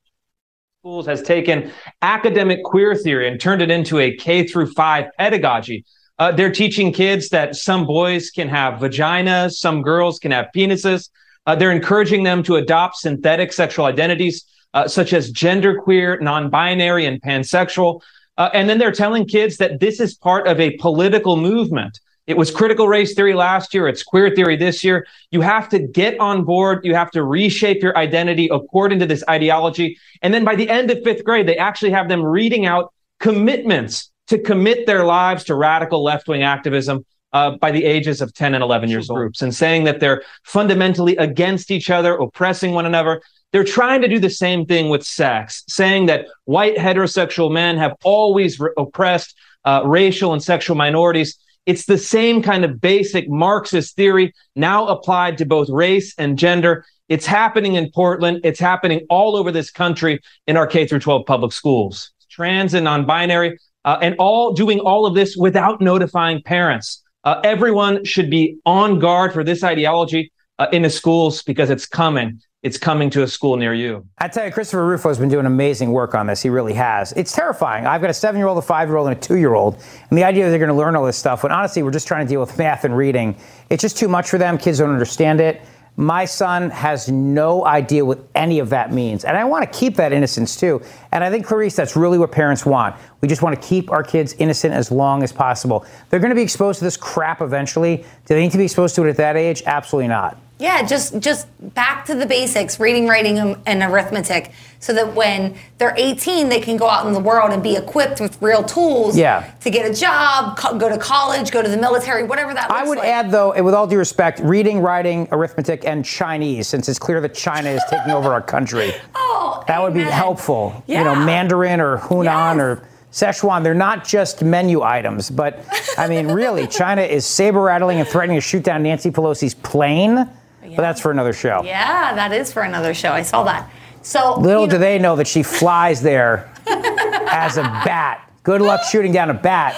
Schools 0.81 1.05
has 1.07 1.21
taken 1.23 1.71
academic 2.01 2.63
queer 2.63 2.93
theory 2.93 3.27
and 3.27 3.39
turned 3.39 3.61
it 3.61 3.71
into 3.71 3.99
a 3.99 4.15
K 4.15 4.45
through 4.45 4.71
five 4.73 5.05
pedagogy. 5.17 5.85
Uh, 6.19 6.31
they're 6.31 6.51
teaching 6.51 6.93
kids 6.93 7.29
that 7.29 7.55
some 7.55 7.87
boys 7.87 8.29
can 8.29 8.47
have 8.47 8.79
vaginas, 8.79 9.53
some 9.53 9.81
girls 9.81 10.19
can 10.19 10.31
have 10.31 10.47
penises. 10.55 11.09
Uh, 11.45 11.55
they're 11.55 11.71
encouraging 11.71 12.23
them 12.23 12.43
to 12.43 12.55
adopt 12.55 12.97
synthetic 12.97 13.51
sexual 13.51 13.85
identities 13.85 14.45
uh, 14.73 14.87
such 14.87 15.13
as 15.13 15.31
genderqueer, 15.31 16.21
non-binary, 16.21 17.05
and 17.05 17.21
pansexual. 17.21 18.01
Uh, 18.37 18.49
and 18.53 18.67
then 18.67 18.79
they're 18.79 18.91
telling 18.91 19.25
kids 19.25 19.57
that 19.57 19.79
this 19.79 19.99
is 19.99 20.15
part 20.15 20.47
of 20.47 20.59
a 20.59 20.75
political 20.77 21.37
movement. 21.37 21.99
It 22.25 22.37
was 22.37 22.51
critical 22.51 22.87
race 22.87 23.13
theory 23.13 23.33
last 23.33 23.73
year. 23.73 23.87
It's 23.87 24.01
queer 24.01 24.33
theory 24.33 24.55
this 24.55 24.83
year. 24.83 25.05
You 25.31 25.41
have 25.41 25.67
to 25.69 25.79
get 25.79 26.19
on 26.19 26.45
board. 26.45 26.85
You 26.85 26.95
have 26.95 27.11
to 27.11 27.23
reshape 27.23 27.83
your 27.83 27.97
identity 27.97 28.47
according 28.51 28.99
to 28.99 29.05
this 29.05 29.23
ideology. 29.29 29.97
And 30.21 30.33
then 30.33 30.45
by 30.45 30.55
the 30.55 30.69
end 30.69 30.89
of 30.89 31.03
fifth 31.03 31.25
grade, 31.25 31.47
they 31.47 31.57
actually 31.57 31.91
have 31.91 32.07
them 32.07 32.23
reading 32.23 32.65
out 32.65 32.93
commitments 33.19 34.09
to 34.27 34.39
commit 34.39 34.85
their 34.85 35.03
lives 35.03 35.43
to 35.45 35.55
radical 35.55 36.01
left 36.01 36.29
wing 36.29 36.43
activism 36.43 37.05
uh, 37.33 37.57
by 37.57 37.71
the 37.71 37.83
ages 37.83 38.21
of 38.21 38.33
10 38.33 38.53
and 38.53 38.63
11 38.63 38.89
years 38.89 39.09
old. 39.09 39.17
Groups 39.17 39.41
and 39.41 39.53
saying 39.53 39.83
that 39.83 39.99
they're 39.99 40.23
fundamentally 40.43 41.17
against 41.17 41.71
each 41.71 41.89
other, 41.89 42.13
oppressing 42.15 42.71
one 42.71 42.85
another. 42.85 43.21
They're 43.53 43.63
trying 43.63 44.01
to 44.01 44.07
do 44.07 44.19
the 44.19 44.31
same 44.31 44.65
thing 44.65 44.89
with 44.89 45.05
sex, 45.05 45.63
saying 45.69 46.07
that 46.07 46.25
white 46.45 46.75
heterosexual 46.75 47.51
men 47.51 47.77
have 47.77 47.93
always 48.03 48.59
re- 48.59 48.71
oppressed 48.77 49.35
uh, 49.63 49.83
racial 49.85 50.33
and 50.33 50.41
sexual 50.43 50.75
minorities. 50.75 51.37
It's 51.67 51.85
the 51.85 51.99
same 51.99 52.41
kind 52.41 52.65
of 52.65 52.81
basic 52.81 53.29
Marxist 53.29 53.95
theory 53.95 54.33
now 54.55 54.87
applied 54.87 55.37
to 55.37 55.45
both 55.45 55.69
race 55.69 56.15
and 56.17 56.37
gender. 56.37 56.83
It's 57.09 57.27
happening 57.27 57.75
in 57.75 57.91
Portland. 57.91 58.41
It's 58.43 58.59
happening 58.59 59.05
all 59.07 59.35
over 59.35 59.51
this 59.51 59.69
country 59.69 60.19
in 60.47 60.57
our 60.57 60.65
K 60.65 60.87
through 60.87 60.99
12 60.99 61.27
public 61.27 61.51
schools. 61.51 62.11
Trans 62.31 62.73
and 62.73 62.83
non-binary, 62.85 63.59
uh, 63.85 63.99
and 64.01 64.15
all 64.17 64.53
doing 64.53 64.79
all 64.79 65.05
of 65.05 65.13
this 65.13 65.37
without 65.37 65.79
notifying 65.79 66.41
parents. 66.41 67.03
Uh, 67.23 67.39
everyone 67.43 68.03
should 68.03 68.31
be 68.31 68.57
on 68.65 68.97
guard 68.97 69.31
for 69.31 69.43
this 69.43 69.63
ideology 69.63 70.31
uh, 70.57 70.65
in 70.71 70.81
the 70.81 70.89
schools 70.89 71.43
because 71.43 71.69
it's 71.69 71.85
coming. 71.85 72.41
It's 72.63 72.77
coming 72.77 73.09
to 73.09 73.23
a 73.23 73.27
school 73.27 73.57
near 73.57 73.73
you. 73.73 74.07
I 74.19 74.29
tell 74.29 74.45
you, 74.45 74.51
Christopher 74.51 74.87
Rufo 74.87 75.09
has 75.09 75.19
been 75.19 75.27
doing 75.27 75.45
amazing 75.45 75.91
work 75.91 76.15
on 76.15 76.27
this. 76.27 76.41
He 76.41 76.49
really 76.49 76.71
has. 76.73 77.11
It's 77.11 77.33
terrifying. 77.33 77.85
I've 77.85 77.99
got 77.99 78.09
a 78.09 78.13
seven 78.13 78.39
year 78.39 78.47
old, 78.47 78.57
a 78.57 78.61
five 78.61 78.87
year 78.87 78.95
old, 78.95 79.09
and 79.09 79.17
a 79.17 79.19
two 79.19 79.35
year 79.35 79.53
old. 79.53 79.83
And 80.09 80.17
the 80.17 80.23
idea 80.23 80.45
that 80.45 80.51
they're 80.51 80.59
going 80.59 80.69
to 80.69 80.73
learn 80.73 80.95
all 80.95 81.05
this 81.05 81.17
stuff, 81.17 81.43
when 81.43 81.51
honestly, 81.51 81.83
we're 81.83 81.91
just 81.91 82.07
trying 82.07 82.25
to 82.25 82.29
deal 82.29 82.39
with 82.39 82.57
math 82.57 82.85
and 82.85 82.95
reading, 82.95 83.35
it's 83.69 83.81
just 83.81 83.97
too 83.97 84.07
much 84.07 84.29
for 84.29 84.37
them. 84.37 84.57
Kids 84.57 84.77
don't 84.77 84.91
understand 84.91 85.41
it. 85.41 85.61
My 85.97 86.23
son 86.23 86.69
has 86.69 87.09
no 87.09 87.65
idea 87.65 88.05
what 88.05 88.19
any 88.33 88.59
of 88.59 88.69
that 88.69 88.93
means. 88.93 89.25
And 89.25 89.35
I 89.35 89.43
want 89.43 89.69
to 89.69 89.77
keep 89.77 89.97
that 89.97 90.13
innocence 90.13 90.55
too. 90.55 90.81
And 91.11 91.21
I 91.21 91.29
think, 91.29 91.45
Clarice, 91.45 91.75
that's 91.75 91.97
really 91.97 92.17
what 92.17 92.31
parents 92.31 92.65
want. 92.65 92.95
We 93.19 93.27
just 93.27 93.41
want 93.41 93.61
to 93.61 93.67
keep 93.67 93.91
our 93.91 94.03
kids 94.03 94.33
innocent 94.39 94.73
as 94.73 94.89
long 94.89 95.21
as 95.21 95.33
possible. 95.33 95.85
They're 96.09 96.21
going 96.21 96.31
to 96.31 96.35
be 96.35 96.41
exposed 96.41 96.79
to 96.79 96.85
this 96.85 96.95
crap 96.95 97.41
eventually. 97.41 97.97
Do 97.97 98.05
they 98.25 98.41
need 98.41 98.53
to 98.53 98.57
be 98.57 98.63
exposed 98.63 98.95
to 98.95 99.05
it 99.05 99.09
at 99.09 99.17
that 99.17 99.35
age? 99.35 99.63
Absolutely 99.65 100.07
not. 100.07 100.39
Yeah, 100.63 100.81
just 100.83 101.19
just 101.19 101.47
back 101.73 102.05
to 102.05 102.15
the 102.15 102.25
basics, 102.25 102.79
reading, 102.79 103.05
writing, 103.07 103.37
and- 103.37 103.57
and 103.65 103.83
arithmetic, 103.83 104.51
so 104.79 104.93
that 104.93 105.13
when 105.13 105.55
they're 105.77 105.93
18, 105.97 106.47
they 106.47 106.61
can 106.61 106.77
go 106.77 106.87
out 106.89 107.05
in 107.05 107.11
the 107.11 107.19
world 107.19 107.51
and 107.51 107.61
be 107.61 107.75
equipped 107.75 108.21
with 108.21 108.37
real 108.41 108.63
tools 108.63 109.17
Yeah. 109.17 109.43
to 109.59 109.69
get 109.69 109.85
a 109.85 109.93
job, 109.93 110.55
co- 110.57 110.75
go 110.77 110.87
to 110.87 110.97
college, 110.97 111.51
go 111.51 111.61
to 111.61 111.67
the 111.67 111.75
military, 111.77 112.23
whatever 112.23 112.53
that 112.53 112.69
looks 112.69 112.81
I 112.81 112.85
would 112.87 112.97
like. 112.99 113.07
add, 113.09 113.29
though, 113.29 113.51
and 113.51 113.65
with 113.65 113.73
all 113.73 113.87
due 113.87 113.97
respect, 113.97 114.39
reading, 114.39 114.79
writing, 114.81 115.27
arithmetic, 115.33 115.83
and 115.85 116.05
Chinese, 116.05 116.67
since 116.69 116.87
it's 116.87 116.99
clear 116.99 117.19
that 117.19 117.33
China 117.33 117.69
is 117.69 117.81
taking 117.89 118.13
over 118.13 118.31
our 118.31 118.41
country. 118.41 118.93
Oh, 119.35 119.61
that 119.67 119.81
would 119.81 119.93
be 119.93 120.03
helpful. 120.03 120.81
Yeah. 120.87 120.99
You 120.99 121.05
know, 121.05 121.15
Mandarin 121.15 121.81
or 121.81 121.97
Hunan 121.97 122.59
or 122.61 122.83
Szechuan, 123.11 123.63
they're 123.63 123.73
not 123.73 124.05
just 124.05 124.41
menu 124.43 124.81
items, 124.81 125.29
but 125.29 125.59
I 125.97 126.07
mean, 126.07 126.27
really, 126.31 126.67
China 126.81 127.01
is 127.01 127.25
saber 127.25 127.61
rattling 127.61 127.99
and 127.99 128.07
threatening 128.07 128.37
to 128.37 128.41
shoot 128.41 128.63
down 128.63 128.83
Nancy 128.83 129.11
Pelosi's 129.11 129.53
plane. 129.53 130.27
But 130.75 130.81
that's 130.83 130.99
for 131.01 131.11
another 131.11 131.33
show. 131.33 131.61
Yeah, 131.63 132.13
that 132.15 132.31
is 132.33 132.51
for 132.51 132.63
another 132.63 132.93
show. 132.93 133.11
I 133.11 133.21
saw 133.21 133.43
that. 133.43 133.69
So 134.01 134.35
Little 134.39 134.63
you 134.63 134.69
do 134.71 134.77
they 134.77 134.99
know 134.99 135.15
that 135.15 135.27
she 135.27 135.43
flies 135.43 136.01
there 136.01 136.51
as 136.67 137.57
a 137.57 137.63
bat. 137.63 138.29
Good 138.43 138.61
luck 138.61 138.83
shooting 138.91 139.11
down 139.11 139.29
a 139.29 139.33
bat. 139.33 139.75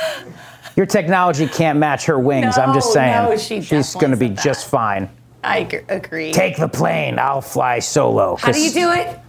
Your 0.76 0.86
technology 0.86 1.48
can't 1.48 1.80
match 1.80 2.06
her 2.06 2.20
wings. 2.20 2.58
I'm 2.58 2.74
just 2.74 2.92
saying. 2.92 3.12
no, 3.12 3.38
she 3.38 3.62
She's 3.62 3.94
going 3.94 4.12
to 4.12 4.18
be 4.18 4.30
just 4.30 4.68
fine. 4.68 5.10
I 5.44 5.60
agree. 5.90 6.34
Take 6.34 6.58
the 6.58 6.68
plane. 6.68 7.20
I'll 7.20 7.42
fly 7.42 7.80
solo. 7.80 8.36
How 8.36 8.52
do 8.52 8.60
you 8.60 8.72
do 8.72 8.92
it? 8.92 9.20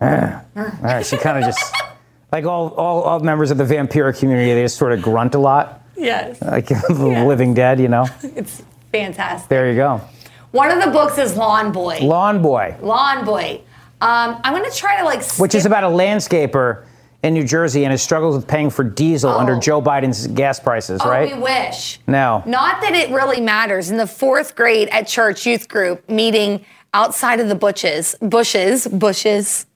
All 0.00 0.42
right, 0.82 1.04
she 1.04 1.16
kind 1.16 1.38
of 1.38 1.44
just, 1.44 1.74
like 2.32 2.44
all, 2.44 2.68
all, 2.74 3.02
all 3.02 3.20
members 3.20 3.50
of 3.50 3.56
the 3.56 3.64
vampiric 3.64 4.18
community, 4.18 4.52
they 4.52 4.62
just 4.62 4.76
sort 4.76 4.92
of 4.92 5.00
grunt 5.00 5.34
a 5.34 5.38
lot, 5.38 5.82
Yes, 5.96 6.42
like 6.42 6.66
the 6.88 7.24
living 7.26 7.54
dead, 7.54 7.80
you 7.80 7.88
know? 7.88 8.06
it's 8.22 8.62
fantastic. 8.92 9.48
There 9.48 9.70
you 9.70 9.76
go. 9.76 10.02
One 10.52 10.70
of 10.70 10.82
the 10.82 10.90
books 10.90 11.18
is 11.18 11.36
Lawn 11.36 11.72
Boy. 11.72 11.98
Lawn 12.00 12.42
Boy, 12.42 12.76
Lawn 12.80 13.24
Boy. 13.24 13.60
Um, 14.00 14.40
I'm 14.44 14.54
going 14.54 14.70
to 14.70 14.76
try 14.76 14.98
to 14.98 15.04
like. 15.04 15.24
which 15.38 15.54
is 15.54 15.66
about 15.66 15.84
a 15.84 15.88
landscaper 15.88 16.84
in 17.22 17.34
New 17.34 17.44
Jersey 17.44 17.84
and 17.84 17.92
his 17.92 18.02
struggles 18.02 18.36
with 18.36 18.46
paying 18.46 18.70
for 18.70 18.84
diesel 18.84 19.30
under 19.30 19.58
Joe 19.58 19.82
Biden's 19.82 20.26
gas 20.28 20.60
prices, 20.60 21.00
oh, 21.02 21.08
right? 21.08 21.34
we 21.34 21.42
wish. 21.42 21.98
No. 22.06 22.42
Not 22.46 22.80
that 22.82 22.94
it 22.94 23.10
really 23.10 23.40
matters. 23.40 23.90
In 23.90 23.96
the 23.96 24.06
fourth 24.06 24.54
grade 24.54 24.88
at 24.90 25.08
church 25.08 25.46
youth 25.46 25.68
group 25.68 26.08
meeting 26.08 26.64
outside 26.94 27.40
of 27.40 27.48
the 27.48 27.54
bushes, 27.54 28.14
bushes, 28.20 28.86
bushes, 28.86 29.66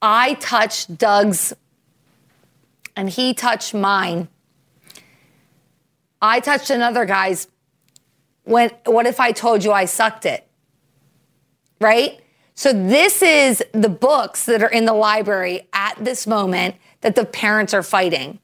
I 0.00 0.34
touched 0.34 0.96
Doug's 0.96 1.52
and 2.94 3.08
he 3.08 3.32
touched 3.32 3.74
mine. 3.74 4.28
I 6.20 6.40
touched 6.40 6.70
another 6.70 7.04
guy's. 7.04 7.48
When, 8.48 8.70
what 8.86 9.06
if 9.06 9.20
I 9.20 9.32
told 9.32 9.62
you 9.62 9.72
I 9.72 9.84
sucked 9.84 10.24
it? 10.24 10.46
Right? 11.80 12.18
So, 12.54 12.72
this 12.72 13.22
is 13.22 13.62
the 13.72 13.88
books 13.88 14.46
that 14.46 14.62
are 14.62 14.70
in 14.70 14.84
the 14.84 14.94
library 14.94 15.68
at 15.72 16.02
this 16.02 16.26
moment 16.26 16.74
that 17.02 17.14
the 17.14 17.24
parents 17.24 17.72
are 17.74 17.82
fighting. 17.84 18.40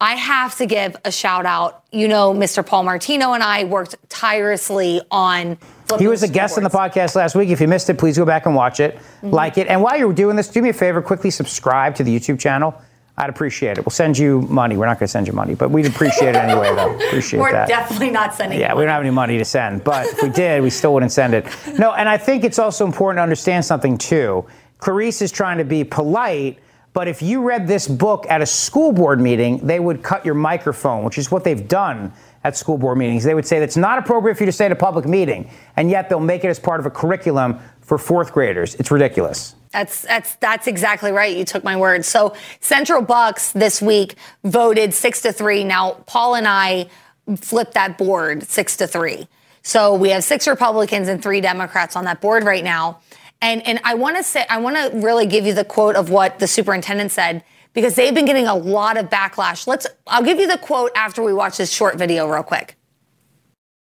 I 0.00 0.14
have 0.14 0.56
to 0.58 0.66
give 0.66 0.96
a 1.04 1.10
shout 1.10 1.46
out. 1.46 1.82
You 1.90 2.06
know, 2.06 2.34
Mr. 2.34 2.64
Paul 2.64 2.82
Martino 2.84 3.32
and 3.32 3.42
I 3.42 3.64
worked 3.64 3.96
tirelessly 4.08 5.00
on. 5.10 5.56
He 5.98 6.06
was 6.06 6.22
a 6.22 6.28
guest 6.28 6.58
on 6.58 6.64
the 6.64 6.70
podcast 6.70 7.14
last 7.16 7.34
week. 7.34 7.48
If 7.48 7.60
you 7.60 7.66
missed 7.68 7.88
it, 7.88 7.96
please 7.98 8.18
go 8.18 8.24
back 8.24 8.46
and 8.46 8.54
watch 8.54 8.78
it, 8.78 8.96
Mm-hmm. 8.96 9.30
like 9.30 9.56
it. 9.58 9.66
And 9.68 9.80
while 9.82 9.96
you're 9.98 10.12
doing 10.12 10.36
this, 10.36 10.48
do 10.48 10.60
me 10.62 10.68
a 10.68 10.72
favor, 10.74 11.00
quickly 11.00 11.30
subscribe 11.30 11.94
to 11.96 12.04
the 12.04 12.14
YouTube 12.14 12.38
channel. 12.38 12.74
I'd 13.16 13.30
appreciate 13.30 13.78
it. 13.78 13.86
We'll 13.86 13.92
send 13.92 14.18
you 14.18 14.42
money. 14.42 14.76
We're 14.76 14.86
not 14.86 14.98
going 14.98 15.06
to 15.06 15.12
send 15.12 15.28
you 15.28 15.32
money, 15.32 15.54
but 15.54 15.70
we'd 15.70 15.86
appreciate 15.86 16.30
it 16.30 16.36
anyway, 16.36 16.74
though. 16.74 16.96
Appreciate 17.06 17.38
We're 17.38 17.52
that. 17.52 17.68
definitely 17.68 18.10
not 18.10 18.34
sending. 18.34 18.58
Yeah, 18.58 18.74
we 18.74 18.82
don't 18.82 18.90
have 18.90 19.02
any 19.02 19.10
money 19.10 19.38
to 19.38 19.44
send, 19.44 19.84
but 19.84 20.06
if 20.06 20.20
we 20.20 20.30
did, 20.30 20.62
we 20.62 20.70
still 20.70 20.92
wouldn't 20.94 21.12
send 21.12 21.32
it. 21.32 21.46
No, 21.78 21.92
and 21.92 22.08
I 22.08 22.18
think 22.18 22.42
it's 22.42 22.58
also 22.58 22.84
important 22.84 23.18
to 23.18 23.22
understand 23.22 23.64
something 23.64 23.98
too. 23.98 24.44
Clarice 24.78 25.22
is 25.22 25.30
trying 25.30 25.58
to 25.58 25.64
be 25.64 25.84
polite, 25.84 26.58
but 26.92 27.06
if 27.06 27.22
you 27.22 27.42
read 27.42 27.68
this 27.68 27.86
book 27.86 28.26
at 28.28 28.42
a 28.42 28.46
school 28.46 28.90
board 28.90 29.20
meeting, 29.20 29.64
they 29.64 29.78
would 29.78 30.02
cut 30.02 30.24
your 30.24 30.34
microphone, 30.34 31.04
which 31.04 31.16
is 31.16 31.30
what 31.30 31.44
they've 31.44 31.68
done 31.68 32.12
at 32.42 32.56
school 32.56 32.76
board 32.76 32.98
meetings. 32.98 33.22
They 33.24 33.34
would 33.34 33.46
say 33.46 33.60
that's 33.60 33.76
not 33.76 33.98
appropriate 33.98 34.36
for 34.36 34.42
you 34.42 34.46
to 34.46 34.52
say 34.52 34.66
at 34.66 34.72
a 34.72 34.76
public 34.76 35.06
meeting, 35.06 35.50
and 35.76 35.88
yet 35.88 36.08
they'll 36.08 36.20
make 36.20 36.44
it 36.44 36.48
as 36.48 36.58
part 36.58 36.80
of 36.80 36.86
a 36.86 36.90
curriculum 36.90 37.60
for 37.84 37.98
fourth 37.98 38.32
graders. 38.32 38.74
It's 38.76 38.90
ridiculous. 38.90 39.54
That's 39.72 40.02
that's 40.02 40.36
that's 40.36 40.66
exactly 40.66 41.12
right. 41.12 41.36
You 41.36 41.44
took 41.44 41.64
my 41.64 41.76
word. 41.76 42.04
So 42.04 42.34
Central 42.60 43.02
Bucks 43.02 43.52
this 43.52 43.82
week 43.82 44.14
voted 44.44 44.94
six 44.94 45.22
to 45.22 45.32
three. 45.32 45.64
Now 45.64 45.92
Paul 46.06 46.36
and 46.36 46.46
I 46.46 46.88
flipped 47.36 47.74
that 47.74 47.98
board 47.98 48.44
six 48.44 48.76
to 48.78 48.86
three. 48.86 49.28
So 49.62 49.94
we 49.94 50.10
have 50.10 50.22
six 50.22 50.46
Republicans 50.46 51.08
and 51.08 51.22
three 51.22 51.40
Democrats 51.40 51.96
on 51.96 52.04
that 52.04 52.20
board 52.20 52.44
right 52.44 52.62
now. 52.62 53.00
And 53.42 53.66
and 53.66 53.80
I 53.84 53.94
want 53.94 54.16
to 54.16 54.22
say 54.22 54.46
I 54.48 54.58
want 54.58 54.76
to 54.76 54.98
really 55.00 55.26
give 55.26 55.44
you 55.44 55.54
the 55.54 55.64
quote 55.64 55.96
of 55.96 56.08
what 56.08 56.38
the 56.38 56.46
superintendent 56.46 57.10
said 57.10 57.42
because 57.72 57.96
they've 57.96 58.14
been 58.14 58.26
getting 58.26 58.46
a 58.46 58.54
lot 58.54 58.96
of 58.96 59.10
backlash. 59.10 59.66
Let's 59.66 59.86
I'll 60.06 60.22
give 60.22 60.38
you 60.38 60.46
the 60.46 60.58
quote 60.58 60.92
after 60.94 61.22
we 61.22 61.34
watch 61.34 61.56
this 61.56 61.72
short 61.72 61.96
video 61.96 62.28
real 62.28 62.44
quick. 62.44 62.76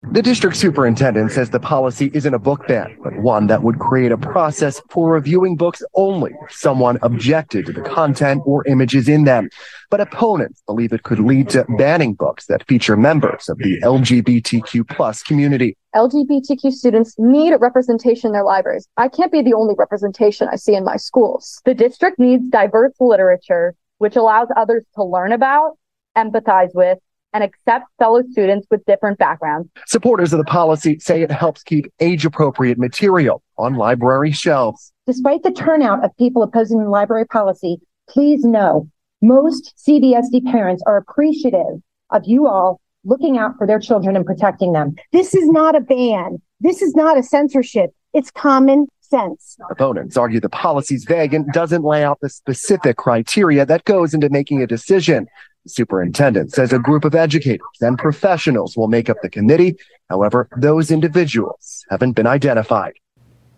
The 0.04 0.22
district 0.22 0.56
superintendent 0.56 1.32
says 1.32 1.50
the 1.50 1.60
policy 1.60 2.12
isn't 2.14 2.34
a 2.34 2.38
book 2.38 2.68
ban, 2.68 2.96
but 3.04 3.18
one 3.18 3.48
that 3.48 3.64
would 3.64 3.80
create 3.80 4.12
a 4.12 4.18
process 4.18 4.80
for 4.92 5.14
reviewing 5.14 5.56
books 5.56 5.82
only 5.96 6.34
if 6.44 6.52
someone 6.52 7.00
objected 7.02 7.66
to 7.66 7.74
the 7.74 7.82
content 7.82 8.44
or 8.46 8.64
images 8.68 9.10
in 9.10 9.24
them. 9.24 9.50
But 9.90 10.00
opponents 10.00 10.62
believe 10.68 10.94
it 10.94 11.02
could 11.02 11.20
lead 11.20 11.50
to 11.50 11.66
banning 11.80 12.14
books 12.14 12.46
that 12.46 12.68
feature 12.68 12.96
members 12.96 13.50
of 13.50 13.58
the 13.58 13.82
LGBTQ 13.82 14.88
plus 14.88 15.24
community. 15.24 15.76
LGBTQ 15.96 16.72
students 16.72 17.16
need 17.18 17.56
representation 17.60 18.28
in 18.28 18.34
their 18.34 18.44
libraries. 18.44 18.88
I 18.98 19.08
can't 19.08 19.32
be 19.32 19.42
the 19.42 19.56
only 19.56 19.74
representation 19.80 20.48
I 20.48 20.58
see 20.58 20.76
in 20.76 20.84
my 20.84 20.98
schools. 20.98 21.60
The 21.66 21.74
district 21.74 22.20
needs 22.20 22.44
diverse 22.50 22.94
literature, 23.00 23.74
which 23.98 24.16
allows 24.16 24.48
others 24.56 24.86
to 24.94 25.04
learn 25.04 25.32
about, 25.32 25.72
empathize 26.16 26.74
with, 26.76 27.00
and 27.34 27.44
accept 27.44 27.86
fellow 28.00 28.22
students 28.32 28.68
with 28.72 28.86
different 28.86 29.18
backgrounds. 29.18 29.70
Supporters 29.86 30.34
of 30.34 30.40
the 30.40 30.46
policy 30.46 30.98
say 31.00 31.22
it 31.22 31.32
helps 31.32 31.64
keep 31.64 31.92
age 32.00 32.26
appropriate 32.26 32.78
material 32.78 33.44
on 33.58 33.76
library 33.76 34.32
shelves. 34.32 34.94
Despite 35.06 35.44
the 35.44 35.52
turnout 35.52 36.04
of 36.04 36.16
people 36.18 36.44
opposing 36.44 36.84
the 36.84 36.90
library 36.90 37.26
policy, 37.26 37.80
please 38.10 38.44
know 38.44 38.90
most 39.22 39.74
CBSD 39.88 40.46
parents 40.52 40.84
are 40.86 40.98
appreciative 40.98 41.82
of 42.12 42.24
you 42.26 42.48
all 42.48 42.80
looking 43.04 43.38
out 43.38 43.54
for 43.58 43.66
their 43.66 43.80
children 43.80 44.16
and 44.16 44.26
protecting 44.26 44.74
them. 44.74 44.96
This 45.12 45.34
is 45.34 45.50
not 45.50 45.76
a 45.76 45.80
ban. 45.80 46.42
This 46.60 46.82
is 46.82 46.96
not 46.96 47.18
a 47.18 47.24
censorship. 47.24 47.92
It's 48.14 48.32
common 48.32 48.88
sense. 49.02 49.58
Opponents 49.70 50.18
argue 50.18 50.40
the 50.40 50.50
policy's 50.50 51.06
vague 51.06 51.34
and 51.34 51.52
doesn't 51.54 51.84
lay 51.84 52.04
out 52.04 52.20
the 52.22 52.30
specific 52.30 52.98
criteria 52.98 53.66
that 53.66 53.86
goes 53.86 54.14
into 54.14 54.30
making 54.30 54.62
a 54.62 54.68
decision. 54.68 55.28
The 55.68 55.72
superintendent 55.72 56.54
says 56.54 56.72
a 56.72 56.80
group 56.80 57.04
of 57.04 57.14
educators 57.14 57.68
and 57.82 57.98
professionals 57.98 58.78
will 58.78 58.88
make 58.88 59.10
up 59.10 59.18
the 59.22 59.30
committee. 59.30 59.76
However, 60.10 60.48
those 60.56 60.92
individuals 60.92 61.84
haven't 61.90 62.14
been 62.14 62.26
identified. 62.26 62.94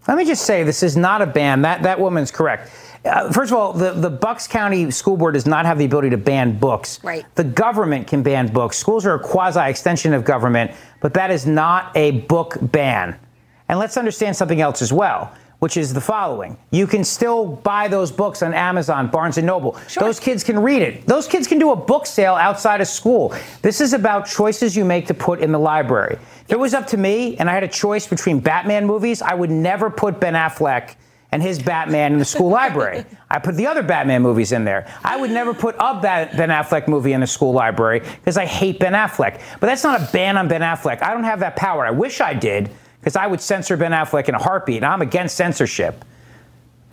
Let 0.07 0.17
me 0.17 0.25
just 0.25 0.43
say, 0.43 0.63
this 0.63 0.81
is 0.81 0.97
not 0.97 1.21
a 1.21 1.27
ban. 1.27 1.61
That 1.61 1.83
that 1.83 1.99
woman's 1.99 2.31
correct. 2.31 2.71
Uh, 3.05 3.31
first 3.31 3.51
of 3.51 3.59
all, 3.59 3.73
the, 3.73 3.91
the 3.91 4.09
Bucks 4.09 4.47
County 4.47 4.89
School 4.89 5.17
Board 5.17 5.35
does 5.35 5.45
not 5.45 5.67
have 5.67 5.77
the 5.77 5.85
ability 5.85 6.09
to 6.09 6.17
ban 6.17 6.57
books. 6.57 6.99
Right. 7.03 7.25
The 7.35 7.43
government 7.43 8.07
can 8.07 8.23
ban 8.23 8.51
books. 8.51 8.75
Schools 8.77 9.05
are 9.05 9.13
a 9.13 9.19
quasi 9.19 9.59
extension 9.69 10.11
of 10.15 10.25
government, 10.25 10.71
but 11.01 11.13
that 11.13 11.29
is 11.29 11.45
not 11.45 11.95
a 11.95 12.21
book 12.21 12.57
ban. 12.59 13.19
And 13.67 13.77
let's 13.77 13.97
understand 13.97 14.35
something 14.35 14.61
else 14.61 14.81
as 14.81 14.91
well, 14.91 15.31
which 15.59 15.77
is 15.77 15.93
the 15.93 16.01
following: 16.01 16.57
you 16.71 16.87
can 16.87 17.03
still 17.03 17.45
buy 17.47 17.87
those 17.87 18.11
books 18.11 18.41
on 18.41 18.53
Amazon, 18.53 19.07
Barnes 19.07 19.37
and 19.37 19.45
Noble. 19.45 19.77
Those 19.99 20.19
kids 20.19 20.43
can 20.43 20.59
read 20.59 20.81
it. 20.81 21.05
Those 21.05 21.27
kids 21.27 21.47
can 21.47 21.59
do 21.59 21.71
a 21.71 21.75
book 21.75 22.05
sale 22.05 22.35
outside 22.35 22.81
of 22.81 22.87
school. 22.87 23.33
This 23.61 23.81
is 23.81 23.93
about 23.93 24.25
choices 24.25 24.75
you 24.75 24.85
make 24.85 25.07
to 25.07 25.13
put 25.13 25.39
in 25.39 25.51
the 25.51 25.59
library. 25.59 26.17
If 26.45 26.51
it 26.53 26.59
was 26.59 26.73
up 26.73 26.87
to 26.87 26.97
me 26.97 27.37
and 27.37 27.49
I 27.49 27.53
had 27.53 27.63
a 27.63 27.67
choice 27.67 28.07
between 28.07 28.39
Batman 28.39 28.85
movies, 28.85 29.21
I 29.21 29.35
would 29.35 29.51
never 29.51 29.89
put 29.89 30.19
Ben 30.19 30.33
Affleck 30.33 30.95
and 31.31 31.43
his 31.43 31.61
Batman 31.61 32.13
in 32.13 32.19
the 32.19 32.25
school 32.25 32.49
library. 32.49 33.05
I 33.29 33.39
put 33.39 33.55
the 33.55 33.67
other 33.67 33.83
Batman 33.83 34.21
movies 34.21 34.51
in 34.51 34.65
there. 34.65 34.91
I 35.03 35.17
would 35.17 35.29
never 35.29 35.53
put 35.53 35.75
a 35.79 35.99
Ben 36.01 36.49
Affleck 36.49 36.87
movie 36.87 37.13
in 37.13 37.21
the 37.21 37.27
school 37.27 37.53
library 37.53 37.99
because 37.99 38.37
I 38.37 38.45
hate 38.45 38.79
Ben 38.79 38.93
Affleck. 38.93 39.39
But 39.59 39.67
that's 39.67 39.83
not 39.83 40.01
a 40.01 40.11
ban 40.11 40.37
on 40.37 40.47
Ben 40.47 40.61
Affleck. 40.61 41.03
I 41.03 41.13
don't 41.13 41.23
have 41.23 41.41
that 41.41 41.55
power. 41.55 41.85
I 41.85 41.91
wish 41.91 42.21
I 42.21 42.33
did 42.33 42.71
because 42.99 43.15
I 43.15 43.27
would 43.27 43.41
censor 43.41 43.77
Ben 43.77 43.91
Affleck 43.91 44.29
in 44.29 44.35
a 44.35 44.39
heartbeat, 44.41 44.77
and 44.77 44.85
I'm 44.85 45.01
against 45.01 45.35
censorship 45.35 46.05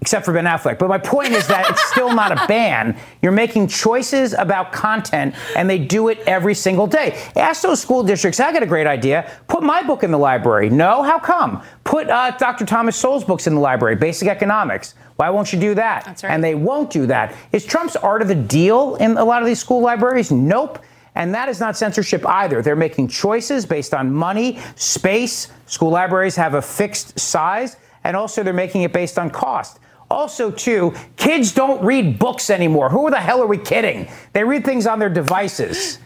except 0.00 0.24
for 0.24 0.32
Ben 0.32 0.44
Affleck. 0.44 0.78
But 0.78 0.88
my 0.88 0.98
point 0.98 1.32
is 1.32 1.48
that 1.48 1.68
it's 1.70 1.82
still 1.86 2.14
not 2.14 2.30
a 2.30 2.46
ban. 2.46 2.96
You're 3.22 3.32
making 3.32 3.68
choices 3.68 4.34
about 4.34 4.72
content, 4.72 5.34
and 5.56 5.68
they 5.68 5.78
do 5.78 6.08
it 6.08 6.18
every 6.26 6.54
single 6.54 6.86
day. 6.86 7.20
Ask 7.34 7.62
those 7.62 7.80
school 7.80 8.02
districts. 8.02 8.38
I 8.38 8.52
got 8.52 8.62
a 8.62 8.66
great 8.66 8.86
idea. 8.86 9.30
Put 9.48 9.62
my 9.62 9.82
book 9.82 10.04
in 10.04 10.10
the 10.10 10.18
library. 10.18 10.70
No, 10.70 11.02
how 11.02 11.18
come? 11.18 11.62
Put 11.84 12.08
uh, 12.10 12.32
Dr. 12.32 12.66
Thomas 12.66 12.96
Sowell's 12.96 13.24
books 13.24 13.46
in 13.46 13.54
the 13.54 13.60
library. 13.60 13.96
Basic 13.96 14.28
Economics. 14.28 14.94
Why 15.16 15.30
won't 15.30 15.52
you 15.52 15.58
do 15.58 15.74
that? 15.74 16.04
That's 16.04 16.22
right. 16.22 16.30
And 16.30 16.44
they 16.44 16.54
won't 16.54 16.90
do 16.90 17.06
that. 17.06 17.34
Is 17.52 17.64
Trump's 17.64 17.96
art 17.96 18.20
of 18.20 18.28
the 18.28 18.34
deal 18.34 18.96
in 18.96 19.16
a 19.16 19.24
lot 19.24 19.40
of 19.42 19.46
these 19.46 19.58
school 19.58 19.80
libraries? 19.80 20.30
Nope. 20.30 20.78
And 21.16 21.34
that 21.34 21.48
is 21.48 21.58
not 21.58 21.76
censorship 21.76 22.24
either. 22.26 22.60
They're 22.60 22.76
making 22.76 23.08
choices 23.08 23.64
based 23.64 23.94
on 23.94 24.12
money, 24.12 24.60
space. 24.76 25.48
School 25.64 25.90
libraries 25.90 26.36
have 26.36 26.54
a 26.54 26.62
fixed 26.62 27.18
size, 27.18 27.76
and 28.04 28.14
also 28.14 28.42
they're 28.42 28.52
making 28.52 28.82
it 28.82 28.92
based 28.92 29.18
on 29.18 29.30
cost. 29.30 29.80
Also, 30.10 30.50
too, 30.50 30.94
kids 31.16 31.52
don't 31.52 31.82
read 31.82 32.18
books 32.18 32.50
anymore. 32.50 32.90
Who 32.90 33.10
the 33.10 33.18
hell 33.18 33.42
are 33.42 33.46
we 33.46 33.58
kidding? 33.58 34.08
They 34.34 34.44
read 34.44 34.64
things 34.64 34.86
on 34.86 34.98
their 34.98 35.08
devices. 35.08 35.98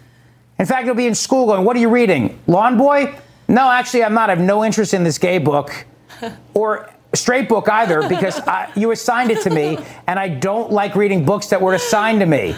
In 0.58 0.64
fact, 0.64 0.86
they'll 0.86 0.94
be 0.94 1.08
in 1.08 1.14
school 1.14 1.46
going, 1.46 1.64
What 1.64 1.76
are 1.76 1.80
you 1.80 1.90
reading? 1.90 2.38
Lawn 2.46 2.78
Boy? 2.78 3.14
No, 3.48 3.68
actually, 3.68 4.04
I'm 4.04 4.14
not. 4.14 4.30
I 4.30 4.36
have 4.36 4.44
no 4.44 4.64
interest 4.64 4.94
in 4.94 5.02
this 5.02 5.18
gay 5.18 5.38
book 5.38 5.86
or 6.54 6.88
straight 7.14 7.48
book 7.48 7.68
either 7.68 8.08
because 8.08 8.38
I, 8.40 8.70
you 8.76 8.92
assigned 8.92 9.32
it 9.32 9.42
to 9.42 9.50
me, 9.50 9.76
and 10.06 10.20
I 10.20 10.28
don't 10.28 10.70
like 10.70 10.94
reading 10.94 11.24
books 11.26 11.48
that 11.48 11.60
were 11.60 11.74
assigned 11.74 12.20
to 12.20 12.26
me. 12.26 12.54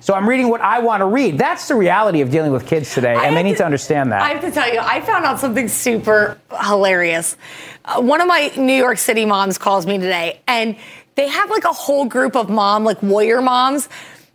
So 0.00 0.14
I'm 0.14 0.28
reading 0.28 0.48
what 0.48 0.62
I 0.62 0.80
want 0.80 1.02
to 1.02 1.06
read. 1.06 1.36
That's 1.36 1.68
the 1.68 1.74
reality 1.74 2.22
of 2.22 2.30
dealing 2.30 2.52
with 2.52 2.66
kids 2.66 2.94
today, 2.94 3.14
and 3.14 3.36
they 3.36 3.42
need 3.42 3.52
to, 3.52 3.58
to, 3.58 3.64
understand 3.64 4.12
that. 4.12 4.22
I 4.22 4.30
have 4.30 4.40
to 4.40 4.50
tell 4.50 4.72
you, 4.72 4.80
I 4.80 5.00
found 5.02 5.26
out 5.26 5.38
something 5.38 5.68
super 5.68 6.38
hilarious. 6.64 7.36
Uh, 7.84 8.00
one 8.00 8.20
of 8.20 8.26
my 8.26 8.50
New 8.56 8.74
York 8.74 8.98
City 8.98 9.26
moms 9.26 9.58
calls 9.58 9.86
me 9.86 9.98
today, 9.98 10.40
and 10.48 10.76
they 11.16 11.28
have 11.28 11.50
like 11.50 11.64
a 11.64 11.72
whole 11.72 12.06
group 12.06 12.34
of 12.34 12.48
mom, 12.48 12.84
like 12.84 13.02
warrior 13.02 13.42
moms, 13.42 13.88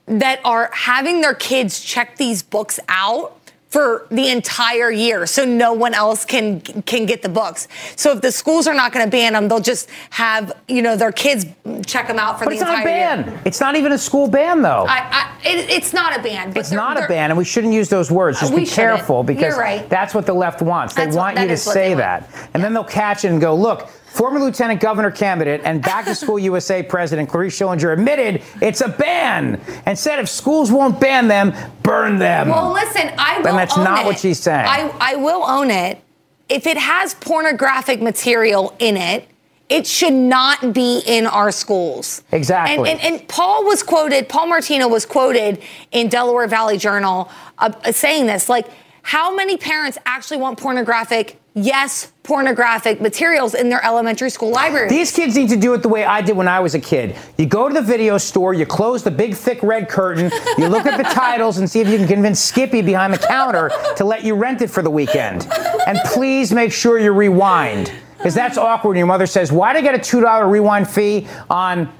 that 0.05 0.39
are 0.45 0.69
having 0.71 1.21
their 1.21 1.33
kids 1.33 1.81
check 1.81 2.17
these 2.17 2.43
books 2.43 2.79
out 2.87 3.34
for 3.75 4.07
the 4.09 4.29
entire 4.29 4.89
year 4.89 5.25
so 5.25 5.43
no 5.43 5.73
one 5.73 5.93
else 5.93 6.23
can 6.23 6.61
can 6.61 7.05
get 7.05 7.21
the 7.21 7.27
books. 7.27 7.67
So 7.97 8.13
if 8.13 8.21
the 8.21 8.31
schools 8.31 8.67
are 8.67 8.73
not 8.73 8.93
going 8.93 9.03
to 9.03 9.11
ban 9.11 9.33
them, 9.33 9.49
they'll 9.49 9.59
just 9.59 9.89
have, 10.11 10.53
you 10.69 10.81
know, 10.81 10.95
their 10.95 11.11
kids 11.11 11.45
check 11.85 12.07
them 12.07 12.17
out 12.17 12.39
for 12.39 12.45
but 12.45 12.51
the 12.51 12.55
it's 12.55 12.61
entire 12.61 12.77
not 12.77 12.81
a 12.83 12.85
ban. 12.85 13.25
Year. 13.25 13.41
It's 13.43 13.59
not 13.59 13.75
even 13.75 13.91
a 13.91 13.97
school 13.97 14.29
ban 14.29 14.61
though. 14.61 14.85
I, 14.87 14.99
I, 15.11 15.37
it, 15.43 15.69
it's 15.69 15.91
not 15.91 16.17
a 16.17 16.23
ban. 16.23 16.53
it's 16.55 16.71
not 16.71 17.03
a 17.03 17.05
ban 17.09 17.31
and 17.31 17.37
we 17.37 17.43
shouldn't 17.43 17.73
use 17.73 17.89
those 17.89 18.09
words. 18.09 18.39
Just 18.39 18.55
be 18.55 18.65
careful 18.65 19.23
shouldn't. 19.23 19.27
because 19.27 19.57
right. 19.57 19.89
that's 19.89 20.13
what 20.15 20.25
the 20.25 20.33
left 20.33 20.61
wants. 20.61 20.93
That's 20.93 21.13
they 21.13 21.17
want 21.17 21.35
what, 21.35 21.41
you 21.41 21.49
to 21.49 21.57
say 21.57 21.95
that. 21.95 22.29
And 22.53 22.63
then 22.63 22.73
they'll 22.73 22.85
catch 22.85 23.25
it 23.25 23.31
and 23.31 23.41
go, 23.41 23.53
"Look, 23.53 23.89
Former 24.15 24.39
Lieutenant 24.39 24.79
Governor 24.79 25.11
candidate 25.11 25.59
and 25.65 25.81
Back 25.81 26.05
to 26.05 26.15
School 26.15 26.39
USA 26.39 26.81
President 26.95 27.27
Clarice 27.27 27.59
Schillinger 27.59 27.91
admitted 27.91 28.41
it's 28.61 28.79
a 28.79 28.87
ban 28.87 29.59
and 29.85 29.99
said 29.99 30.19
if 30.19 30.29
schools 30.29 30.71
won't 30.71 31.01
ban 31.01 31.27
them, 31.27 31.53
burn 31.83 32.17
them. 32.17 32.47
Well, 32.47 32.71
listen, 32.71 33.11
I 33.17 33.39
will. 33.39 33.47
And 33.49 33.57
that's 33.57 33.75
not 33.75 34.03
it. 34.03 34.05
what 34.05 34.17
she's 34.17 34.39
saying. 34.39 34.67
I, 34.67 34.89
I 35.01 35.15
will 35.17 35.43
own 35.43 35.69
it. 35.69 35.99
If 36.47 36.65
it 36.65 36.77
has 36.77 37.13
pornographic 37.15 38.01
material 38.01 38.73
in 38.79 38.95
it, 38.95 39.27
it 39.67 39.85
should 39.85 40.13
not 40.13 40.73
be 40.73 41.01
in 41.05 41.25
our 41.25 41.51
schools. 41.51 42.23
Exactly. 42.31 42.89
And, 42.89 43.01
and, 43.01 43.19
and 43.19 43.27
Paul 43.27 43.65
was 43.65 43.83
quoted, 43.83 44.29
Paul 44.29 44.47
Martino 44.47 44.87
was 44.87 45.05
quoted 45.05 45.61
in 45.91 46.07
Delaware 46.07 46.47
Valley 46.47 46.77
Journal 46.77 47.29
uh, 47.57 47.91
saying 47.91 48.27
this 48.27 48.47
like, 48.47 48.67
how 49.01 49.35
many 49.35 49.57
parents 49.57 49.97
actually 50.05 50.37
want 50.37 50.57
pornographic 50.57 51.37
yes, 51.55 52.11
pornographic 52.21 53.01
materials 53.01 53.55
in 53.55 53.69
their 53.69 53.83
elementary 53.83 54.29
school 54.29 54.51
libraries. 54.51 54.91
These 54.91 55.11
kids 55.11 55.35
need 55.35 55.49
to 55.49 55.55
do 55.55 55.73
it 55.73 55.81
the 55.81 55.89
way 55.89 56.03
I 56.03 56.21
did 56.21 56.35
when 56.35 56.47
I 56.47 56.59
was 56.59 56.75
a 56.75 56.79
kid. 56.79 57.15
You 57.37 57.45
go 57.45 57.67
to 57.67 57.73
the 57.73 57.81
video 57.81 58.17
store, 58.17 58.53
you 58.53 58.65
close 58.65 59.03
the 59.03 59.11
big, 59.11 59.33
thick 59.33 59.63
red 59.63 59.89
curtain, 59.89 60.31
you 60.57 60.67
look 60.67 60.85
at 60.85 60.97
the 60.97 61.03
titles 61.15 61.57
and 61.57 61.69
see 61.69 61.79
if 61.79 61.87
you 61.87 61.97
can 61.97 62.07
convince 62.07 62.39
Skippy 62.39 62.81
behind 62.81 63.13
the 63.13 63.17
counter 63.17 63.71
to 63.95 64.03
let 64.03 64.23
you 64.23 64.35
rent 64.35 64.61
it 64.61 64.69
for 64.69 64.83
the 64.83 64.89
weekend. 64.89 65.47
And 65.87 65.97
please 66.05 66.51
make 66.51 66.71
sure 66.71 66.99
you 66.99 67.11
rewind. 67.11 67.91
Because 68.17 68.33
that's 68.33 68.57
awkward. 68.57 68.97
Your 68.97 69.05
mother 69.05 69.27
says, 69.27 69.51
Why 69.51 69.73
did 69.73 69.79
I 69.79 69.93
get 69.93 69.95
a 69.95 69.99
$2 69.99 70.49
rewind 70.49 70.89
fee 70.89 71.27
on 71.49 71.91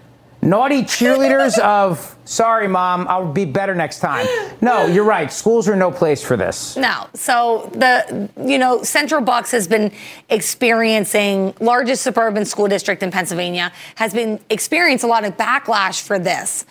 naughty 0.46 0.84
cheerleaders 0.84 1.58
of 1.64 2.16
sorry 2.26 2.68
mom 2.68 3.08
i'll 3.08 3.32
be 3.32 3.46
better 3.46 3.76
next 3.76 4.00
time. 4.00 4.26
No 4.62 4.86
you're 4.86 5.04
right. 5.06 5.32
Schools 5.32 5.68
are 5.68 5.76
no 5.76 5.92
place 5.92 6.24
for 6.24 6.38
this. 6.38 6.78
No. 6.78 7.08
So 7.14 7.70
the 7.74 8.30
you 8.38 8.58
know 8.58 8.84
central 8.84 9.22
bucks 9.22 9.52
has 9.52 9.68
been 9.68 9.92
experiencing 10.30 11.54
largest 11.60 12.04
suburban 12.04 12.46
school 12.46 12.68
district 12.68 13.04
in 13.04 13.12
pennsylvania 13.12 13.72
has 13.96 14.14
been 14.14 14.40
experiencing 14.50 15.10
a 15.10 15.12
lot 15.12 15.26
of 15.26 15.36
backlash 15.38 16.02
for 16.02 16.20
this. 16.20 16.66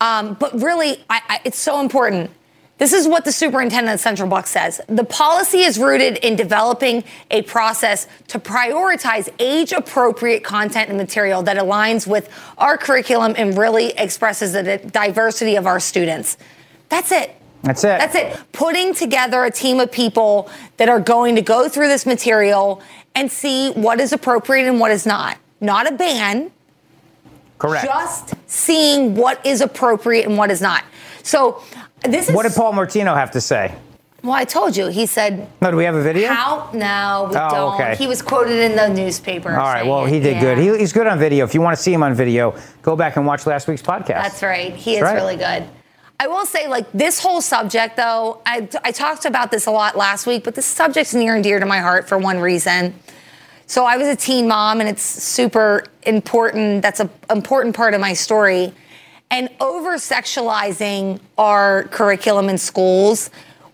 Um, 0.00 0.34
but 0.34 0.52
really 0.60 1.04
I, 1.10 1.20
I, 1.28 1.40
it's 1.44 1.58
so 1.58 1.80
important 1.80 2.30
this 2.78 2.92
is 2.92 3.06
what 3.06 3.24
the 3.24 3.32
superintendent 3.32 3.94
of 3.94 4.00
Central 4.00 4.28
Bucks 4.28 4.50
says. 4.50 4.80
The 4.86 5.04
policy 5.04 5.58
is 5.58 5.78
rooted 5.78 6.18
in 6.18 6.36
developing 6.36 7.04
a 7.30 7.42
process 7.42 8.06
to 8.28 8.38
prioritize 8.38 9.28
age 9.38 9.72
appropriate 9.72 10.44
content 10.44 10.88
and 10.88 10.96
material 10.96 11.42
that 11.42 11.56
aligns 11.56 12.06
with 12.06 12.30
our 12.56 12.78
curriculum 12.78 13.34
and 13.36 13.58
really 13.58 13.88
expresses 13.98 14.52
the 14.52 14.78
diversity 14.78 15.56
of 15.56 15.66
our 15.66 15.80
students. 15.80 16.38
That's 16.88 17.12
it. 17.12 17.34
That's 17.62 17.82
it. 17.82 17.98
That's 17.98 18.14
it. 18.14 18.40
Putting 18.52 18.94
together 18.94 19.44
a 19.44 19.50
team 19.50 19.80
of 19.80 19.90
people 19.90 20.48
that 20.76 20.88
are 20.88 21.00
going 21.00 21.34
to 21.34 21.42
go 21.42 21.68
through 21.68 21.88
this 21.88 22.06
material 22.06 22.80
and 23.16 23.30
see 23.30 23.72
what 23.72 24.00
is 24.00 24.12
appropriate 24.12 24.68
and 24.68 24.78
what 24.78 24.92
is 24.92 25.04
not. 25.04 25.38
Not 25.60 25.90
a 25.90 25.94
ban. 25.96 26.52
Correct. 27.58 27.84
Just 27.84 28.34
seeing 28.46 29.16
what 29.16 29.44
is 29.44 29.60
appropriate 29.60 30.26
and 30.26 30.38
what 30.38 30.52
is 30.52 30.60
not. 30.60 30.84
So 31.22 31.62
this 32.02 32.28
is. 32.28 32.34
What 32.34 32.44
did 32.44 32.52
Paul 32.54 32.72
Martino 32.72 33.14
have 33.14 33.30
to 33.32 33.40
say? 33.40 33.74
Well, 34.22 34.32
I 34.32 34.44
told 34.44 34.76
you. 34.76 34.88
He 34.88 35.06
said. 35.06 35.48
No, 35.60 35.70
do 35.70 35.76
we 35.76 35.84
have 35.84 35.94
a 35.94 36.02
video? 36.02 36.28
How? 36.28 36.70
No, 36.72 37.28
we 37.30 37.36
Oh, 37.36 37.50
don't. 37.50 37.74
okay. 37.74 37.94
He 37.96 38.06
was 38.08 38.20
quoted 38.20 38.58
in 38.58 38.74
the 38.76 38.88
newspaper. 38.88 39.50
All 39.50 39.56
right. 39.72 39.86
Well, 39.86 40.06
he 40.06 40.18
did 40.18 40.36
Yeah. 40.36 40.40
good. 40.40 40.58
He, 40.58 40.76
he's 40.78 40.92
good 40.92 41.06
on 41.06 41.18
video. 41.18 41.44
If 41.44 41.54
you 41.54 41.60
want 41.60 41.76
to 41.76 41.82
see 41.82 41.92
him 41.92 42.02
on 42.02 42.14
video, 42.14 42.54
go 42.82 42.96
back 42.96 43.16
and 43.16 43.24
watch 43.26 43.46
last 43.46 43.68
week's 43.68 43.82
podcast. 43.82 44.08
That's 44.22 44.42
right. 44.42 44.74
He 44.74 44.96
is 44.96 45.02
right. 45.02 45.14
really 45.14 45.36
good. 45.36 45.64
I 46.20 46.26
will 46.26 46.46
say, 46.46 46.66
like, 46.66 46.90
this 46.92 47.20
whole 47.22 47.40
subject, 47.40 47.96
though, 47.96 48.42
I, 48.44 48.68
I 48.82 48.90
talked 48.90 49.24
about 49.24 49.52
this 49.52 49.66
a 49.66 49.70
lot 49.70 49.96
last 49.96 50.26
week, 50.26 50.42
but 50.42 50.56
this 50.56 50.66
subject's 50.66 51.14
near 51.14 51.36
and 51.36 51.44
dear 51.44 51.60
to 51.60 51.66
my 51.66 51.78
heart 51.78 52.08
for 52.08 52.18
one 52.18 52.40
reason. 52.40 52.98
So 53.66 53.84
I 53.84 53.98
was 53.98 54.08
a 54.08 54.16
teen 54.16 54.48
mom, 54.48 54.80
and 54.80 54.88
it's 54.88 55.02
super 55.02 55.84
important. 56.02 56.82
That's 56.82 56.98
an 56.98 57.08
important 57.30 57.76
part 57.76 57.94
of 57.94 58.00
my 58.00 58.14
story. 58.14 58.74
And 59.30 59.50
over 59.60 59.96
sexualizing 59.96 61.20
our 61.36 61.84
curriculum 61.84 62.48
in 62.48 62.56
schools, 62.58 63.30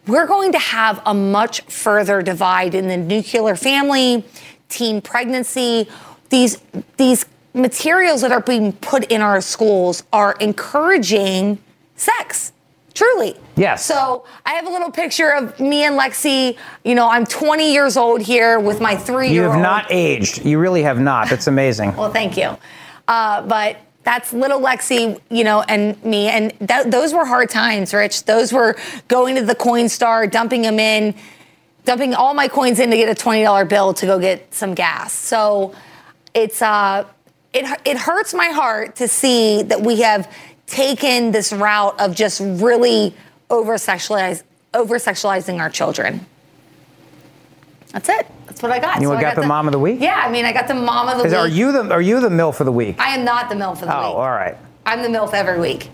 we're 0.07 0.27
going 0.27 0.53
to 0.53 0.59
have 0.59 1.01
a 1.07 1.15
much 1.15 1.61
further 1.63 2.23
divide 2.23 2.75
in 2.75 2.89
the 2.89 2.97
nuclear 2.97 3.57
family, 3.57 4.25
teen 4.69 5.01
pregnancy. 5.01 5.89
These, 6.29 6.61
these 6.97 7.25
materials 7.55 8.21
that 8.23 8.33
are 8.33 8.41
being 8.41 8.73
put 8.73 9.05
in 9.11 9.21
our 9.23 9.41
schools 9.41 10.03
are 10.13 10.37
encouraging 10.41 11.59
sex. 11.97 12.53
Truly. 12.93 13.37
Yes. 13.57 13.85
So 13.85 14.25
I 14.47 14.53
have 14.55 14.67
a 14.69 14.71
little 14.71 14.91
picture 14.91 15.31
of 15.31 15.59
me 15.59 15.83
and 15.83 15.99
Lexi. 15.99 16.57
You 16.85 16.95
know, 16.95 17.09
I'm 17.09 17.27
20 17.27 17.73
years 17.73 17.97
old 17.97 18.23
here 18.23 18.61
with 18.61 18.81
my 18.81 18.95
three 18.95 19.29
You 19.29 19.35
year 19.35 19.45
old. 19.47 19.55
have 19.55 19.63
not 19.63 19.87
aged. 19.91 20.45
You 20.45 20.61
really 20.61 20.83
have 20.85 21.01
not. 21.01 21.29
That's 21.29 21.49
amazing. 21.49 21.97
Well, 21.97 22.13
thank 22.13 22.37
you. 22.37 22.57
Uh, 23.09 23.43
but 23.43 23.79
that's 24.05 24.33
little 24.33 24.61
Lexi, 24.61 25.21
you 25.31 25.45
know, 25.45 25.63
and 25.63 26.03
me. 26.05 26.29
And 26.29 26.53
th- 26.59 26.87
those 26.87 27.13
were 27.15 27.25
hard 27.25 27.51
times, 27.51 27.93
Rich. 27.95 28.25
Those 28.25 28.53
were 28.53 28.77
going 29.09 29.35
to 29.37 29.45
the 29.45 29.55
Coinstar, 29.55 30.31
dumping 30.31 30.63
them 30.63 30.79
in, 30.79 31.15
dumping 31.85 32.15
all 32.15 32.35
my 32.35 32.47
coins 32.47 32.79
in 32.81 32.91
to 32.91 32.97
get 32.97 33.09
a 33.09 33.21
$20 33.21 33.69
bill 33.69 33.95
to 33.95 34.07
go 34.07 34.19
get 34.19 34.53
some 34.55 34.75
gas. 34.75 35.13
So 35.13 35.75
it's, 36.35 36.61
uh, 36.61 37.07
it, 37.53 37.81
it 37.85 37.97
hurts 37.97 38.35
my 38.35 38.49
heart 38.49 38.97
to 38.97 39.09
see 39.09 39.63
that 39.63 39.81
we 39.81 40.03
have 40.03 40.31
taken 40.67 41.33
this 41.33 41.53
route 41.53 41.99
of 42.01 42.15
just 42.15 42.41
really 42.41 43.15
over 43.51 43.75
sexualizing 43.77 45.61
our 45.61 45.71
children. 45.71 46.27
That's 47.93 48.09
it. 48.09 48.27
That's 48.55 48.63
what 48.63 48.71
I 48.71 48.79
got. 48.79 49.01
You 49.01 49.09
So 49.09 49.15
I 49.15 49.21
got 49.21 49.35
the 49.35 49.43
mom 49.47 49.67
of 49.67 49.73
the 49.73 49.81
week? 49.81 50.01
Yeah, 50.01 50.23
I 50.25 50.31
mean, 50.31 50.45
I 50.45 50.53
got 50.53 50.69
the 50.69 50.75
mom 50.75 51.09
of 51.09 51.19
the 51.19 51.25
Is- 51.25 51.33
week. 51.33 51.41
Are 51.41 51.49
you 51.49 51.73
the 51.73 51.91
Are 51.93 52.01
you 52.01 52.21
the 52.21 52.29
MILF 52.29 52.61
of 52.61 52.67
the 52.67 52.73
week? 52.73 52.95
I 53.01 53.17
am 53.17 53.25
not 53.25 53.49
the 53.49 53.57
MILF 53.57 53.73
of 53.83 53.89
the 53.89 53.97
Oh, 53.97 53.99
week. 53.99 54.07
Oh, 54.15 54.21
all 54.21 54.31
right. 54.31 54.57
I'm 54.87 55.03
the 55.03 55.09
MILF 55.09 55.35
every 55.35 55.59
week. 55.59 55.91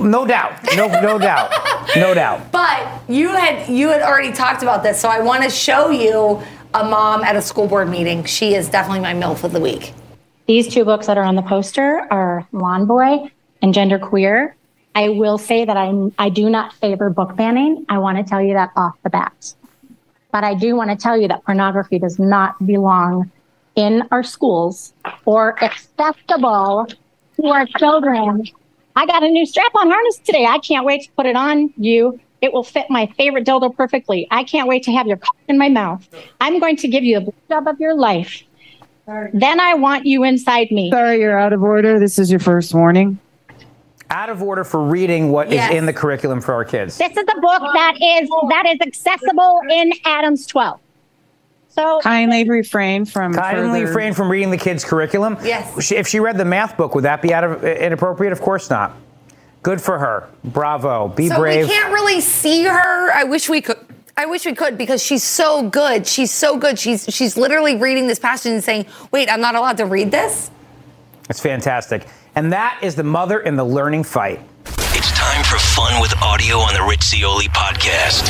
No 0.00 0.26
doubt. 0.26 0.52
No, 0.74 0.86
no 0.88 1.18
doubt. 1.28 1.50
No 1.96 2.14
doubt. 2.14 2.50
But 2.50 3.02
you 3.08 3.28
had 3.28 3.68
you 3.68 3.88
had 3.88 4.00
already 4.00 4.32
talked 4.32 4.62
about 4.62 4.82
this, 4.82 4.98
so 4.98 5.08
I 5.10 5.20
want 5.20 5.42
to 5.44 5.50
show 5.50 5.90
you 5.90 6.42
a 6.72 6.82
mom 6.82 7.22
at 7.24 7.36
a 7.36 7.42
school 7.42 7.66
board 7.66 7.90
meeting. 7.90 8.24
She 8.24 8.54
is 8.54 8.70
definitely 8.70 9.00
my 9.00 9.12
MILF 9.12 9.44
of 9.44 9.52
the 9.52 9.60
week. 9.60 9.92
These 10.46 10.68
two 10.72 10.86
books 10.86 11.06
that 11.08 11.18
are 11.18 11.24
on 11.24 11.36
the 11.36 11.42
poster 11.42 12.06
are 12.10 12.48
Lawn 12.52 12.86
Boy 12.86 13.30
and 13.60 13.74
Gender 13.74 13.98
Queer. 13.98 14.56
I 14.94 15.10
will 15.10 15.36
say 15.38 15.64
that 15.64 15.76
I, 15.76 15.92
I 16.18 16.28
do 16.30 16.48
not 16.50 16.72
favor 16.74 17.08
book 17.10 17.36
banning. 17.36 17.84
I 17.88 17.98
want 17.98 18.18
to 18.18 18.24
tell 18.24 18.40
you 18.42 18.54
that 18.54 18.70
off 18.76 18.94
the 19.02 19.10
bat. 19.10 19.54
But 20.32 20.44
I 20.44 20.54
do 20.54 20.74
want 20.74 20.90
to 20.90 20.96
tell 20.96 21.16
you 21.20 21.28
that 21.28 21.44
pornography 21.44 21.98
does 21.98 22.18
not 22.18 22.64
belong 22.66 23.30
in 23.76 24.02
our 24.10 24.22
schools 24.22 24.94
or 25.24 25.62
acceptable 25.62 26.86
to 27.36 27.46
our 27.46 27.66
children. 27.78 28.44
I 28.96 29.06
got 29.06 29.22
a 29.22 29.28
new 29.28 29.46
strap 29.46 29.74
on 29.74 29.88
harness 29.88 30.18
today. 30.18 30.46
I 30.46 30.58
can't 30.58 30.84
wait 30.84 31.04
to 31.04 31.12
put 31.12 31.26
it 31.26 31.36
on 31.36 31.72
you. 31.76 32.18
It 32.40 32.52
will 32.52 32.64
fit 32.64 32.86
my 32.90 33.06
favorite 33.16 33.46
dildo 33.46 33.76
perfectly. 33.76 34.26
I 34.30 34.42
can't 34.44 34.68
wait 34.68 34.82
to 34.84 34.92
have 34.92 35.06
your 35.06 35.18
cock 35.18 35.36
in 35.48 35.58
my 35.58 35.68
mouth. 35.68 36.06
I'm 36.40 36.58
going 36.58 36.76
to 36.78 36.88
give 36.88 37.04
you 37.04 37.20
the 37.20 37.32
job 37.48 37.68
of 37.68 37.78
your 37.78 37.94
life. 37.94 38.42
Then 39.32 39.60
I 39.60 39.74
want 39.74 40.06
you 40.06 40.24
inside 40.24 40.70
me. 40.70 40.90
Sorry, 40.90 41.20
you're 41.20 41.38
out 41.38 41.52
of 41.52 41.62
order. 41.62 41.98
This 41.98 42.18
is 42.18 42.30
your 42.30 42.40
first 42.40 42.74
warning. 42.74 43.18
Out 44.12 44.28
of 44.28 44.42
order 44.42 44.62
for 44.62 44.82
reading 44.82 45.32
what 45.32 45.48
is 45.48 45.54
Yes. 45.54 45.72
in 45.72 45.86
the 45.86 45.92
curriculum 45.92 46.40
for 46.42 46.52
our 46.52 46.64
kids. 46.66 46.98
This 46.98 47.12
is 47.12 47.16
a 47.34 47.40
book 47.40 47.62
that 47.74 47.94
is 48.00 48.28
that 48.50 48.64
is 48.66 48.78
accessible 48.86 49.62
in 49.70 49.90
Adams 50.04 50.46
12. 50.46 50.78
So 51.70 52.00
Kindly 52.02 52.44
refrain 52.48 53.06
from 53.06 53.32
Kindly 53.32 53.80
further- 53.80 53.86
refrain 53.86 54.12
from 54.12 54.30
reading 54.30 54.50
the 54.50 54.58
kids' 54.58 54.84
curriculum. 54.84 55.38
Yes. 55.42 55.90
If 55.90 56.06
she 56.06 56.20
read 56.20 56.36
the 56.36 56.44
math 56.44 56.76
book, 56.76 56.94
would 56.94 57.04
that 57.04 57.22
be 57.22 57.32
out 57.32 57.42
of 57.44 57.64
inappropriate? 57.64 58.32
Of 58.34 58.42
course 58.42 58.68
not. 58.68 58.92
Good 59.62 59.80
for 59.80 59.98
her. 59.98 60.24
Bravo. 60.44 61.08
Be 61.08 61.28
so 61.28 61.38
brave. 61.38 61.66
we 61.66 61.72
can't 61.72 61.92
really 61.94 62.20
see 62.20 62.64
her. 62.64 63.10
I 63.12 63.24
wish 63.24 63.48
we 63.48 63.62
could. 63.62 63.78
I 64.14 64.26
wish 64.26 64.44
we 64.44 64.54
could 64.54 64.76
because 64.76 65.02
she's 65.02 65.24
so 65.24 65.62
good. 65.62 66.06
She's 66.06 66.30
so 66.30 66.58
good. 66.58 66.78
She's 66.78 67.06
she's 67.08 67.38
literally 67.38 67.76
reading 67.76 68.06
this 68.08 68.18
passage 68.18 68.52
and 68.52 68.62
saying, 68.62 68.84
"Wait, 69.10 69.30
I'm 69.32 69.40
not 69.40 69.54
allowed 69.54 69.78
to 69.78 69.86
read 69.86 70.10
this." 70.10 70.50
It's 71.30 71.40
fantastic. 71.40 72.02
And 72.34 72.52
that 72.52 72.78
is 72.82 72.94
the 72.94 73.02
mother 73.04 73.40
in 73.40 73.56
the 73.56 73.64
learning 73.64 74.04
fight. 74.04 74.40
It's 74.94 75.12
time 75.12 75.44
for 75.44 75.58
fun 75.58 76.00
with 76.00 76.14
audio 76.22 76.56
on 76.58 76.72
the 76.74 76.82
Rich 76.82 77.04
Zeoli 77.04 77.46
podcast. 77.48 78.26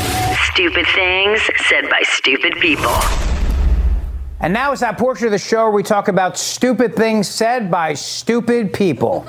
Stupid 0.52 0.86
things 0.94 1.40
said 1.68 1.88
by 1.88 2.02
stupid 2.02 2.54
people. 2.54 2.90
And 4.40 4.52
now 4.52 4.72
it's 4.72 4.80
that 4.80 4.98
portion 4.98 5.26
of 5.26 5.30
the 5.30 5.38
show 5.38 5.62
where 5.64 5.70
we 5.70 5.84
talk 5.84 6.08
about 6.08 6.36
stupid 6.36 6.96
things 6.96 7.28
said 7.28 7.70
by 7.70 7.94
stupid 7.94 8.72
people. 8.72 9.24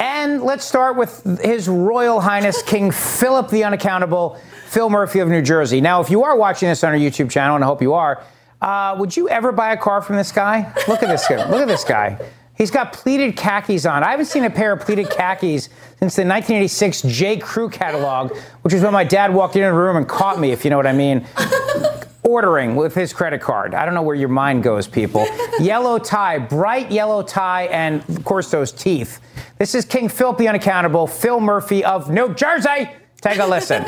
and 0.00 0.42
let's 0.42 0.64
start 0.64 0.96
with 0.96 1.22
His 1.42 1.68
Royal 1.68 2.20
Highness 2.20 2.62
King 2.62 2.90
Philip 2.90 3.50
the 3.50 3.64
Unaccountable, 3.64 4.40
Phil 4.68 4.88
Murphy 4.88 5.18
of 5.18 5.28
New 5.28 5.42
Jersey. 5.42 5.82
Now, 5.82 6.00
if 6.00 6.08
you 6.08 6.24
are 6.24 6.38
watching 6.38 6.70
this 6.70 6.82
on 6.84 6.92
our 6.92 6.98
YouTube 6.98 7.30
channel, 7.30 7.54
and 7.56 7.62
I 7.62 7.66
hope 7.66 7.82
you 7.82 7.92
are, 7.92 8.22
uh, 8.62 8.96
would 8.98 9.14
you 9.14 9.28
ever 9.28 9.52
buy 9.52 9.72
a 9.72 9.76
car 9.76 10.00
from 10.00 10.16
this 10.16 10.32
guy? 10.32 10.72
Look 10.88 11.02
at 11.02 11.10
this 11.10 11.28
guy. 11.28 11.50
Look 11.50 11.60
at 11.60 11.68
this 11.68 11.84
guy. 11.84 12.18
He's 12.60 12.70
got 12.70 12.92
pleated 12.92 13.38
khakis 13.38 13.86
on. 13.86 14.02
I 14.02 14.10
haven't 14.10 14.26
seen 14.26 14.44
a 14.44 14.50
pair 14.50 14.72
of 14.72 14.80
pleated 14.80 15.08
khakis 15.08 15.70
since 15.98 16.14
the 16.14 16.26
1986 16.26 17.00
J. 17.02 17.38
Crew 17.38 17.70
catalog, 17.70 18.36
which 18.60 18.74
is 18.74 18.82
when 18.82 18.92
my 18.92 19.02
dad 19.02 19.32
walked 19.32 19.56
into 19.56 19.68
the 19.68 19.72
room 19.72 19.96
and 19.96 20.06
caught 20.06 20.38
me, 20.38 20.50
if 20.52 20.62
you 20.62 20.70
know 20.70 20.76
what 20.76 20.86
I 20.86 20.92
mean 20.92 21.26
ordering 22.22 22.76
with 22.76 22.94
his 22.94 23.14
credit 23.14 23.40
card. 23.40 23.74
I 23.74 23.86
don't 23.86 23.94
know 23.94 24.02
where 24.02 24.14
your 24.14 24.28
mind 24.28 24.62
goes, 24.62 24.86
people. 24.86 25.26
yellow 25.58 25.98
tie, 25.98 26.38
bright 26.38 26.92
yellow 26.92 27.22
tie, 27.22 27.64
and 27.68 28.06
of 28.10 28.26
course 28.26 28.50
those 28.50 28.72
teeth. 28.72 29.20
This 29.58 29.74
is 29.74 29.86
King 29.86 30.10
Philip 30.10 30.36
the 30.36 30.46
Unaccountable, 30.46 31.06
Phil 31.06 31.40
Murphy 31.40 31.82
of 31.82 32.10
New 32.10 32.34
Jersey. 32.34 32.90
Take 33.22 33.38
a 33.38 33.46
listen. 33.46 33.86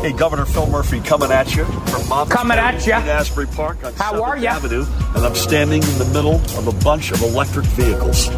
Hey, 0.00 0.12
Governor 0.12 0.46
Phil 0.46 0.66
Murphy 0.66 0.98
coming 1.00 1.30
at 1.30 1.54
you 1.54 1.66
from 1.66 2.08
Mom 2.08 2.26
Coming 2.26 2.56
at 2.56 2.86
in 2.86 2.92
Asbury 2.92 3.46
Park 3.46 3.84
on 3.84 3.92
How 3.92 4.14
7th 4.14 4.22
are 4.22 4.38
ya? 4.38 4.52
Avenue, 4.52 4.86
and 5.14 5.26
I'm 5.26 5.34
standing 5.34 5.82
in 5.82 5.98
the 5.98 6.06
middle 6.06 6.36
of 6.56 6.68
a 6.68 6.72
bunch 6.82 7.10
of 7.10 7.20
electric 7.20 7.66
vehicles. 7.66 8.30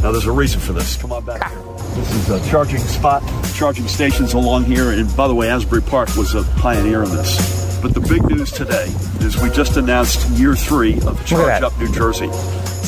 Now, 0.00 0.12
there's 0.12 0.26
a 0.26 0.32
reason 0.32 0.60
for 0.60 0.72
this. 0.72 0.96
Come 0.96 1.10
on 1.10 1.24
back 1.24 1.50
here. 1.50 1.62
This 1.96 2.14
is 2.14 2.30
a 2.30 2.50
charging 2.50 2.78
spot, 2.78 3.24
charging 3.52 3.88
stations 3.88 4.34
along 4.34 4.66
here. 4.66 4.92
And 4.92 5.14
by 5.16 5.26
the 5.26 5.34
way, 5.34 5.50
Asbury 5.50 5.82
Park 5.82 6.14
was 6.16 6.36
a 6.36 6.44
pioneer 6.58 7.02
in 7.02 7.10
this. 7.10 7.80
But 7.82 7.94
the 7.94 8.00
big 8.00 8.22
news 8.30 8.52
today 8.52 8.86
is 9.26 9.42
we 9.42 9.50
just 9.50 9.76
announced 9.76 10.28
year 10.38 10.54
three 10.54 11.00
of 11.00 11.26
Charge 11.26 11.64
Up 11.64 11.76
New 11.80 11.92
Jersey. 11.92 12.28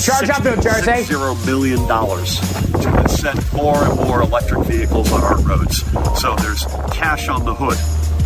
Charge 0.01 0.31
Up 0.31 0.45
New 0.45 0.62
Jersey. 0.62 1.03
Zero 1.03 1.35
million 1.47 1.81
dollars 1.89 2.39
to 2.39 2.91
incent 3.03 3.53
more 3.53 3.83
and 3.83 3.97
more 3.97 4.23
electric 4.23 4.65
vehicles 4.67 5.11
on 5.11 5.21
our 5.23 5.41
roads. 5.41 5.79
So 6.21 6.37
there's 6.37 6.65
cash 6.93 7.29
on 7.29 7.45
the 7.45 7.55
hood, 7.55 7.77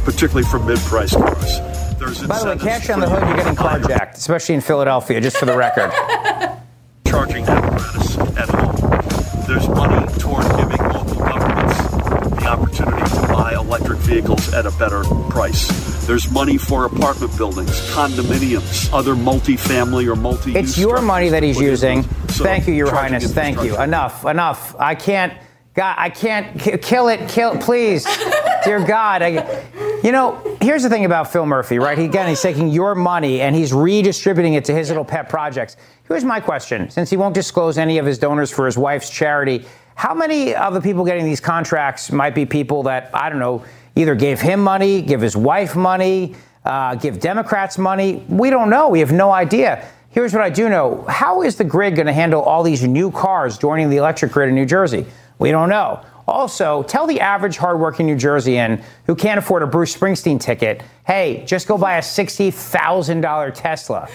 particularly 0.08 0.48
for 0.48 0.58
mid-price 0.58 1.12
cars. 1.14 1.60
There's 1.98 2.26
By 2.26 2.38
the 2.38 2.46
way, 2.46 2.56
cash 2.56 2.88
on 2.88 3.00
the 3.00 3.08
hood, 3.08 3.28
you're 3.28 3.36
getting 3.36 3.54
carjacked, 3.54 4.14
especially 4.14 4.54
in 4.54 4.62
Philadelphia, 4.62 5.20
just 5.20 5.36
for 5.36 5.44
the 5.44 5.54
record. 5.56 5.92
charging 7.06 7.44
apparatus 7.46 8.16
at 8.38 8.48
home. 8.48 9.44
There's 9.46 9.68
money 9.68 10.06
toward 10.18 10.44
giving 10.56 10.78
local 10.78 11.14
governments 11.14 12.40
the 12.40 12.46
opportunity 12.46 13.02
to 13.02 13.26
buy 13.28 13.52
electric 13.52 13.98
vehicles 13.98 14.54
at 14.54 14.64
a 14.64 14.70
better 14.72 15.04
price. 15.28 16.06
There's 16.06 16.30
money 16.30 16.56
for 16.56 16.86
apartment 16.86 17.36
buildings, 17.36 17.70
condominiums, 17.90 18.90
other 18.94 19.14
multifamily 19.14 20.10
or 20.10 20.16
multi. 20.16 20.56
It's 20.56 20.78
your 20.78 21.02
money 21.02 21.28
that 21.28 21.42
he's 21.42 21.60
using. 21.60 22.02
Thank 22.02 22.66
you, 22.66 22.72
Your 22.72 22.90
Highness. 22.90 23.30
Thank 23.30 23.62
you. 23.62 23.78
Enough. 23.78 24.24
Enough. 24.24 24.74
I 24.78 24.94
can't. 24.94 25.34
God, 25.74 25.94
I 25.98 26.08
can't 26.08 26.58
kill 26.82 27.08
it. 27.08 27.28
Kill, 27.28 27.56
please, 27.58 28.04
dear 28.64 28.84
God. 28.84 29.22
I, 29.22 29.64
you 30.02 30.12
know, 30.12 30.40
here's 30.60 30.82
the 30.82 30.88
thing 30.88 31.04
about 31.04 31.32
Phil 31.32 31.46
Murphy, 31.46 31.78
right? 31.78 31.98
He, 31.98 32.04
again, 32.04 32.28
he's 32.28 32.40
taking 32.40 32.68
your 32.68 32.94
money 32.94 33.40
and 33.40 33.54
he's 33.54 33.72
redistributing 33.72 34.54
it 34.54 34.64
to 34.66 34.74
his 34.74 34.88
little 34.88 35.04
pet 35.04 35.28
projects. 35.28 35.76
Here's 36.06 36.24
my 36.24 36.40
question: 36.40 36.88
Since 36.90 37.10
he 37.10 37.16
won't 37.16 37.34
disclose 37.34 37.78
any 37.78 37.98
of 37.98 38.06
his 38.06 38.18
donors 38.18 38.50
for 38.50 38.66
his 38.66 38.78
wife's 38.78 39.10
charity, 39.10 39.64
how 39.94 40.14
many 40.14 40.54
of 40.54 40.74
the 40.74 40.80
people 40.80 41.04
getting 41.04 41.24
these 41.24 41.40
contracts 41.40 42.12
might 42.12 42.34
be 42.34 42.46
people 42.46 42.84
that 42.84 43.10
I 43.12 43.28
don't 43.28 43.40
know, 43.40 43.64
either 43.96 44.14
gave 44.14 44.40
him 44.40 44.60
money, 44.60 45.02
give 45.02 45.20
his 45.20 45.36
wife 45.36 45.74
money, 45.74 46.36
uh, 46.64 46.94
give 46.94 47.18
Democrats 47.18 47.78
money? 47.78 48.24
We 48.28 48.50
don't 48.50 48.70
know. 48.70 48.88
We 48.88 49.00
have 49.00 49.12
no 49.12 49.32
idea. 49.32 49.84
Here's 50.10 50.32
what 50.32 50.42
I 50.42 50.50
do 50.50 50.68
know. 50.68 51.04
How 51.08 51.42
is 51.42 51.56
the 51.56 51.64
grid 51.64 51.96
going 51.96 52.06
to 52.06 52.12
handle 52.12 52.42
all 52.42 52.62
these 52.62 52.82
new 52.82 53.10
cars 53.10 53.58
joining 53.58 53.90
the 53.90 53.96
electric 53.96 54.32
grid 54.32 54.48
in 54.48 54.54
New 54.54 54.66
Jersey? 54.66 55.06
We 55.38 55.50
don't 55.50 55.68
know. 55.68 56.04
Also, 56.28 56.82
tell 56.82 57.06
the 57.06 57.20
average 57.20 57.56
hardworking 57.56 58.04
New 58.04 58.14
Jerseyan 58.14 58.82
who 59.06 59.14
can't 59.14 59.38
afford 59.38 59.62
a 59.62 59.66
Bruce 59.66 59.96
Springsteen 59.96 60.38
ticket, 60.38 60.82
hey, 61.06 61.42
just 61.46 61.66
go 61.66 61.78
buy 61.78 61.96
a 61.96 62.02
$60,000 62.02 63.52
Tesla. 63.54 64.08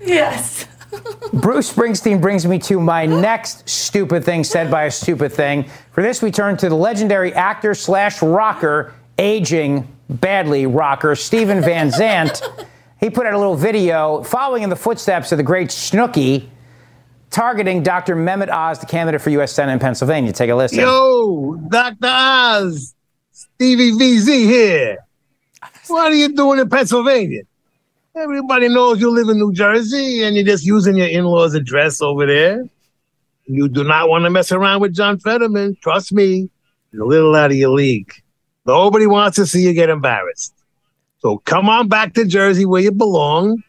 Yes. 0.00 0.66
Bruce 1.32 1.72
Springsteen 1.72 2.20
brings 2.20 2.44
me 2.44 2.58
to 2.58 2.80
my 2.80 3.06
next 3.06 3.68
stupid 3.68 4.24
thing 4.24 4.42
said 4.42 4.68
by 4.68 4.84
a 4.84 4.90
stupid 4.90 5.32
thing. 5.32 5.64
For 5.92 6.02
this, 6.02 6.20
we 6.20 6.32
turn 6.32 6.56
to 6.56 6.68
the 6.68 6.74
legendary 6.74 7.32
actor 7.32 7.74
slash 7.74 8.20
rocker, 8.20 8.92
aging 9.16 9.86
badly 10.08 10.66
rocker, 10.66 11.14
Stephen 11.14 11.62
Van 11.62 11.92
Zandt. 11.92 12.42
He 12.98 13.10
put 13.10 13.26
out 13.26 13.34
a 13.34 13.38
little 13.38 13.56
video 13.56 14.24
following 14.24 14.64
in 14.64 14.70
the 14.70 14.76
footsteps 14.76 15.30
of 15.30 15.38
the 15.38 15.44
great 15.44 15.68
Snooki, 15.68 16.48
targeting 17.30 17.82
Dr. 17.82 18.16
Mehmet 18.16 18.50
Oz, 18.50 18.78
the 18.78 18.86
candidate 18.86 19.20
for 19.20 19.30
U.S. 19.30 19.52
Senate 19.52 19.72
in 19.72 19.78
Pennsylvania. 19.78 20.32
Take 20.32 20.50
a 20.50 20.54
listen. 20.54 20.80
Yo, 20.80 21.56
Dr. 21.68 21.96
Oz, 22.02 22.94
Stevie 23.32 23.92
VZ 23.92 24.26
here. 24.26 24.98
What 25.86 26.12
are 26.12 26.14
you 26.14 26.32
doing 26.32 26.60
in 26.60 26.68
Pennsylvania? 26.68 27.42
Everybody 28.14 28.68
knows 28.68 29.00
you 29.00 29.10
live 29.10 29.28
in 29.28 29.38
New 29.38 29.52
Jersey 29.52 30.22
and 30.22 30.36
you're 30.36 30.44
just 30.44 30.64
using 30.64 30.96
your 30.96 31.08
in 31.08 31.24
law's 31.24 31.54
address 31.54 32.00
over 32.00 32.26
there. 32.26 32.64
You 33.46 33.68
do 33.68 33.82
not 33.82 34.08
want 34.08 34.24
to 34.24 34.30
mess 34.30 34.52
around 34.52 34.80
with 34.82 34.94
John 34.94 35.18
Fetterman. 35.18 35.76
Trust 35.82 36.12
me, 36.12 36.48
you're 36.92 37.04
a 37.04 37.08
little 37.08 37.34
out 37.34 37.50
of 37.50 37.56
your 37.56 37.70
league. 37.70 38.12
Nobody 38.66 39.06
wants 39.06 39.36
to 39.36 39.46
see 39.46 39.62
you 39.62 39.72
get 39.72 39.90
embarrassed. 39.90 40.54
So 41.18 41.38
come 41.38 41.68
on 41.68 41.88
back 41.88 42.14
to 42.14 42.24
Jersey 42.24 42.64
where 42.64 42.82
you 42.82 42.92
belong 42.92 43.62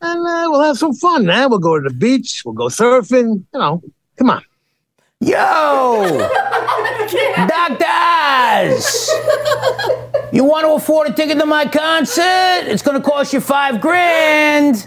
and 0.00 0.20
uh, 0.20 0.48
we'll 0.50 0.62
have 0.62 0.78
some 0.78 0.94
fun. 0.94 1.24
Now 1.24 1.48
we'll 1.48 1.58
go 1.58 1.78
to 1.78 1.88
the 1.88 1.94
beach, 1.94 2.42
we'll 2.44 2.54
go 2.54 2.66
surfing. 2.66 3.44
You 3.52 3.58
know, 3.60 3.82
come 4.16 4.30
on. 4.30 4.42
Yo! 5.20 6.18
Doctors! 7.48 9.10
You 10.32 10.44
want 10.44 10.66
to 10.66 10.72
afford 10.72 11.08
a 11.08 11.12
ticket 11.12 11.38
to 11.38 11.46
my 11.46 11.66
concert? 11.66 12.64
It's 12.66 12.82
going 12.82 13.00
to 13.00 13.02
cost 13.02 13.32
you 13.32 13.40
five 13.40 13.80
grand. 13.80 14.86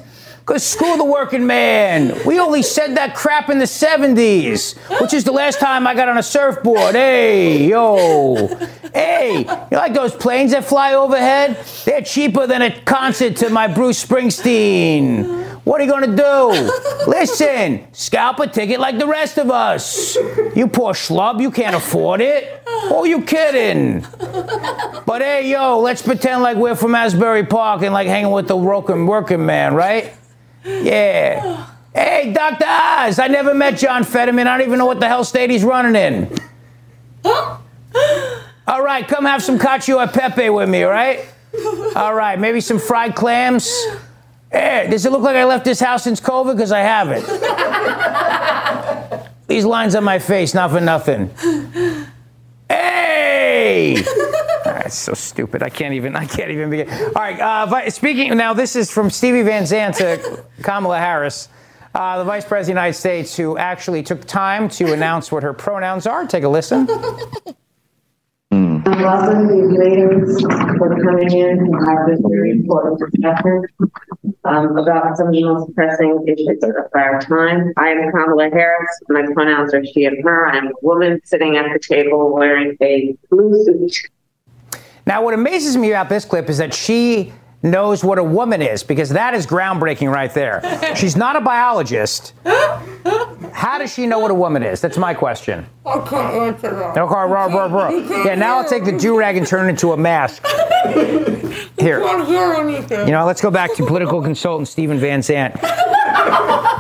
Because 0.50 0.66
screw 0.66 0.98
the 0.98 1.06
working 1.06 1.46
man. 1.46 2.26
We 2.26 2.40
only 2.40 2.64
said 2.64 2.98
that 2.98 3.14
crap 3.14 3.52
in 3.52 3.60
the 3.60 3.66
70s, 3.66 4.76
which 5.00 5.14
is 5.14 5.24
the 5.24 5.32
last 5.32 5.60
time 5.60 5.86
I 5.86 5.94
got 5.94 6.10
on 6.10 6.18
a 6.18 6.24
surfboard. 6.24 6.96
Hey, 6.96 7.68
yo. 7.68 8.48
Hey, 8.92 9.46
you 9.70 9.78
like 9.78 9.94
those 9.94 10.16
planes 10.16 10.50
that 10.54 10.66
fly 10.66 10.96
overhead? 10.96 11.64
They're 11.86 12.02
cheaper 12.02 12.48
than 12.48 12.64
a 12.64 12.82
concert 12.82 13.36
to 13.36 13.52
my 13.52 13.68
Bruce 13.68 14.04
Springsteen. 14.04 15.60
What 15.66 15.82
are 15.82 15.84
you 15.84 15.92
gonna 15.92 16.18
do? 16.18 16.72
Listen, 17.06 17.86
scalp 17.92 18.40
a 18.40 18.48
ticket 18.48 18.80
like 18.80 18.98
the 18.98 19.06
rest 19.06 19.38
of 19.38 19.52
us. 19.52 20.16
You 20.56 20.68
poor 20.68 20.94
schlub, 20.94 21.40
you 21.40 21.52
can't 21.52 21.76
afford 21.76 22.22
it. 22.22 22.64
Oh, 22.66 23.04
you 23.04 23.22
kidding? 23.22 24.04
But 25.06 25.22
hey, 25.22 25.52
yo, 25.52 25.80
let's 25.80 26.02
pretend 26.02 26.42
like 26.42 26.58
we're 26.58 26.76
from 26.76 26.96
Asbury 26.96 27.46
Park 27.46 27.84
and 27.84 27.94
like 27.94 28.08
hanging 28.08 28.32
with 28.32 28.48
the 28.48 28.58
working 28.58 29.06
working 29.06 29.46
man, 29.46 29.76
right? 29.76 30.16
Yeah. 30.64 31.68
Hey, 31.94 32.32
Dr. 32.34 32.66
Oz, 32.68 33.20
I 33.20 33.28
never 33.28 33.54
met 33.54 33.78
John 33.78 34.04
Fetterman. 34.04 34.48
I 34.48 34.58
don't 34.58 34.68
even 34.68 34.80
know 34.80 34.86
what 34.86 35.00
the 35.00 35.08
hell 35.08 35.24
state 35.24 35.50
he's 35.50 35.64
running 35.64 35.96
in. 35.96 36.38
All 37.26 38.84
right, 38.84 39.08
come 39.08 39.26
have 39.26 39.42
some 39.42 39.58
cacio 39.58 40.06
e 40.06 40.12
pepe 40.12 40.50
with 40.52 40.70
me, 40.70 40.84
all 40.84 40.92
right? 40.92 41.26
All 41.96 42.14
right, 42.14 42.40
maybe 42.40 42.62
some 42.62 42.78
fried 42.78 43.16
clams. 43.16 43.68
Hey, 44.52 44.88
does 44.92 45.08
it 45.08 45.12
look 45.12 45.24
like 45.24 45.36
I 45.36 45.46
left 45.46 45.66
this 45.66 45.80
house 45.80 46.04
since 46.04 46.22
COVID? 46.22 46.56
Because 46.56 46.72
I 46.72 46.82
haven't. 46.82 47.26
These 49.48 49.66
lines 49.66 49.96
on 49.96 50.04
my 50.04 50.20
face, 50.20 50.54
not 50.54 50.70
for 50.70 50.80
nothing. 50.80 51.32
Hey! 52.70 54.04
That's 54.90 54.98
so 54.98 55.14
stupid. 55.14 55.62
I 55.62 55.70
can't 55.70 55.94
even. 55.94 56.16
I 56.16 56.26
can't 56.26 56.50
even 56.50 56.72
begin. 56.72 56.90
All 56.90 57.12
right. 57.14 57.40
Uh, 57.40 57.92
speaking 57.92 58.36
now, 58.36 58.56
this 58.56 58.76
is 58.76 58.90
from 58.90 59.12
Stevie 59.12 59.44
Van 59.44 59.68
Zandt 59.68 59.98
to 59.98 60.44
Kamala 60.64 60.98
Harris, 60.98 61.48
uh, 61.94 62.18
the 62.18 62.24
Vice 62.24 62.44
President 62.44 62.62
of 62.62 62.66
the 62.66 62.88
United 62.88 62.98
States, 62.98 63.38
who 63.38 63.56
actually 63.56 64.02
took 64.02 64.26
time 64.26 64.68
to 64.70 64.92
announce 64.92 65.32
what 65.32 65.44
her 65.44 65.54
pronouns 65.54 66.08
are. 66.08 66.26
Take 66.26 66.44
a 66.44 66.50
listen. 66.50 66.88
Welcome 68.52 69.48
these 69.48 69.78
ladies 69.78 70.42
for 70.80 71.00
coming 71.04 71.32
in 71.38 71.72
to 71.72 71.78
have 71.86 72.08
this 72.08 72.20
very 72.28 72.50
important 72.50 73.00
discussion 73.12 73.62
um, 74.46 74.76
about 74.76 75.18
some 75.18 75.28
of 75.28 75.34
the 75.34 75.44
most 75.44 75.76
pressing 75.76 76.26
issues 76.28 76.64
of 76.64 76.72
our 76.96 77.22
time. 77.22 77.74
I 77.78 77.90
am 77.90 78.12
Kamala 78.12 78.50
Harris. 78.50 78.90
My 79.08 79.22
pronouns 79.36 79.72
are 79.76 79.86
she 79.86 80.06
and 80.06 80.18
her. 80.24 80.48
I'm 80.48 80.70
a 80.70 80.72
woman 80.82 81.22
sitting 81.26 81.58
at 81.58 81.72
the 81.72 81.78
table 81.78 82.34
wearing 82.34 82.76
a 82.82 83.16
blue 83.30 83.64
suit. 83.64 84.10
Now, 85.10 85.24
what 85.24 85.34
amazes 85.34 85.76
me 85.76 85.90
about 85.90 86.08
this 86.08 86.24
clip 86.24 86.52
is 86.52 86.60
that 86.60 86.72
she 86.72 87.34
knows 87.64 88.04
what 88.04 88.20
a 88.20 88.24
woman 88.24 88.62
is 88.62 88.84
because 88.84 89.10
that 89.10 89.34
is 89.34 89.48
groundbreaking 89.48 90.14
right 90.14 90.32
there. 90.32 90.62
She's 90.96 91.16
not 91.16 91.36
a 91.36 91.42
biologist. 91.42 92.34
How 93.52 93.80
does 93.80 93.92
she 93.92 94.06
know 94.06 94.20
what 94.20 94.30
a 94.30 94.36
woman 94.36 94.62
is? 94.62 94.82
That's 94.82 95.00
my 95.00 95.16
question. 95.16 95.66
I 95.84 96.00
can't 96.08 96.36
answer 96.36 96.76
that. 96.76 96.96
Okay, 96.96 97.14
rah, 97.14 97.46
rah, 97.46 97.66
rah. 97.66 97.90
Yeah, 97.90 98.36
now 98.36 98.60
I'll 98.60 98.70
take 98.70 98.86
the 98.86 98.92
do 98.92 99.18
rag 99.18 99.36
and 99.36 99.48
turn 99.48 99.66
it 99.66 99.70
into 99.70 99.94
a 99.94 99.98
mask. 99.98 100.46
Here. 101.80 102.02
can't 102.02 102.28
hear 102.28 102.54
anything. 102.54 103.08
You 103.08 103.14
know, 103.14 103.26
let's 103.26 103.42
go 103.42 103.50
back 103.50 103.74
to 103.78 103.86
political 103.88 104.22
consultant 104.22 104.68
Stephen 104.68 105.00
Van 105.00 105.24
Zandt. 105.24 105.56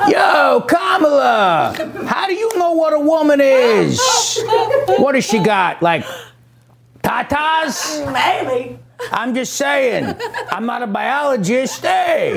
Yo, 0.08 0.64
Kamala, 0.68 1.74
how 2.06 2.28
do 2.28 2.36
you 2.36 2.58
know 2.60 2.74
what 2.74 2.94
a 2.94 3.00
woman 3.00 3.42
is? 3.42 4.00
What 5.00 5.16
has 5.16 5.26
she 5.26 5.40
got? 5.40 5.82
Like 5.82 6.06
tatas? 7.04 8.12
Maybe. 8.12 8.80
I'm 9.12 9.34
just 9.34 9.54
saying. 9.54 10.16
I'm 10.52 10.66
not 10.66 10.84
a 10.84 10.88
biologist. 10.88 11.82
Hey. 11.82 12.34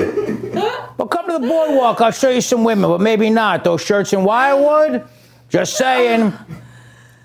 Well, 0.97 1.07
come 1.07 1.27
to 1.27 1.39
the 1.39 1.47
boardwalk. 1.47 1.99
I'll 2.01 2.11
show 2.11 2.29
you 2.29 2.41
some 2.41 2.63
women, 2.63 2.89
but 2.89 3.01
maybe 3.01 3.29
not. 3.29 3.63
Those 3.63 3.83
shirts 3.83 4.13
in 4.13 4.23
Wildwood? 4.23 5.05
Just 5.49 5.77
saying. 5.77 6.33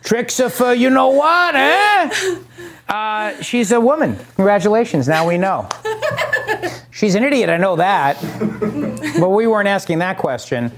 Tricks 0.02 0.40
are 0.40 0.48
for 0.50 0.72
you 0.74 0.90
know 0.90 1.08
what, 1.08 1.54
eh? 1.54 2.36
Uh, 2.88 3.42
she's 3.42 3.70
a 3.72 3.80
woman. 3.80 4.16
Congratulations. 4.36 5.06
Now 5.06 5.28
we 5.28 5.38
know. 5.38 5.68
She's 6.90 7.14
an 7.14 7.22
idiot. 7.22 7.50
I 7.50 7.58
know 7.58 7.76
that. 7.76 8.16
But 9.20 9.28
we 9.30 9.46
weren't 9.46 9.68
asking 9.68 9.98
that 9.98 10.18
question. 10.18 10.72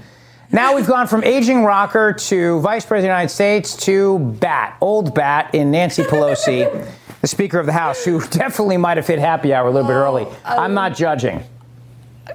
Now 0.53 0.75
we've 0.75 0.87
gone 0.87 1.07
from 1.07 1.23
aging 1.23 1.63
rocker 1.63 2.11
to 2.13 2.59
Vice 2.59 2.85
President 2.85 3.11
of 3.11 3.13
the 3.13 3.21
United 3.23 3.33
States 3.33 3.75
to 3.85 4.19
Bat, 4.19 4.77
old 4.81 5.15
Bat 5.15 5.55
in 5.55 5.71
Nancy 5.71 6.03
Pelosi, 6.03 6.87
the 7.21 7.27
Speaker 7.27 7.57
of 7.59 7.65
the 7.65 7.71
House, 7.71 8.03
who 8.03 8.19
definitely 8.29 8.75
might 8.75 8.97
have 8.97 9.07
hit 9.07 9.19
happy 9.19 9.53
hour 9.53 9.67
a 9.67 9.71
little 9.71 9.87
bit 9.87 9.93
early. 9.93 10.27
I'm 10.43 10.73
not 10.73 10.93
judging. 10.95 11.41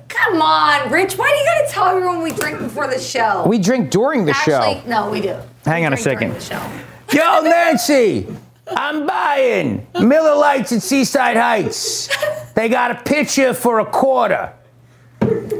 Come 0.09 0.41
on, 0.41 0.91
Rich. 0.91 1.19
Why 1.19 1.29
do 1.31 1.37
you 1.37 1.45
gotta 1.45 1.73
tell 1.73 1.87
everyone 1.89 2.23
we 2.23 2.33
drink 2.33 2.59
before 2.59 2.87
the 2.89 2.99
show? 2.99 3.45
We 3.47 3.59
drink 3.59 3.91
during 3.91 4.25
the 4.25 4.33
Actually, 4.33 4.81
show. 4.81 4.89
no, 4.89 5.11
we 5.11 5.21
do. 5.21 5.37
Hang 5.65 5.85
on 5.85 5.93
a 5.93 5.97
second. 5.97 6.29
during 6.31 6.35
the 6.35 6.41
show. 6.41 6.71
Yo, 7.13 7.41
Nancy, 7.43 8.27
I'm 8.69 9.07
buying 9.07 9.87
Miller 10.01 10.35
Lights 10.37 10.73
at 10.73 10.83
Seaside 10.83 11.37
Heights. 11.37 12.09
They 12.55 12.69
got 12.71 12.91
a 12.91 12.95
pitcher 12.97 13.53
for 13.53 13.81
a 13.81 13.85
quarter. 13.87 14.53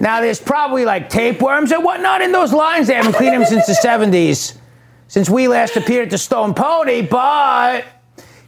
Now, 0.01 0.21
there's 0.21 0.41
probably 0.41 0.85
like 0.85 1.09
tapeworms 1.09 1.73
and 1.73 1.83
whatnot 1.85 2.23
in 2.23 2.33
those 2.33 2.53
lines. 2.53 2.87
They 2.87 2.95
haven't 2.95 3.15
cleaned 3.15 3.35
them 3.35 3.45
since 3.45 3.67
the 3.67 3.73
70s, 3.89 4.57
since 5.09 5.29
we 5.31 5.49
last 5.49 5.77
appeared 5.77 6.05
at 6.07 6.11
the 6.11 6.19
Stone 6.19 6.55
Pony. 6.55 7.03
But 7.03 7.85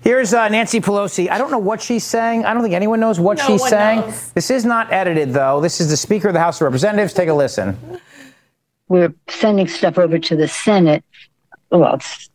here's 0.03 0.35
uh, 0.35 0.49
Nancy 0.49 0.81
Pelosi. 0.81 1.31
I 1.31 1.39
don't 1.39 1.51
know 1.51 1.59
what 1.59 1.81
she's 1.81 2.05
saying. 2.05 2.45
I 2.45 2.53
don't 2.55 2.63
think 2.63 2.75
anyone 2.75 3.01
knows 3.01 3.19
what 3.19 3.39
No 3.39 3.47
she's 3.47 3.61
one 3.63 3.71
saying. 3.71 4.01
knows. 4.01 4.33
This 4.33 4.51
is 4.51 4.65
not 4.65 4.93
edited, 4.93 5.33
though. 5.33 5.61
This 5.61 5.81
is 5.81 5.91
the 5.91 5.97
Speaker 5.97 6.29
of 6.29 6.35
the 6.35 6.41
House 6.41 6.61
of 6.61 6.65
Representatives. 6.67 7.13
Take 7.15 7.29
a 7.29 7.35
listen. 7.35 7.79
we're 8.89 9.13
sending 9.29 9.69
stuff 9.69 9.99
over 9.99 10.19
to 10.19 10.37
the 10.37 10.49
Senate. 10.49 11.05
Well, 11.71 11.95
it's, 11.95 12.31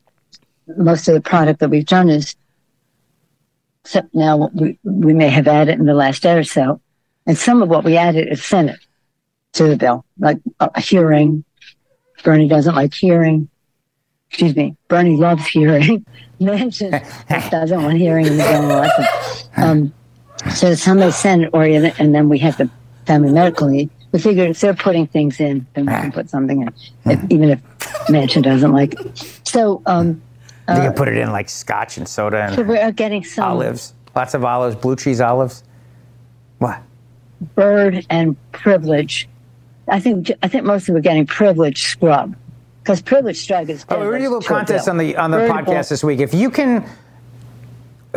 most 0.78 1.07
of 1.07 1.14
the 1.14 1.22
product 1.22 1.59
that 1.59 1.70
we've 1.70 1.86
done 1.86 2.09
is, 2.09 2.36
except 3.84 4.14
now 4.16 4.49
we, 4.53 4.80
we 4.84 5.14
may 5.14 5.30
have 5.30 5.47
added 5.47 5.78
in 5.80 5.86
the 5.86 5.93
last 5.93 6.24
day 6.24 6.38
or 6.38 6.43
so, 6.43 6.80
and 7.26 7.38
some 7.38 7.61
of 7.61 7.70
what 7.70 7.84
we 7.84 7.97
added 7.97 8.28
is 8.32 8.43
Senate 8.45 8.80
to 9.53 9.67
the 9.67 9.77
bill, 9.77 10.05
like 10.19 10.39
a, 10.59 10.79
hearing. 10.79 11.43
Bernie 12.23 12.47
doesn't 12.47 12.75
like 12.75 12.93
hearing. 12.93 13.49
Excuse 14.29 14.55
me, 14.55 14.75
Bernie 14.87 15.17
loves 15.17 15.45
hearing. 15.45 16.05
Manchin 16.41 17.51
doesn't 17.51 17.83
want 17.83 17.97
hearing 17.97 18.25
in 18.25 18.37
the 18.37 18.43
general 18.43 18.77
election. 18.77 19.05
Um, 19.57 19.93
so 20.55 20.73
some 20.73 20.99
is 20.99 21.15
Senate 21.15 21.49
oriented, 21.53 21.93
and 21.99 22.13
then 22.13 22.29
we 22.29 22.39
have 22.39 22.57
the 22.57 22.69
family 23.05 23.31
medical 23.31 23.67
need. 23.67 23.89
We 24.11 24.19
figure 24.19 24.45
if 24.45 24.59
they're 24.59 24.73
putting 24.73 25.07
things 25.07 25.39
in, 25.39 25.65
then 25.73 25.85
we 25.85 25.91
can 25.91 26.11
put 26.11 26.29
something 26.29 26.61
in, 26.61 26.73
if, 27.05 27.31
even 27.31 27.49
if 27.49 27.61
Manchin 28.07 28.43
doesn't 28.43 28.71
like 28.71 28.99
it. 28.99 29.39
So, 29.43 29.81
um, 29.85 30.21
you 30.67 30.75
uh, 30.75 30.81
can 30.81 30.93
put 30.93 31.07
it 31.07 31.17
in 31.17 31.31
like 31.31 31.49
scotch 31.49 31.97
and 31.97 32.07
soda 32.07 32.43
and 32.43 32.55
so 32.55 32.63
we're 32.63 32.91
getting 32.91 33.23
some 33.23 33.43
olives. 33.43 33.93
Lots 34.15 34.33
of 34.33 34.45
olives, 34.45 34.75
blue 34.75 34.95
cheese 34.95 35.19
olives. 35.19 35.63
What? 36.59 36.81
Byrd 37.55 38.05
and 38.09 38.37
privilege. 38.53 39.27
I 39.88 39.99
think 39.99 40.31
I 40.41 40.47
think 40.47 40.63
mostly 40.65 40.93
we're 40.93 41.01
getting 41.01 41.25
privileged 41.25 41.88
scrub 41.88 42.36
because 42.81 43.01
privilege 43.01 43.38
strike 43.38 43.69
is. 43.69 43.86
Oh, 43.89 43.99
we're 43.99 44.11
gonna 44.11 44.19
do 44.19 44.29
a 44.29 44.36
little 44.36 44.41
contest 44.41 44.88
on 44.88 44.97
the 44.97 45.15
on 45.17 45.31
the 45.31 45.38
Bird 45.38 45.51
podcast 45.51 45.65
ball- 45.65 45.84
this 45.84 46.03
week. 46.03 46.19
If 46.19 46.34
you 46.34 46.49
can, 46.49 46.88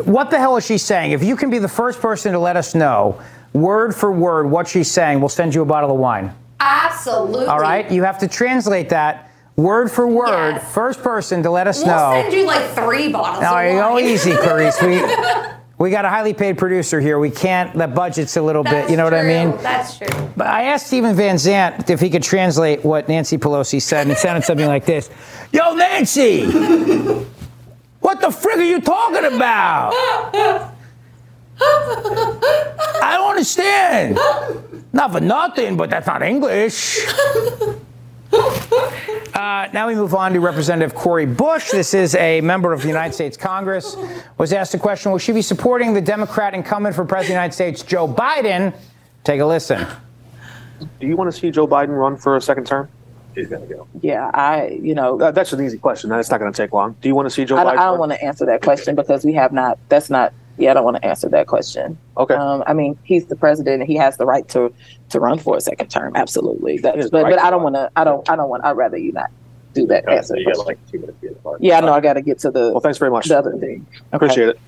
what 0.05 0.31
the 0.31 0.39
hell 0.39 0.57
is 0.57 0.64
she 0.67 0.79
saying? 0.79 1.12
If 1.12 1.23
you 1.25 1.37
can 1.37 1.51
be 1.51 1.59
the 1.59 1.69
first 1.69 2.01
person 2.01 2.33
to 2.33 2.39
let 2.39 2.57
us 2.57 2.75
know 2.75 3.21
word 3.53 3.95
for 3.95 4.12
word 4.12 4.51
what 4.51 4.69
she's 4.69 4.91
saying, 4.91 5.21
we'll 5.21 5.29
send 5.29 5.55
you 5.55 5.62
a 5.62 5.67
bottle 5.67 5.91
of 5.91 5.97
wine. 5.99 6.33
Absolutely. 6.61 7.47
All 7.47 7.59
right, 7.61 7.91
you 7.91 8.03
have 8.05 8.19
to 8.19 8.29
translate 8.29 8.89
that 8.91 9.31
word 9.57 9.91
for 9.91 10.07
word. 10.07 10.59
First 10.61 11.03
person 11.03 11.43
to 11.43 11.51
let 11.51 11.67
us 11.67 11.85
know. 11.85 12.11
We'll 12.12 12.23
send 12.23 12.35
you 12.35 12.47
like 12.47 12.71
three 12.71 13.11
bottles. 13.11 13.43
No, 13.43 13.57
of 13.57 13.64
you 13.73 13.81
go 13.81 13.95
wine. 13.95 14.05
easy, 14.05 14.33
Clarice. 14.37 14.81
We 14.83 14.99
we 15.79 15.91
got 15.91 16.05
a 16.05 16.09
highly 16.09 16.33
paid 16.33 16.57
producer 16.57 17.01
here. 17.01 17.18
We 17.18 17.31
can't. 17.31 17.77
The 17.77 17.87
budget's 17.87 18.37
a 18.37 18.43
little 18.43 18.64
bit. 18.64 18.89
You 18.89 18.97
know 18.97 19.05
what 19.05 19.14
I 19.14 19.22
mean? 19.22 19.51
That's 19.62 19.99
true. 19.99 20.09
But 20.37 20.47
I 20.47 20.64
asked 20.64 20.87
Stephen 20.87 21.14
Van 21.14 21.37
Zandt 21.37 21.91
if 21.91 22.01
he 22.01 22.09
could 22.09 22.22
translate 22.22 22.85
what 22.85 23.09
Nancy 23.09 23.37
Pelosi 23.37 23.81
said, 23.83 24.03
and 24.03 24.12
it 24.12 24.18
sounded 24.18 24.45
something 24.45 24.66
like 24.66 24.87
this 24.87 25.11
Yo, 25.53 25.74
Nancy! 25.74 26.45
What 28.01 28.20
the 28.20 28.29
frig 28.29 28.59
are 28.59 28.62
you 28.62 28.81
talking 28.81 29.24
about? 29.35 29.93
I 31.59 33.16
don't 33.16 33.31
understand. 33.31 34.18
Not 34.93 35.12
for 35.12 35.20
nothing, 35.20 35.77
but 35.77 35.91
that's 35.91 36.07
not 36.07 36.22
English. 36.22 37.05
Uh, 39.35 39.68
now 39.74 39.87
we 39.87 39.95
move 39.95 40.14
on 40.14 40.33
to 40.33 40.41
Representative 40.41 40.95
Cori 40.95 41.27
Bush. 41.27 41.70
This 41.70 41.93
is 41.93 42.14
a 42.14 42.41
member 42.41 42.72
of 42.72 42.81
the 42.81 42.89
United 42.89 43.12
States 43.12 43.37
Congress. 43.37 43.95
Was 44.39 44.53
asked 44.55 44.72
a 44.72 44.79
question: 44.79 45.12
Will 45.12 45.18
she 45.18 45.33
be 45.33 45.43
supporting 45.43 45.93
the 45.93 46.01
Democrat 46.01 46.55
incumbent 46.55 46.97
for 46.97 47.05
President 47.05 47.24
of 47.24 47.29
the 47.29 47.33
United 47.35 47.53
States, 47.53 47.83
Joe 47.83 48.09
Biden? 48.09 48.74
Take 49.24 49.41
a 49.43 49.45
listen. 49.45 49.87
Do 51.01 51.07
you 51.07 51.16
want 51.16 51.31
to 51.33 51.39
see 51.39 51.51
Joe 51.51 51.66
Biden 51.66 51.89
run 51.99 52.16
for 52.16 52.37
a 52.37 52.41
second 52.41 52.66
term? 52.66 52.89
He's 53.35 53.49
going 53.49 53.68
to 53.68 53.74
go. 53.74 53.87
Yeah, 54.01 54.31
I, 54.33 54.68
you 54.68 54.95
know, 54.95 55.18
That, 55.18 55.35
that's 55.35 55.53
an 55.53 55.62
easy 55.62 55.77
question. 55.77 56.09
That's 56.09 56.31
not 56.31 56.41
going 56.41 56.51
to 56.51 56.57
take 56.57 56.72
long. 56.72 56.97
Do 57.03 57.09
you 57.09 57.14
want 57.14 57.27
to 57.27 57.31
see 57.31 57.45
Joe 57.45 57.57
I, 57.59 57.61
Biden? 57.61 57.64
don't- 57.64 57.79
I 57.79 57.85
don't 57.85 57.91
run? 57.91 57.99
want 58.01 58.12
to 58.12 58.24
answer 58.24 58.47
that 58.47 58.62
question 58.62 58.95
because 58.95 59.22
we 59.24 59.35
have 59.35 59.53
not. 59.53 59.79
That's 59.91 60.09
not. 60.09 60.33
Yeah, 60.59 60.71
I 60.71 60.75
don't 60.75 60.85
want 60.85 60.97
to 60.97 61.05
answer 61.05 61.29
that 61.29 61.47
question. 61.47 61.99
Okay. 62.17 62.35
Um, 62.35 62.65
I 62.67 62.73
mean, 62.73 62.99
he's 63.05 63.27
the 63.27 63.37
president 63.37 63.83
and 63.83 63.91
he 63.91 63.97
has 63.97 64.17
the 64.17 64.27
right 64.27 64.49
to 64.49 64.73
to 65.11 65.21
run 65.21 65.39
for 65.39 65.57
a 65.57 65.61
second 65.61 65.89
term. 65.89 66.17
Absolutely. 66.17 66.79
That, 66.79 66.97
has 66.97 67.11
but 67.11 67.25
right 67.25 67.31
but 67.35 67.41
I 67.41 67.51
don't 67.51 67.63
want 67.63 67.75
to. 67.75 67.91
I 67.97 68.05
don't. 68.05 68.29
I 68.29 68.37
don't 68.37 68.49
want. 68.49 68.65
I'd 68.65 68.77
rather 68.77 68.97
you 68.97 69.13
not 69.13 69.31
do 69.75 69.87
that. 69.87 70.09
answer. 70.09 70.35
the 70.35 70.41
you 70.41 70.47
got 70.47 70.67
like 70.67 70.79
two 70.91 70.99
minutes 70.99 71.21
to 71.21 71.29
get 71.29 71.37
apart. 71.37 71.61
yeah, 71.61 71.79
I 71.79 71.81
know. 71.81 71.93
I 71.93 72.01
got 72.01 72.15
to 72.15 72.23
get 72.23 72.39
to 72.41 72.51
the. 72.51 72.71
Well, 72.71 72.81
thanks 72.81 72.99
very 72.99 73.11
much. 73.11 73.27
The 73.27 73.39
other 73.39 73.57
thing. 73.59 73.87
Okay. 73.91 74.01
Appreciate 74.13 74.49
it. 74.49 74.61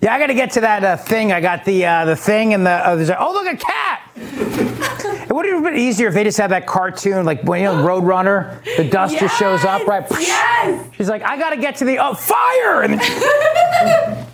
Yeah, 0.00 0.14
I 0.14 0.18
got 0.20 0.28
to 0.28 0.34
get 0.34 0.52
to 0.52 0.60
that 0.60 0.84
uh, 0.84 0.96
thing. 0.96 1.32
I 1.32 1.40
got 1.40 1.64
the 1.64 1.84
uh, 1.84 2.04
the 2.04 2.16
thing 2.16 2.54
and 2.54 2.64
the 2.64 2.70
uh, 2.70 2.94
there's 2.94 3.08
a, 3.08 3.18
oh 3.18 3.32
look 3.32 3.46
a 3.52 3.56
cat. 3.56 4.02
It 5.28 5.34
would 5.34 5.44
have 5.44 5.62
been 5.62 5.76
easier 5.76 6.08
if 6.08 6.14
they 6.14 6.24
just 6.24 6.38
had 6.38 6.50
that 6.52 6.66
cartoon, 6.66 7.26
like 7.26 7.42
when 7.42 7.60
you 7.60 7.66
know 7.66 7.84
Roadrunner, 7.84 8.64
the 8.76 8.88
dust 8.88 9.18
just 9.18 9.38
shows 9.38 9.62
up, 9.64 9.86
right? 9.86 10.06
Yes. 10.10 10.88
She's 10.94 11.08
like, 11.08 11.22
I 11.22 11.36
gotta 11.36 11.58
get 11.58 11.76
to 11.76 11.84
the 11.84 11.98
oh, 11.98 12.14
fire. 12.14 12.82
And 12.82 12.98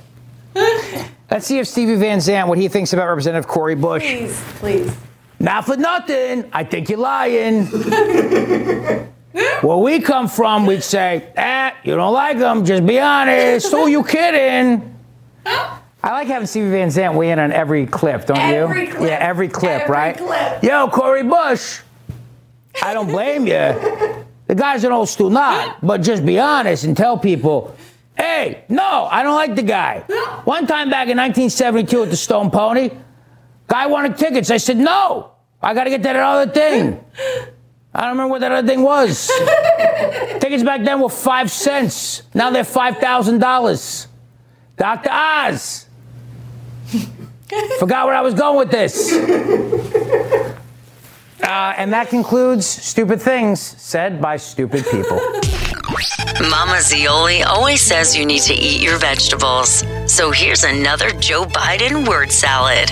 Let's 1.30 1.46
see 1.46 1.58
if 1.58 1.66
Stevie 1.66 1.96
Van 1.96 2.20
Zandt 2.20 2.48
what 2.48 2.58
he 2.58 2.68
thinks 2.68 2.92
about 2.92 3.08
Representative 3.08 3.48
Cori 3.48 3.74
Bush. 3.74 4.02
Please, 4.02 4.40
please. 4.56 4.96
Not 5.40 5.66
for 5.66 5.76
nothing. 5.76 6.48
I 6.52 6.64
think 6.64 6.88
you're 6.88 6.98
lying. 6.98 7.66
Where 9.62 9.76
we 9.78 10.00
come 10.00 10.28
from, 10.28 10.64
we'd 10.66 10.84
say, 10.84 11.26
eh, 11.36 11.72
you 11.82 11.96
don't 11.96 12.12
like 12.12 12.36
him, 12.36 12.64
just 12.64 12.86
be 12.86 13.00
honest. 13.00 13.70
Who 13.72 13.88
you 13.88 14.04
kidding? 14.04 14.96
I 15.46 16.10
like 16.12 16.28
having 16.28 16.46
Stevie 16.46 16.70
Van 16.70 16.90
Zandt 16.90 17.16
weigh 17.16 17.30
in 17.30 17.38
on 17.38 17.50
every 17.50 17.86
clip, 17.86 18.26
don't 18.26 18.38
Every 18.38 18.86
you? 18.88 18.92
clip. 18.94 19.08
Yeah, 19.08 19.16
every 19.18 19.48
clip, 19.48 19.82
Every 19.82 19.92
right? 19.92 20.16
clip. 20.16 20.62
Yo, 20.62 20.88
Cori 20.88 21.22
Bush. 21.24 21.80
I 22.82 22.92
don't 22.94 23.06
blame 23.08 23.46
you. 23.46 23.54
The 24.46 24.54
guy's 24.54 24.84
an 24.84 24.92
old 24.92 25.08
stool 25.08 25.30
knot, 25.30 25.78
but 25.82 26.02
just 26.02 26.24
be 26.24 26.38
honest 26.38 26.84
and 26.84 26.94
tell 26.96 27.18
people, 27.18 27.74
hey, 28.16 28.64
no, 28.68 29.08
I 29.10 29.22
don't 29.22 29.34
like 29.34 29.54
the 29.54 29.62
guy. 29.62 30.00
One 30.44 30.66
time 30.66 30.90
back 30.90 31.08
in 31.08 31.16
1972 31.16 32.02
at 32.02 32.10
the 32.10 32.16
Stone 32.16 32.50
Pony, 32.50 32.90
guy 33.66 33.86
wanted 33.86 34.16
tickets. 34.16 34.50
I 34.50 34.58
said, 34.58 34.76
no, 34.76 35.32
I 35.62 35.74
got 35.74 35.84
to 35.84 35.90
get 35.90 36.02
that 36.02 36.16
other 36.16 36.50
thing. 36.50 37.04
I 37.94 38.00
don't 38.02 38.10
remember 38.10 38.30
what 38.30 38.40
that 38.40 38.52
other 38.52 38.66
thing 38.66 38.82
was. 38.82 39.26
tickets 40.40 40.62
back 40.62 40.82
then 40.84 41.00
were 41.00 41.08
five 41.08 41.50
cents. 41.50 42.22
Now 42.34 42.50
they're 42.50 42.64
$5,000. 42.64 44.06
Dr. 44.76 45.10
Oz. 45.10 45.86
Forgot 47.78 48.06
where 48.06 48.16
I 48.16 48.20
was 48.20 48.34
going 48.34 48.58
with 48.58 48.70
this. 48.70 49.14
Uh, 51.42 51.74
and 51.76 51.92
that 51.92 52.08
concludes 52.08 52.64
Stupid 52.64 53.20
Things 53.20 53.60
Said 53.60 54.18
by 54.18 54.38
Stupid 54.38 54.82
People. 54.90 55.20
Mama 56.50 56.80
Zeoli 56.80 57.42
always 57.42 57.80
says 57.80 58.16
you 58.16 58.26
need 58.26 58.42
to 58.42 58.54
eat 58.54 58.80
your 58.80 58.98
vegetables. 58.98 59.84
So 60.06 60.30
here's 60.30 60.64
another 60.64 61.10
Joe 61.10 61.44
Biden 61.44 62.08
word 62.08 62.30
salad. 62.32 62.90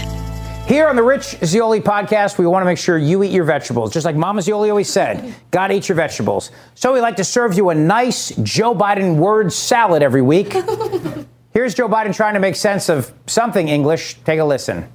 Here 0.67 0.89
on 0.89 0.95
the 0.95 1.03
Rich 1.03 1.37
Zeoli 1.45 1.81
podcast, 1.81 2.39
we 2.39 2.47
want 2.47 2.63
to 2.63 2.65
make 2.65 2.79
sure 2.79 2.97
you 2.97 3.23
eat 3.25 3.33
your 3.33 3.45
vegetables. 3.45 3.93
Just 3.93 4.07
like 4.07 4.15
Mama 4.15 4.41
Zeoli 4.43 4.71
always 4.71 4.89
said, 4.89 5.35
gotta 5.51 5.75
eat 5.75 5.89
your 5.89 5.97
vegetables. 5.97 6.51
So 6.75 6.93
we 6.93 7.01
like 7.01 7.17
to 7.17 7.25
serve 7.25 7.55
you 7.55 7.71
a 7.71 7.75
nice 7.75 8.29
Joe 8.37 8.75
Biden 8.75 9.17
word 9.17 9.53
salad 9.53 10.03
every 10.03 10.23
week. 10.23 10.53
Here's 11.53 11.75
Joe 11.75 11.89
Biden 11.89 12.15
trying 12.15 12.35
to 12.35 12.41
make 12.41 12.57
sense 12.57 12.89
of 12.89 13.13
something 13.27 13.69
English. 13.69 14.15
Take 14.25 14.39
a 14.39 14.45
listen. 14.45 14.89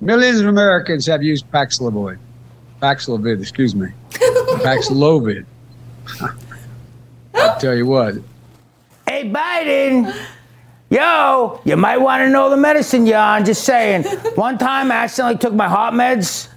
Millions 0.00 0.40
of 0.40 0.48
Americans 0.48 1.06
have 1.06 1.22
used 1.22 1.50
Paxlovid. 1.50 2.18
Paxlovid, 2.82 3.40
excuse 3.40 3.74
me. 3.74 3.88
Paxlovid. 4.10 5.46
I'll 7.36 7.58
tell 7.60 7.74
you 7.74 7.86
what. 7.86 8.14
Hey, 9.06 9.30
Biden. 9.30 10.14
Yo, 10.88 11.60
you 11.64 11.76
might 11.76 11.96
want 11.98 12.22
to 12.22 12.30
know 12.30 12.48
the 12.48 12.56
medicine 12.56 13.06
you're 13.06 13.18
on. 13.18 13.44
Just 13.44 13.64
saying. 13.64 14.04
One 14.34 14.56
time 14.58 14.92
I 14.92 14.96
accidentally 14.96 15.38
took 15.38 15.52
my 15.54 15.68
heart 15.68 15.94
meds, 15.94 16.48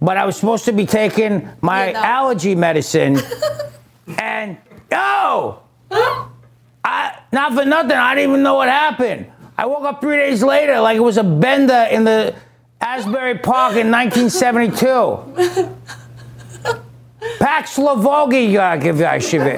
but 0.00 0.16
I 0.16 0.24
was 0.24 0.36
supposed 0.36 0.64
to 0.66 0.72
be 0.72 0.86
taking 0.86 1.48
my 1.60 1.92
allergy 1.92 2.54
medicine. 2.54 3.18
And, 4.18 4.58
yo, 4.90 5.60
I, 6.84 7.18
not 7.32 7.54
for 7.54 7.64
nothing, 7.64 7.92
I 7.96 8.14
didn't 8.14 8.30
even 8.30 8.42
know 8.42 8.54
what 8.54 8.68
happened. 8.68 9.26
I 9.56 9.66
woke 9.66 9.84
up 9.84 10.00
three 10.00 10.16
days 10.16 10.42
later 10.42 10.80
like 10.80 10.96
it 10.96 11.00
was 11.00 11.16
a 11.16 11.24
bender 11.24 11.88
in 11.90 12.04
the 12.04 12.34
Asbury 12.80 13.38
Park 13.38 13.76
in 13.76 13.90
1972. 13.90 15.74
Paxlovogi, 17.38 18.80
give 18.82 19.00
I 19.02 19.18
should 19.18 19.44
be. 19.44 19.50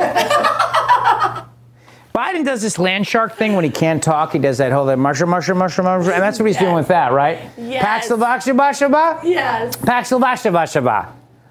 Biden 2.15 2.45
does 2.47 2.63
this 2.63 2.79
land 2.79 3.07
shark 3.07 3.35
thing 3.37 3.55
when 3.55 3.65
he 3.65 3.71
can't 3.71 4.03
talk. 4.03 4.33
He 4.33 4.39
does 4.39 4.57
that 4.59 4.73
whole 4.73 4.87
that 4.87 4.97
mushroom, 4.97 5.31
mushroom, 5.31 5.59
mushroom, 5.59 5.85
mushroom, 5.87 6.15
and 6.15 6.23
that's 6.23 6.39
what 6.39 6.47
he's 6.47 6.57
doing 6.57 6.75
with 6.75 6.89
that, 6.89 7.13
right? 7.13 7.51
Yes. 7.59 8.09
Paxlovoxabashaba? 8.09 9.21
Yes. 9.23 9.77
Paxlovoxabashaba. 9.77 11.09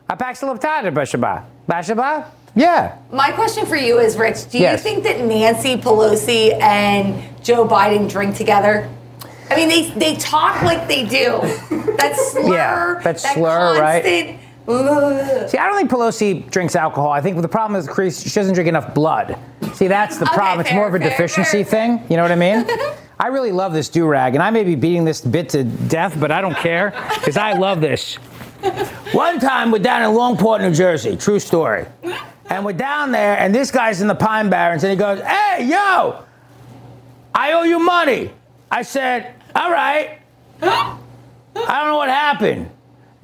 A 0.10 0.18
Paxlovoxabashaba. 0.18 0.92
Bashaba? 0.92 1.44
Bashaba? 1.70 2.26
Yeah. 2.56 2.98
My 3.12 3.32
question 3.32 3.66
for 3.68 3.76
you 3.76 4.00
is, 4.00 4.18
Rich, 4.18 4.50
do 4.50 4.58
Yes. 4.58 4.80
you 4.80 4.84
think 4.92 5.04
that 5.04 5.20
Nancy 5.24 5.78
Pelosi 5.78 6.60
and 6.60 7.22
Joe 7.44 7.68
Biden 7.68 8.10
drink 8.10 8.36
together? 8.36 8.90
I 9.52 9.56
mean, 9.56 9.70
they 9.70 9.92
they 9.92 10.16
talk 10.16 10.64
like 10.64 10.88
they 10.88 11.06
do. 11.06 11.42
That 11.98 12.16
slur, 12.32 12.56
Yeah, 12.56 13.00
that 13.04 13.20
slur, 13.20 13.80
right? 13.80 14.04
constant, 14.04 14.30
Ugh. 14.32 14.45
See, 14.68 15.58
I 15.60 15.68
don't 15.68 15.78
think 15.78 15.92
Pelosi 15.92 16.50
drinks 16.50 16.76
alcohol. 16.76 17.12
I 17.12 17.22
think 17.22 17.40
the 17.42 17.48
problem 17.48 17.80
is 17.80 17.88
Chris, 17.88 18.22
she 18.22 18.32
doesn't 18.32 18.56
drink 18.56 18.68
enough 18.68 18.94
blood. 18.96 19.38
See, 19.74 19.88
that's 19.88 20.18
the 20.18 20.26
Okay, 20.26 20.36
problem. 20.36 20.66
It's 20.66 20.74
more 20.74 20.88
of 20.88 20.96
a 20.96 21.00
fair, 21.00 21.10
deficiency 21.10 21.64
thing. 21.64 22.02
You 22.10 22.18
know 22.18 22.24
what 22.24 22.32
I 22.32 22.36
mean? 22.36 22.66
I 23.20 23.28
really 23.28 23.52
love 23.52 23.74
this 23.74 23.90
do 23.90 24.06
rag, 24.08 24.34
and 24.36 24.44
I 24.44 24.50
may 24.50 24.64
be 24.64 24.76
beating 24.76 25.06
this 25.06 25.22
bit 25.22 25.50
to 25.50 25.64
death, 25.64 26.20
but 26.20 26.32
I 26.32 26.42
don't 26.42 26.58
care 26.58 26.92
because 27.14 27.38
I 27.38 27.54
love 27.54 27.80
this. 27.80 28.16
One 29.14 29.40
time 29.40 29.72
we're 29.72 29.80
down 29.80 30.02
in 30.02 30.10
Longport, 30.18 30.62
New 30.62 30.74
Jersey. 30.74 31.16
True 31.16 31.40
story. 31.40 31.86
And 32.50 32.66
we're 32.66 32.74
down 32.74 33.12
there, 33.12 33.38
and 33.38 33.54
this 33.56 33.72
guy's 33.72 34.02
in 34.02 34.08
the 34.08 34.16
Pine 34.16 34.50
Barrens, 34.50 34.84
and 34.84 34.92
he 34.92 34.98
goes, 34.98 35.22
"Hey, 35.22 35.66
yo, 35.66 36.24
I 37.34 37.54
owe 37.54 37.64
you 37.64 37.80
money." 37.80 38.32
I 38.72 38.82
said, 38.82 39.34
"All 39.56 39.72
right." 39.72 40.20
I 40.62 40.98
don't 41.56 41.88
know 41.88 41.98
what 41.98 42.10
happened, 42.10 42.70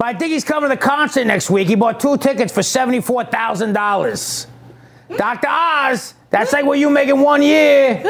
but 0.02 0.16
I 0.16 0.18
think 0.18 0.32
he's 0.32 0.42
coming 0.42 0.68
to 0.68 0.74
the 0.74 0.80
concert 0.82 1.26
next 1.28 1.48
week. 1.48 1.68
He 1.68 1.76
bought 1.76 2.00
two 2.00 2.16
tickets 2.16 2.52
for 2.52 2.64
seventy-four 2.64 3.26
thousand 3.26 3.72
dollars. 3.72 4.48
Dr. 5.16 5.46
Oz, 5.48 6.14
that's 6.28 6.52
like 6.52 6.64
what 6.64 6.80
you 6.80 6.90
make 6.90 7.08
in 7.08 7.20
one 7.20 7.40
year. 7.40 8.02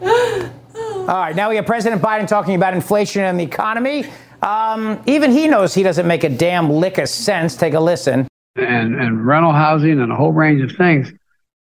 All 0.00 1.06
right, 1.06 1.36
now 1.36 1.50
we 1.50 1.56
have 1.56 1.66
President 1.66 2.00
Biden 2.00 2.26
talking 2.26 2.54
about 2.54 2.72
inflation 2.72 3.20
and 3.24 3.38
the 3.38 3.44
economy. 3.44 4.06
Um, 4.40 5.02
even 5.04 5.32
he 5.32 5.46
knows 5.46 5.74
he 5.74 5.82
doesn't 5.82 6.06
make 6.06 6.24
a 6.24 6.30
damn 6.30 6.70
lick 6.70 6.96
of 6.96 7.10
sense. 7.10 7.56
Take 7.56 7.74
a 7.74 7.80
listen. 7.80 8.26
and, 8.56 8.98
and 8.98 9.26
rental 9.26 9.52
housing 9.52 10.00
and 10.00 10.10
a 10.10 10.16
whole 10.16 10.32
range 10.32 10.62
of 10.62 10.74
things. 10.78 11.12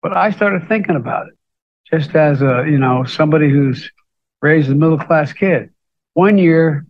But 0.02 0.14
I 0.14 0.30
started 0.30 0.68
thinking 0.68 0.96
about 0.96 1.28
it 1.28 1.34
just 1.90 2.14
as 2.14 2.42
a, 2.42 2.66
you 2.68 2.76
know, 2.76 3.04
somebody 3.04 3.48
who's 3.48 3.90
raised 4.42 4.70
a 4.70 4.74
middle 4.74 4.98
class 4.98 5.32
kid. 5.32 5.70
One 6.12 6.36
year, 6.36 6.84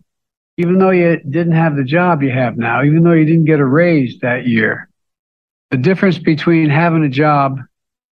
even 0.61 0.77
though 0.77 0.91
you 0.91 1.19
didn't 1.27 1.53
have 1.53 1.75
the 1.75 1.83
job 1.83 2.21
you 2.21 2.29
have 2.29 2.55
now, 2.55 2.83
even 2.83 3.03
though 3.03 3.13
you 3.13 3.25
didn't 3.25 3.45
get 3.45 3.59
a 3.59 3.65
raise 3.65 4.19
that 4.19 4.45
year, 4.45 4.89
the 5.71 5.77
difference 5.77 6.19
between 6.19 6.69
having 6.69 7.03
a 7.03 7.09
job, 7.09 7.59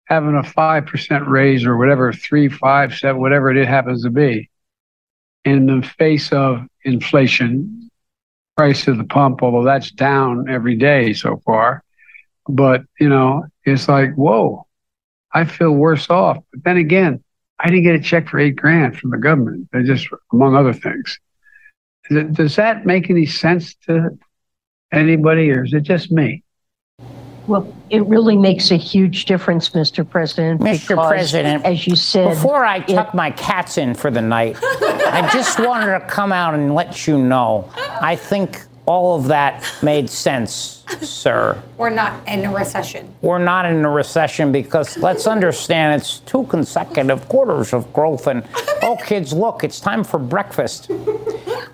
having 0.05 0.33
a 0.33 0.43
5% 0.43 1.27
raise 1.27 1.65
or 1.65 1.75
whatever, 1.75 2.13
three, 2.13 2.47
five, 2.47 2.95
seven, 2.95 3.19
whatever 3.19 3.51
it 3.51 3.67
happens 3.67 4.03
to 4.03 4.09
be, 4.09 4.49
in 5.43 5.65
the 5.65 5.85
face 5.97 6.31
of 6.31 6.65
inflation, 6.85 7.89
price 8.55 8.87
of 8.87 8.97
the 8.97 9.03
pump, 9.03 9.43
although 9.43 9.65
that's 9.65 9.91
down 9.91 10.49
every 10.49 10.77
day 10.77 11.11
so 11.11 11.41
far. 11.45 11.83
But, 12.47 12.83
you 12.97 13.09
know, 13.09 13.43
it's 13.65 13.89
like, 13.89 14.13
whoa, 14.15 14.65
I 15.33 15.43
feel 15.43 15.71
worse 15.71 16.09
off. 16.09 16.37
But 16.53 16.63
then 16.63 16.77
again, 16.77 17.21
I 17.59 17.67
didn't 17.67 17.83
get 17.83 17.95
a 17.95 17.99
check 17.99 18.29
for 18.29 18.39
eight 18.39 18.55
grand 18.55 18.97
from 18.97 19.09
the 19.09 19.17
government, 19.17 19.67
just 19.83 20.07
among 20.31 20.55
other 20.55 20.71
things. 20.71 21.19
Does 22.09 22.55
that 22.55 22.85
make 22.85 23.09
any 23.09 23.25
sense 23.25 23.75
to 23.87 24.17
anybody, 24.91 25.51
or 25.51 25.65
is 25.65 25.73
it 25.73 25.81
just 25.81 26.11
me? 26.11 26.43
Well, 27.47 27.73
it 27.89 28.05
really 28.07 28.35
makes 28.35 28.71
a 28.71 28.75
huge 28.75 29.25
difference, 29.25 29.69
Mr. 29.69 30.07
President. 30.07 30.59
Mr. 30.59 30.89
because, 30.89 31.07
President, 31.07 31.63
as 31.63 31.87
you 31.87 31.95
said, 31.95 32.35
Before 32.35 32.65
I 32.65 32.79
tuck 32.81 33.13
my 33.13 33.31
cats 33.31 33.77
in 33.77 33.93
for 33.93 34.11
the 34.11 34.21
night, 34.21 34.57
I 34.61 35.29
just 35.31 35.57
wanted 35.59 35.97
to 35.97 36.05
come 36.07 36.33
out 36.33 36.53
and 36.53 36.75
let 36.75 37.07
you 37.07 37.17
know 37.17 37.69
I 38.01 38.15
think 38.15 38.61
all 38.85 39.17
of 39.17 39.27
that 39.27 39.63
made 39.81 40.09
sense, 40.09 40.83
sir. 41.01 41.61
We're 41.77 41.89
not 41.89 42.25
in 42.27 42.45
a 42.45 42.53
recession. 42.53 43.13
We're 43.21 43.37
not 43.37 43.65
in 43.65 43.83
a 43.83 43.89
recession 43.89 44.51
because 44.51 44.97
let's 44.97 45.27
understand 45.27 46.01
it's 46.01 46.19
two 46.19 46.45
consecutive 46.45 47.27
quarters 47.27 47.73
of 47.73 47.91
growth. 47.91 48.27
And 48.27 48.43
oh, 48.83 48.97
kids, 49.05 49.33
look, 49.33 49.63
it's 49.63 49.81
time 49.81 50.03
for 50.05 50.19
breakfast. 50.19 50.89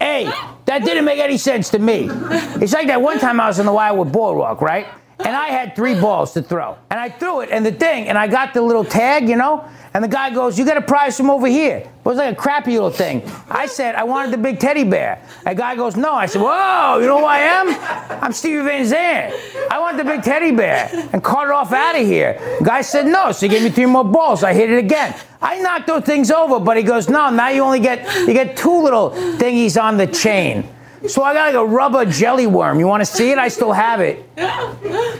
Hey, 0.03 0.25
that 0.65 0.83
didn't 0.83 1.05
make 1.05 1.19
any 1.19 1.37
sense 1.37 1.69
to 1.69 1.79
me. 1.79 2.09
It's 2.11 2.73
like 2.73 2.87
that 2.87 3.01
one 3.01 3.19
time 3.19 3.39
I 3.39 3.47
was 3.47 3.57
in 3.59 3.65
the 3.65 3.71
Wildwood 3.71 4.11
Boardwalk, 4.11 4.59
right? 4.59 4.85
And 5.19 5.35
I 5.35 5.47
had 5.47 5.75
three 5.75 5.99
balls 5.99 6.33
to 6.33 6.41
throw. 6.41 6.77
And 6.89 6.99
I 6.99 7.09
threw 7.09 7.41
it, 7.41 7.49
and 7.51 7.65
the 7.65 7.71
thing, 7.71 8.07
and 8.07 8.17
I 8.17 8.27
got 8.27 8.53
the 8.53 8.61
little 8.61 8.83
tag, 8.83 9.29
you 9.29 9.35
know? 9.35 9.67
And 9.93 10.03
the 10.03 10.07
guy 10.07 10.31
goes, 10.31 10.57
You 10.57 10.65
got 10.65 10.77
a 10.77 10.81
prize 10.81 11.15
from 11.17 11.29
over 11.29 11.45
here. 11.47 11.77
It 11.77 11.89
was 12.03 12.17
like 12.17 12.33
a 12.33 12.35
crappy 12.35 12.71
little 12.71 12.89
thing. 12.89 13.21
I 13.47 13.67
said, 13.67 13.93
I 13.93 14.03
wanted 14.03 14.33
the 14.33 14.39
big 14.39 14.59
teddy 14.59 14.83
bear. 14.83 15.23
The 15.45 15.53
guy 15.53 15.75
goes, 15.75 15.95
No. 15.95 16.13
I 16.13 16.25
said, 16.25 16.41
Whoa, 16.41 16.97
you 16.99 17.05
know 17.05 17.19
who 17.19 17.25
I 17.25 17.37
am? 17.39 18.23
I'm 18.23 18.33
Stevie 18.33 18.63
Van 18.63 18.85
Zandt. 18.87 19.35
I 19.69 19.79
want 19.79 19.97
the 19.97 20.03
big 20.03 20.23
teddy 20.23 20.51
bear 20.51 20.89
and 21.13 21.23
cart 21.23 21.49
it 21.49 21.53
off 21.53 21.71
out 21.71 21.95
of 21.95 22.05
here. 22.05 22.57
The 22.59 22.65
guy 22.65 22.81
said, 22.81 23.05
No. 23.05 23.31
So 23.31 23.45
he 23.45 23.49
gave 23.49 23.61
me 23.61 23.69
three 23.69 23.85
more 23.85 24.03
balls. 24.03 24.43
I 24.43 24.53
hit 24.53 24.71
it 24.71 24.79
again. 24.79 25.15
I 25.41 25.59
knocked 25.59 25.87
those 25.87 26.03
things 26.03 26.31
over, 26.31 26.59
but 26.59 26.75
he 26.75 26.83
goes, 26.83 27.07
No, 27.07 27.29
now 27.29 27.49
you 27.49 27.61
only 27.61 27.79
get 27.79 28.03
you 28.27 28.33
get 28.33 28.57
two 28.57 28.81
little 28.81 29.11
thingies 29.11 29.81
on 29.81 29.97
the 29.97 30.07
chain. 30.07 30.67
So 31.07 31.21
I 31.21 31.33
got 31.33 31.47
like 31.47 31.55
a 31.55 31.65
rubber 31.65 32.05
jelly 32.05 32.47
worm. 32.47 32.79
You 32.79 32.87
want 32.87 33.01
to 33.01 33.05
see 33.05 33.31
it? 33.31 33.37
I 33.37 33.49
still 33.49 33.73
have 33.73 33.99
it. 33.99 34.23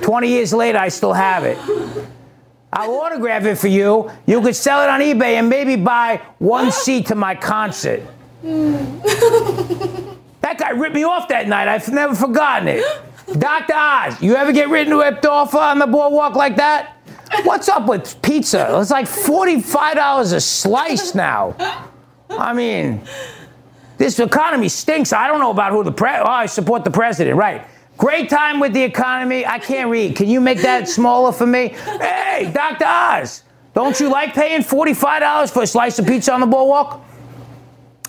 20 0.01 0.27
years 0.27 0.53
later, 0.53 0.77
I 0.77 0.89
still 0.89 1.13
have 1.13 1.43
it. 1.43 1.57
I'll 2.71 2.91
autograph 2.91 3.45
it 3.45 3.57
for 3.57 3.67
you. 3.67 4.09
You 4.25 4.41
could 4.41 4.55
sell 4.55 4.81
it 4.81 4.89
on 4.89 5.01
eBay 5.01 5.37
and 5.37 5.49
maybe 5.49 5.75
buy 5.75 6.21
one 6.39 6.71
seat 6.71 7.07
to 7.07 7.15
my 7.15 7.35
concert. 7.35 8.01
That 8.43 10.57
guy 10.57 10.69
ripped 10.71 10.95
me 10.95 11.03
off 11.03 11.27
that 11.29 11.47
night. 11.47 11.67
I've 11.67 11.87
never 11.91 12.15
forgotten 12.15 12.67
it. 12.67 12.83
Dr. 13.37 13.73
Oz, 13.73 14.21
you 14.21 14.35
ever 14.35 14.51
get 14.51 14.69
ripped 14.69 15.25
off 15.25 15.55
uh, 15.55 15.59
on 15.59 15.79
the 15.79 15.87
boardwalk 15.87 16.35
like 16.35 16.57
that? 16.57 16.97
What's 17.43 17.69
up 17.69 17.87
with 17.87 18.21
pizza? 18.21 18.79
It's 18.79 18.91
like 18.91 19.05
$45 19.05 20.33
a 20.33 20.41
slice 20.41 21.15
now. 21.15 21.55
I 22.29 22.53
mean, 22.53 23.01
this 23.97 24.19
economy 24.19 24.69
stinks. 24.69 25.13
I 25.13 25.27
don't 25.27 25.39
know 25.39 25.51
about 25.51 25.71
who 25.71 25.83
the 25.83 25.91
pre. 25.91 26.09
Oh, 26.09 26.25
I 26.25 26.45
support 26.45 26.83
the 26.83 26.91
president. 26.91 27.37
Right. 27.37 27.65
Great 27.97 28.29
time 28.29 28.59
with 28.59 28.73
the 28.73 28.81
economy. 28.81 29.45
I 29.45 29.59
can't 29.59 29.89
read. 29.89 30.15
Can 30.15 30.27
you 30.27 30.41
make 30.41 30.61
that 30.61 30.89
smaller 30.89 31.31
for 31.31 31.45
me? 31.45 31.69
Hey, 31.69 32.51
Dr. 32.53 32.85
Oz, 32.85 33.43
don't 33.73 33.99
you 33.99 34.09
like 34.09 34.33
paying 34.33 34.61
$45 34.61 35.51
for 35.51 35.63
a 35.63 35.67
slice 35.67 35.99
of 35.99 36.07
pizza 36.07 36.33
on 36.33 36.39
the 36.39 36.47
boardwalk? 36.47 37.05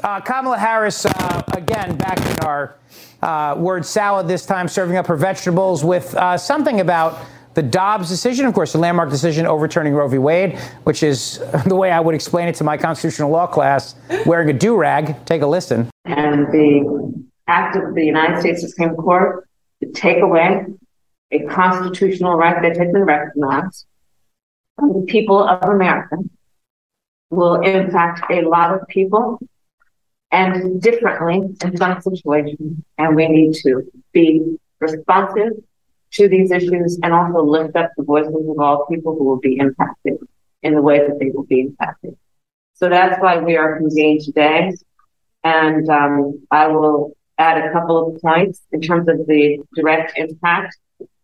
Uh, 0.03 0.21
Kamala 0.21 0.59
Harris, 0.59 1.07
uh, 1.07 1.43
again, 1.53 1.97
back 1.97 2.19
in 2.19 2.47
our 2.47 2.77
uh, 3.23 3.55
word 3.57 3.85
salad 3.87 4.27
this 4.27 4.45
time, 4.45 4.69
serving 4.69 4.97
up 4.97 5.07
her 5.07 5.17
vegetables 5.17 5.85
with 5.85 6.15
uh, 6.15 6.37
something 6.37 6.81
about 6.81 7.19
the 7.55 7.63
Dobbs 7.63 8.09
decision, 8.09 8.47
of 8.47 8.55
course, 8.55 8.73
the 8.73 8.79
landmark 8.79 9.11
decision 9.11 9.47
overturning 9.47 9.95
Roe 9.95 10.09
v. 10.09 10.19
Wade, 10.19 10.59
which 10.85 11.03
is 11.03 11.39
the 11.67 11.77
way 11.77 11.91
I 11.91 12.01
would 12.01 12.15
explain 12.15 12.49
it 12.49 12.55
to 12.57 12.65
my 12.65 12.77
constitutional 12.77 13.31
law 13.31 13.47
class, 13.47 13.95
wearing 14.27 14.51
a 14.51 14.53
do 14.53 14.77
rag. 14.77 15.25
Take 15.25 15.43
a 15.43 15.47
listen. 15.47 15.89
and 16.05 16.47
the 16.53 17.25
act 17.47 17.77
of 17.77 17.95
the 17.95 18.05
United 18.05 18.41
States 18.41 18.63
Supreme 18.63 18.95
Court 18.97 19.49
to 19.83 19.91
take 19.93 20.19
away 20.19 20.65
a 21.31 21.45
constitutional 21.47 22.37
right 22.37 22.61
that 22.63 22.77
had 22.77 22.93
been 22.93 23.03
recognized 23.03 23.87
from 24.79 24.93
the 24.93 25.07
people 25.07 25.47
of 25.47 25.69
America 25.69 26.17
will 27.31 27.61
impact 27.63 28.31
a 28.31 28.43
lot 28.43 28.73
of 28.73 28.87
people 28.89 29.39
and 30.31 30.81
differently 30.81 31.37
in 31.65 31.77
some 31.77 32.01
situations. 32.01 32.83
And 32.99 33.17
we 33.17 33.29
need 33.29 33.55
to 33.63 33.83
be 34.13 34.59
responsive 34.81 35.53
to 36.15 36.29
these 36.29 36.51
issues 36.51 36.99
and 37.03 37.13
also 37.13 37.43
lift 37.43 37.77
up 37.77 37.91
the 37.97 38.05
voices 38.05 38.35
of 38.35 38.59
all 38.59 38.87
people 38.87 39.17
who 39.17 39.25
will 39.25 39.41
be 39.41 39.59
impacted 39.59 40.19
in 40.63 40.75
the 40.75 40.83
way 40.83 40.99
that 40.99 41.19
they 41.19 41.31
will 41.31 41.45
be 41.45 41.61
impacted. 41.61 42.17
So 42.75 42.89
that's 42.89 43.21
why 43.21 43.39
we 43.39 43.57
are 43.57 43.79
convened 43.79 44.23
today. 44.23 44.73
And 45.43 45.89
um, 45.89 46.47
I 46.51 46.69
will 46.69 47.17
add 47.39 47.59
a 47.65 47.73
couple 47.73 48.09
of 48.09 48.21
points 48.21 48.63
in 48.73 48.81
terms 48.81 49.09
of 49.09 49.27
the 49.27 49.59
direct 49.75 50.17
impact 50.17 50.77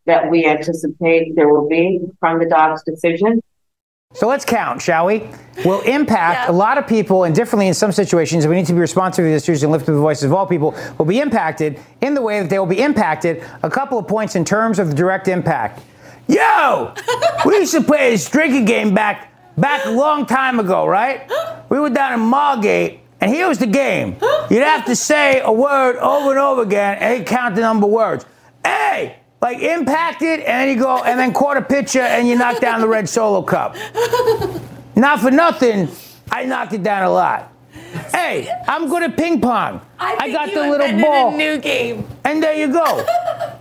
that 0.06 0.30
we 0.30 0.44
anticipate 0.44 1.36
there 1.36 1.48
will 1.48 1.68
be 1.68 2.00
from 2.18 2.38
the 2.38 2.46
Dobbs 2.46 2.82
decision. 2.84 3.40
So 4.12 4.26
let's 4.26 4.44
count, 4.44 4.82
shall 4.82 5.06
we? 5.06 5.22
Will 5.64 5.82
impact 5.82 6.48
a 6.48 6.52
lot 6.52 6.78
of 6.78 6.88
people, 6.88 7.22
and 7.22 7.32
differently 7.32 7.68
in 7.68 7.74
some 7.74 7.92
situations. 7.92 8.44
We 8.44 8.56
need 8.56 8.66
to 8.66 8.72
be 8.72 8.80
responsive 8.80 9.22
to 9.22 9.30
these 9.30 9.44
issues 9.44 9.62
and 9.62 9.70
lift 9.70 9.84
up 9.84 9.94
the 9.94 10.00
voices 10.00 10.24
of 10.24 10.32
all 10.32 10.48
people. 10.48 10.74
Will 10.98 11.04
be 11.04 11.20
impacted 11.20 11.78
in 12.00 12.14
the 12.14 12.20
way 12.20 12.40
that 12.40 12.50
they 12.50 12.58
will 12.58 12.66
be 12.66 12.82
impacted. 12.82 13.44
A 13.62 13.70
couple 13.70 13.98
of 13.98 14.08
points 14.08 14.34
in 14.34 14.44
terms 14.44 14.80
of 14.80 14.88
the 14.88 14.94
direct 14.94 15.28
impact. 15.28 15.82
Yo, 16.26 16.92
we 17.46 17.58
used 17.58 17.72
to 17.72 17.82
play 17.82 18.10
this 18.10 18.28
drinking 18.28 18.64
game 18.64 18.94
back 18.94 19.32
back 19.56 19.86
a 19.86 19.90
long 19.90 20.26
time 20.26 20.58
ago, 20.58 20.88
right? 20.88 21.30
We 21.68 21.78
were 21.78 21.90
down 21.90 22.14
in 22.14 22.20
Margate, 22.20 22.98
and 23.20 23.32
here 23.32 23.46
was 23.46 23.58
the 23.58 23.68
game. 23.68 24.16
You'd 24.50 24.64
have 24.64 24.86
to 24.86 24.96
say 24.96 25.40
a 25.40 25.52
word 25.52 25.96
over 25.98 26.30
and 26.30 26.38
over 26.40 26.62
again, 26.62 26.98
and 26.98 27.24
count 27.24 27.54
the 27.54 27.60
number 27.60 27.86
of 27.86 27.92
words. 27.92 28.26
Hey, 28.64 29.19
like 29.40 29.58
impacted, 29.58 30.40
and 30.40 30.46
then 30.46 30.68
you 30.68 30.82
go, 30.82 31.02
and 31.02 31.18
then 31.18 31.32
caught 31.32 31.56
a 31.56 31.62
pitcher, 31.62 32.00
and 32.00 32.28
you 32.28 32.36
knock 32.36 32.60
down 32.60 32.80
the 32.80 32.88
red 32.88 33.08
solo 33.08 33.42
cup. 33.42 33.76
Not 34.96 35.20
for 35.20 35.30
nothing, 35.30 35.88
I 36.30 36.44
knocked 36.44 36.74
it 36.74 36.82
down 36.82 37.04
a 37.04 37.10
lot. 37.10 37.52
Hey, 38.12 38.48
I'm 38.68 38.88
good 38.88 39.02
at 39.02 39.16
ping 39.16 39.40
pong. 39.40 39.80
I, 39.98 40.30
got 40.30 40.52
the 40.52 40.68
little 40.68 41.00
ball. 41.00 41.36
new 41.36 41.58
game. 41.58 42.06
And 42.24 42.42
there 42.42 42.54
you 42.54 42.72
go. 42.72 43.04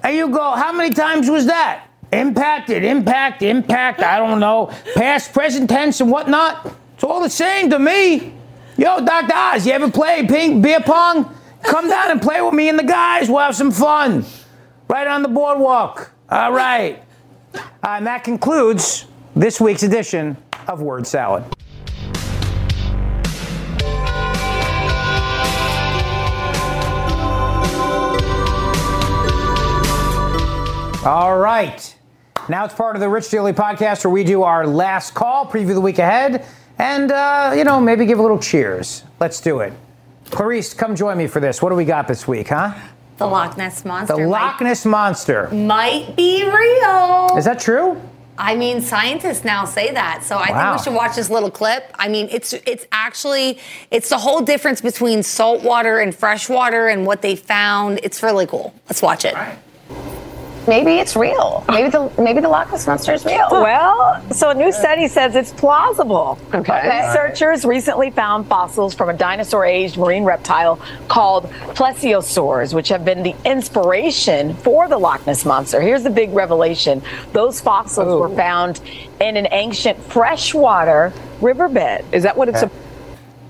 and 0.03 0.15
you 0.15 0.30
go, 0.30 0.51
how 0.51 0.71
many 0.71 0.93
times 0.93 1.30
was 1.30 1.45
that? 1.47 1.86
Impacted, 2.11 2.84
impact, 2.84 3.41
impact, 3.41 4.01
I 4.01 4.17
don't 4.17 4.39
know. 4.39 4.73
Past, 4.95 5.34
present 5.34 5.69
tense, 5.69 6.01
and 6.01 6.11
whatnot. 6.11 6.73
It's 6.95 7.03
all 7.03 7.21
the 7.21 7.30
same 7.30 7.69
to 7.69 7.80
me. 7.80 8.34
Yo, 8.77 9.03
Dr. 9.05 9.34
Oz, 9.34 9.65
you 9.65 9.73
ever 9.73 9.91
play 9.91 10.25
ping 10.25 10.61
beer 10.61 10.82
pong? 10.82 11.36
Come 11.63 11.89
down 11.89 12.11
and 12.11 12.21
play 12.21 12.41
with 12.41 12.53
me 12.53 12.69
and 12.69 12.80
the 12.80 12.84
guys. 12.84 13.30
We'll 13.30 13.39
have 13.39 13.55
some 13.55 13.71
fun. 13.71 14.25
Right 14.89 15.05
on 15.05 15.21
the 15.21 15.29
boardwalk. 15.29 16.11
All 16.29 16.51
right. 16.51 17.03
Uh, 17.53 17.59
and 17.83 18.07
that 18.07 18.23
concludes 18.23 19.05
this 19.35 19.61
week's 19.61 19.83
edition 19.83 20.35
of 20.67 20.81
Word 20.81 21.05
Salad. 21.05 21.43
All 31.05 31.37
right. 31.37 31.95
Now 32.49 32.65
it's 32.65 32.73
part 32.73 32.95
of 32.95 32.99
the 32.99 33.09
Rich 33.09 33.25
Zeoli 33.25 33.53
podcast 33.53 34.03
where 34.03 34.11
we 34.11 34.23
do 34.23 34.41
our 34.41 34.65
last 34.65 35.13
call, 35.13 35.45
preview 35.45 35.75
the 35.75 35.81
week 35.81 35.99
ahead, 35.99 36.47
and, 36.79 37.11
uh, 37.11 37.53
you 37.55 37.63
know, 37.63 37.79
maybe 37.79 38.07
give 38.07 38.17
a 38.17 38.21
little 38.23 38.39
cheers. 38.39 39.03
Let's 39.19 39.39
do 39.39 39.59
it. 39.59 39.71
Clarice, 40.31 40.73
come 40.73 40.95
join 40.95 41.15
me 41.15 41.27
for 41.27 41.39
this. 41.39 41.61
What 41.61 41.69
do 41.69 41.75
we 41.75 41.85
got 41.85 42.07
this 42.07 42.27
week, 42.27 42.47
huh? 42.47 42.73
The 43.20 43.28
Loch 43.28 43.57
Ness 43.57 43.86
monster. 43.86 44.15
The 44.15 44.28
Loch 44.28 44.59
Ness 44.61 44.86
Monster. 44.86 45.49
might, 45.51 46.07
might 46.07 46.15
be 46.15 46.43
real. 46.43 47.36
Is 47.38 47.45
that 47.45 47.59
true? 47.59 48.01
I 48.38 48.55
mean, 48.55 48.82
scientists 48.82 49.43
now 49.43 49.65
say 49.65 49.91
that. 49.91 50.24
So 50.24 50.38
I 50.38 50.51
Wow. 50.51 50.72
think 50.72 50.80
we 50.80 50.84
should 50.86 50.97
watch 50.97 51.15
this 51.17 51.30
little 51.30 51.51
clip. 51.51 51.93
I 51.99 52.07
mean, 52.07 52.30
it's 52.32 52.53
it's 52.53 52.86
actually 52.93 53.59
it's 53.91 54.07
the 54.09 54.17
whole 54.17 54.39
difference 54.39 54.80
between 54.80 55.24
salt 55.24 55.61
water 55.61 55.99
and 55.99 56.15
fresh 56.15 56.47
water 56.47 56.88
and 56.88 57.05
what 57.05 57.22
they 57.22 57.36
found. 57.36 57.99
It's 58.01 58.24
really 58.24 58.47
cool. 58.47 58.74
Let's 58.88 59.01
watch 59.01 59.26
it. 59.26 59.36
Maybe 60.68 60.95
it's 60.99 61.16
real. 61.16 61.64
Maybe 61.68 61.89
the 61.89 62.12
maybe 62.20 62.41
the 62.41 62.49
Loch 62.49 62.72
Ness 62.72 62.86
monster 62.86 63.14
is 63.14 63.26
real. 63.26 63.47
Well, 63.51 64.22
so 64.32 64.49
a 64.49 64.53
new 64.53 64.72
study 64.72 65.07
says 65.07 65.36
it's 65.36 65.51
plausible. 65.51 66.38
Okay. 66.53 67.07
Researchers 67.07 67.66
recently 67.66 68.12
found 68.12 68.47
fossils 68.47 68.93
from 68.93 69.10
a 69.10 69.14
dinosaur-aged 69.14 69.97
marine 69.97 70.24
reptile 70.24 70.78
called 71.07 71.45
plesiosaurs, 71.74 72.74
which 72.74 72.89
have 72.89 73.03
been 73.03 73.24
the 73.24 73.36
inspiration 73.45 74.53
for 74.55 74.88
the 74.88 74.97
Loch 74.97 75.26
Ness 75.26 75.45
monster. 75.45 75.82
Here's 75.82 76.03
the 76.03 76.10
big 76.10 76.32
revelation: 76.34 77.01
those 77.34 77.60
fossils 77.60 78.20
were 78.20 78.36
found 78.36 78.82
in 79.20 79.38
an 79.38 79.47
ancient 79.51 79.99
freshwater 80.03 81.14
riverbed. 81.41 82.05
Is 82.12 82.24
that 82.24 82.38
what 82.38 82.49
it's? 82.49 82.64
Okay. 82.64 82.74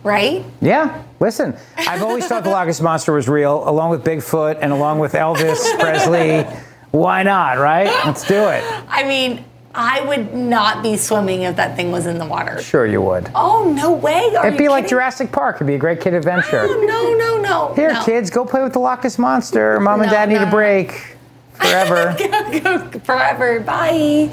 Right? 0.01 0.45
Yeah. 0.61 1.03
Listen, 1.19 1.57
I've 1.75 2.01
always 2.01 2.25
thought 2.25 2.45
the 2.45 2.49
Loch 2.49 2.67
Ness 2.67 2.79
Monster 2.79 3.11
was 3.11 3.27
real, 3.27 3.67
along 3.67 3.89
with 3.89 4.05
Bigfoot 4.05 4.59
and 4.61 4.71
along 4.71 4.99
with 4.99 5.11
Elvis 5.11 5.77
Presley. 5.79 6.45
Why 6.91 7.23
not, 7.23 7.57
right? 7.57 7.87
Let's 8.05 8.27
do 8.27 8.47
it. 8.49 8.63
I 8.89 9.03
mean, 9.03 9.45
I 9.75 10.01
would 10.05 10.33
not 10.33 10.81
be 10.81 10.97
swimming 10.97 11.43
if 11.43 11.55
that 11.57 11.75
thing 11.75 11.91
was 11.91 12.07
in 12.07 12.17
the 12.17 12.25
water. 12.25 12.59
Sure, 12.61 12.85
you 12.87 13.01
would. 13.01 13.29
Oh 13.35 13.71
no 13.75 13.91
way! 13.93 14.35
Are 14.35 14.47
It'd 14.47 14.57
be 14.57 14.67
like 14.67 14.85
kidding? 14.85 14.89
Jurassic 14.97 15.31
Park. 15.31 15.57
It'd 15.57 15.67
be 15.67 15.75
a 15.75 15.77
great 15.77 16.01
kid 16.01 16.13
adventure. 16.15 16.61
Oh, 16.67 16.83
no, 16.87 17.13
no, 17.13 17.41
no. 17.41 17.73
Here, 17.75 17.93
no. 17.93 18.03
kids, 18.03 18.29
go 18.31 18.43
play 18.45 18.63
with 18.63 18.73
the 18.73 18.79
Loch 18.79 19.03
Ness 19.03 19.19
Monster. 19.19 19.79
Mom 19.81 20.01
and 20.01 20.09
No, 20.09 20.15
Dad 20.15 20.29
need 20.29 20.35
no. 20.41 20.47
a 20.47 20.51
break 20.51 21.17
forever. 21.53 22.13
Forever. 23.03 23.59
Bye. 23.59 24.31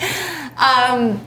Um, 0.57 1.21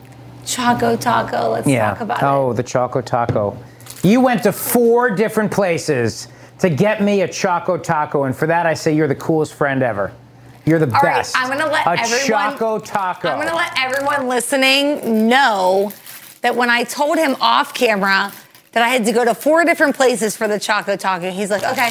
Choco 0.45 0.95
Taco. 0.97 1.49
Let's 1.51 1.67
yeah. 1.67 1.89
talk 1.91 2.01
about 2.01 2.17
it. 2.17 2.23
oh, 2.23 2.53
the 2.53 2.63
Choco 2.63 3.01
Taco. 3.01 3.55
You 4.01 4.21
went 4.21 4.41
to 4.43 4.51
four 4.51 5.11
different 5.11 5.51
places 5.51 6.29
to 6.59 6.69
get 6.69 7.01
me 7.03 7.21
a 7.21 7.27
Choco 7.27 7.77
Taco, 7.77 8.23
and 8.23 8.35
for 8.35 8.47
that, 8.47 8.65
I 8.65 8.73
say 8.73 8.95
you're 8.95 9.07
the 9.07 9.15
coolest 9.15 9.53
friend 9.53 9.83
ever. 9.83 10.11
You're 10.69 10.77
the 10.77 10.85
All 10.85 11.01
right, 11.01 11.15
best. 11.17 11.35
I'm 11.35 11.49
gonna 11.49 11.71
let 11.71 11.87
a 11.87 11.99
everyone- 11.99 12.51
Choco 12.51 12.77
Taco. 12.77 13.29
I'm 13.29 13.37
going 13.37 13.47
to 13.47 13.55
let 13.55 13.73
everyone 13.75 14.27
listening 14.27 15.27
know 15.27 15.91
that 16.41 16.55
when 16.55 16.69
I 16.69 16.83
told 16.83 17.17
him 17.17 17.35
off 17.41 17.73
camera 17.73 18.31
that 18.73 18.83
I 18.83 18.89
had 18.89 19.03
to 19.05 19.11
go 19.11 19.25
to 19.25 19.33
four 19.33 19.65
different 19.65 19.95
places 19.95 20.37
for 20.37 20.47
the 20.47 20.59
Choco 20.59 20.95
Taco, 20.95 21.31
he's 21.31 21.49
like, 21.49 21.63
okay, 21.63 21.89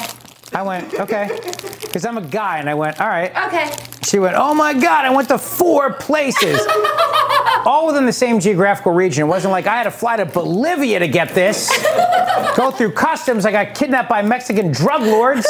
I 0.53 0.61
went, 0.61 0.93
okay. 0.93 1.39
Because 1.89 2.05
I'm 2.05 2.19
a 2.19 2.21
guy, 2.21 2.59
and 2.59 2.69
I 2.69 2.75
went, 2.75 3.01
all 3.01 3.07
right. 3.07 3.35
okay. 3.47 3.71
She 4.05 4.19
went, 4.19 4.35
oh 4.37 4.53
my 4.53 4.73
God, 4.75 5.05
I 5.05 5.09
went 5.09 5.27
to 5.29 5.39
four 5.39 5.91
places. 5.93 6.61
All 7.65 7.87
within 7.87 8.05
the 8.05 8.13
same 8.13 8.39
geographical 8.39 8.91
region. 8.93 9.23
It 9.23 9.27
wasn't 9.27 9.51
like 9.51 9.65
I 9.65 9.75
had 9.75 9.83
to 9.83 9.91
fly 9.91 10.17
to 10.17 10.25
Bolivia 10.25 10.99
to 10.99 11.07
get 11.07 11.29
this. 11.33 11.67
Go 12.55 12.69
through 12.71 12.91
customs. 12.91 13.45
I 13.45 13.51
got 13.51 13.73
kidnapped 13.75 14.07
by 14.07 14.21
Mexican 14.21 14.71
drug 14.71 15.01
lords. 15.01 15.45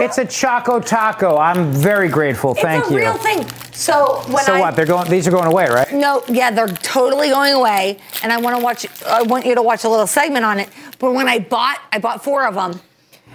It's 0.00 0.18
a 0.18 0.24
Choco 0.24 0.80
Taco. 0.80 1.36
I'm 1.36 1.72
very 1.72 2.08
grateful. 2.08 2.54
Thank 2.54 2.90
you. 2.90 2.98
it's 2.98 3.06
a 3.06 3.10
real 3.10 3.18
thing. 3.44 3.72
So 3.72 4.22
when 4.32 4.44
so 4.44 4.54
I 4.54 4.60
what? 4.60 4.76
They're 4.76 4.86
going. 4.86 5.10
These 5.10 5.26
are 5.28 5.30
going 5.30 5.46
away, 5.46 5.68
right? 5.68 5.92
No, 5.92 6.22
yeah, 6.28 6.50
they're 6.50 6.68
totally 6.68 7.28
going 7.28 7.54
away, 7.54 7.98
and 8.22 8.32
I 8.32 8.38
want 8.38 8.56
to 8.56 8.62
watch. 8.62 8.86
I 9.04 9.22
want 9.22 9.46
you 9.46 9.54
to 9.54 9.62
watch 9.62 9.84
a 9.84 9.88
little 9.88 10.06
segment 10.06 10.44
on 10.44 10.58
it. 10.60 10.68
But 10.98 11.12
when 11.12 11.28
I 11.28 11.38
bought, 11.38 11.78
I 11.92 11.98
bought 11.98 12.22
four 12.22 12.46
of 12.46 12.54
them, 12.54 12.80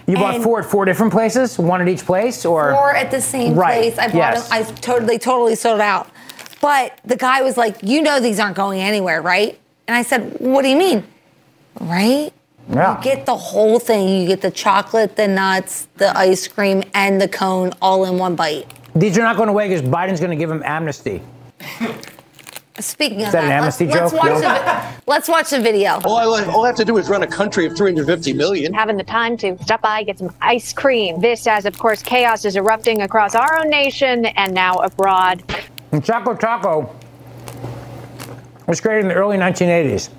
You 0.07 0.15
bought 0.17 0.41
four 0.43 0.59
at 0.59 0.65
four 0.65 0.85
different 0.85 1.11
places, 1.11 1.57
one 1.57 1.81
at 1.81 1.87
each 1.87 2.05
place, 2.05 2.45
or 2.45 2.73
Four 2.73 2.95
at 2.95 3.09
the 3.09 3.21
same 3.21 3.55
Right, 3.55 3.93
place. 3.93 3.97
I 3.97 4.07
bought 4.07 4.15
yes. 4.15 4.49
them. 4.49 4.57
I 4.59 4.71
totally, 4.81 5.17
totally 5.17 5.55
sold 5.55 5.81
out. 5.81 6.09
But 6.61 6.99
the 7.05 7.15
guy 7.15 7.41
was 7.41 7.57
like, 7.57 7.77
"You 7.81 8.01
know 8.01 8.19
these 8.19 8.39
aren't 8.39 8.55
going 8.55 8.81
anywhere, 8.81 9.21
right?" 9.21 9.57
And 9.87 9.95
I 9.95 10.01
said, 10.03 10.35
"What 10.39 10.61
do 10.63 10.69
you 10.69 10.77
mean?" 10.77 11.05
Right? 11.79 12.31
Yeah. 12.69 12.97
You 12.97 13.03
get 13.03 13.25
the 13.25 13.35
whole 13.35 13.79
thing. 13.79 14.21
You 14.21 14.27
get 14.27 14.41
the 14.41 14.51
chocolate, 14.51 15.15
the 15.15 15.27
nuts, 15.27 15.87
the 15.97 16.17
ice 16.17 16.47
cream, 16.47 16.83
and 16.93 17.21
the 17.21 17.27
cone 17.27 17.71
all 17.81 18.05
in 18.05 18.17
one 18.17 18.35
bite. 18.35 18.67
These 18.95 19.17
are 19.17 19.21
not 19.23 19.37
going 19.37 19.49
away 19.49 19.67
because 19.67 19.81
Biden's 19.83 20.19
going 20.19 20.31
to 20.31 20.35
give 20.37 20.49
them 20.49 20.63
amnesty. 20.65 21.21
Speaking 22.79 23.21
Is 23.21 23.27
of 23.27 23.31
that 23.33 23.41
that, 23.41 23.43
an 23.43 23.61
let's, 23.63 23.79
amnesty 23.81 23.87
let's 23.87 24.11
joke? 24.11 24.21
watch 24.21 24.31
No. 24.31 24.39
the, 24.41 25.01
let's 25.07 25.29
watch 25.29 25.49
the 25.51 25.61
video. 25.61 25.99
All 26.03 26.17
I, 26.33 26.43
all 26.45 26.63
I 26.65 26.67
have 26.67 26.75
to 26.75 26.83
do 26.85 26.97
is 26.97 27.07
run 27.07 27.23
a 27.23 27.27
country 27.27 27.65
of 27.65 27.75
350 27.77 28.33
million. 28.33 28.73
Having 28.73 28.97
the 28.97 29.03
time 29.03 29.37
to 29.37 29.57
stop 29.63 29.81
by, 29.81 30.03
get 30.03 30.19
some 30.19 30.33
ice 30.41 30.73
cream. 30.73 31.21
This, 31.21 31.47
as 31.47 31.65
of 31.65 31.77
course, 31.77 32.03
chaos 32.03 32.43
is 32.43 32.57
erupting 32.57 33.01
across 33.01 33.33
our 33.33 33.59
own 33.59 33.69
nation 33.69 34.25
and 34.25 34.53
now 34.53 34.75
abroad. 34.79 35.41
And 35.93 36.03
Choco 36.03 36.33
Taco 36.35 36.93
was 38.67 38.81
created 38.81 39.03
in 39.03 39.07
the 39.07 39.13
early 39.15 39.37
1980s. 39.37 40.09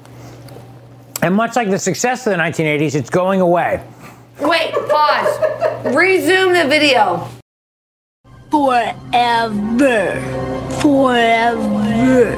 And 1.22 1.34
much 1.34 1.56
like 1.56 1.70
the 1.70 1.78
success 1.78 2.26
of 2.26 2.32
the 2.32 2.38
1980s, 2.38 2.94
it's 2.94 3.10
going 3.10 3.40
away. 3.40 3.82
Wait, 4.40 4.72
pause. 4.72 5.38
Resume 5.94 6.52
the 6.52 6.68
video. 6.68 7.26
Forever. 8.50 10.20
Forever. 10.80 12.36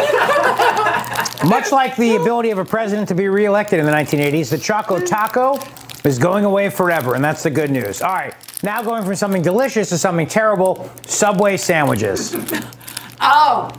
Much 1.47 1.73
like 1.73 1.97
the 1.97 2.17
ability 2.17 2.51
of 2.51 2.59
a 2.59 2.65
president 2.65 3.09
to 3.09 3.15
be 3.15 3.29
reelected 3.29 3.79
in 3.79 3.87
the 3.87 3.93
1980s, 3.93 4.51
the 4.51 4.59
Choco 4.59 4.99
Taco 4.99 5.59
is 6.05 6.19
going 6.19 6.45
away 6.45 6.69
forever, 6.71 7.15
and 7.15 7.25
that's 7.25 7.43
the 7.43 7.51
good 7.51 7.71
news. 7.71 8.03
All 8.03 8.13
right, 8.13 8.35
now 8.63 8.83
going 8.83 9.05
from 9.05 9.15
something 9.15 9.43
delicious 9.43 9.89
to 9.89 9.99
something 9.99 10.27
terrible 10.27 10.91
Subway 11.07 11.57
sandwiches. 11.57 12.35
Oh, 13.27 13.71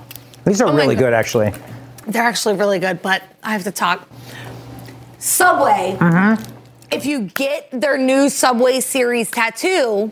These 0.45 0.61
are 0.61 0.67
Oh 0.69 0.75
really 0.75 0.95
good, 0.95 1.13
actually. 1.13 1.53
they're 2.07 2.23
actually 2.23 2.55
really 2.55 2.79
good, 2.79 3.01
but 3.03 3.21
I 3.43 3.51
have 3.51 3.63
to 3.65 3.71
talk. 3.71 4.07
Subway. 5.19 5.97
Mm-hmm. 5.99 6.51
If 6.91 7.05
you 7.05 7.21
get 7.21 7.69
their 7.71 7.97
new 7.97 8.29
Subway 8.29 8.79
series 8.79 9.29
tattoo, 9.29 10.09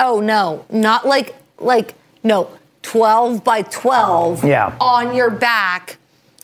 oh 0.00 0.20
no, 0.20 0.64
not 0.70 1.06
like 1.06 1.36
like 1.60 1.94
no, 2.24 2.50
12 2.82 3.44
by 3.44 3.62
12 3.62 4.44
Yeah. 4.44 4.74
on 4.80 5.14
your 5.14 5.30
back 5.30 5.98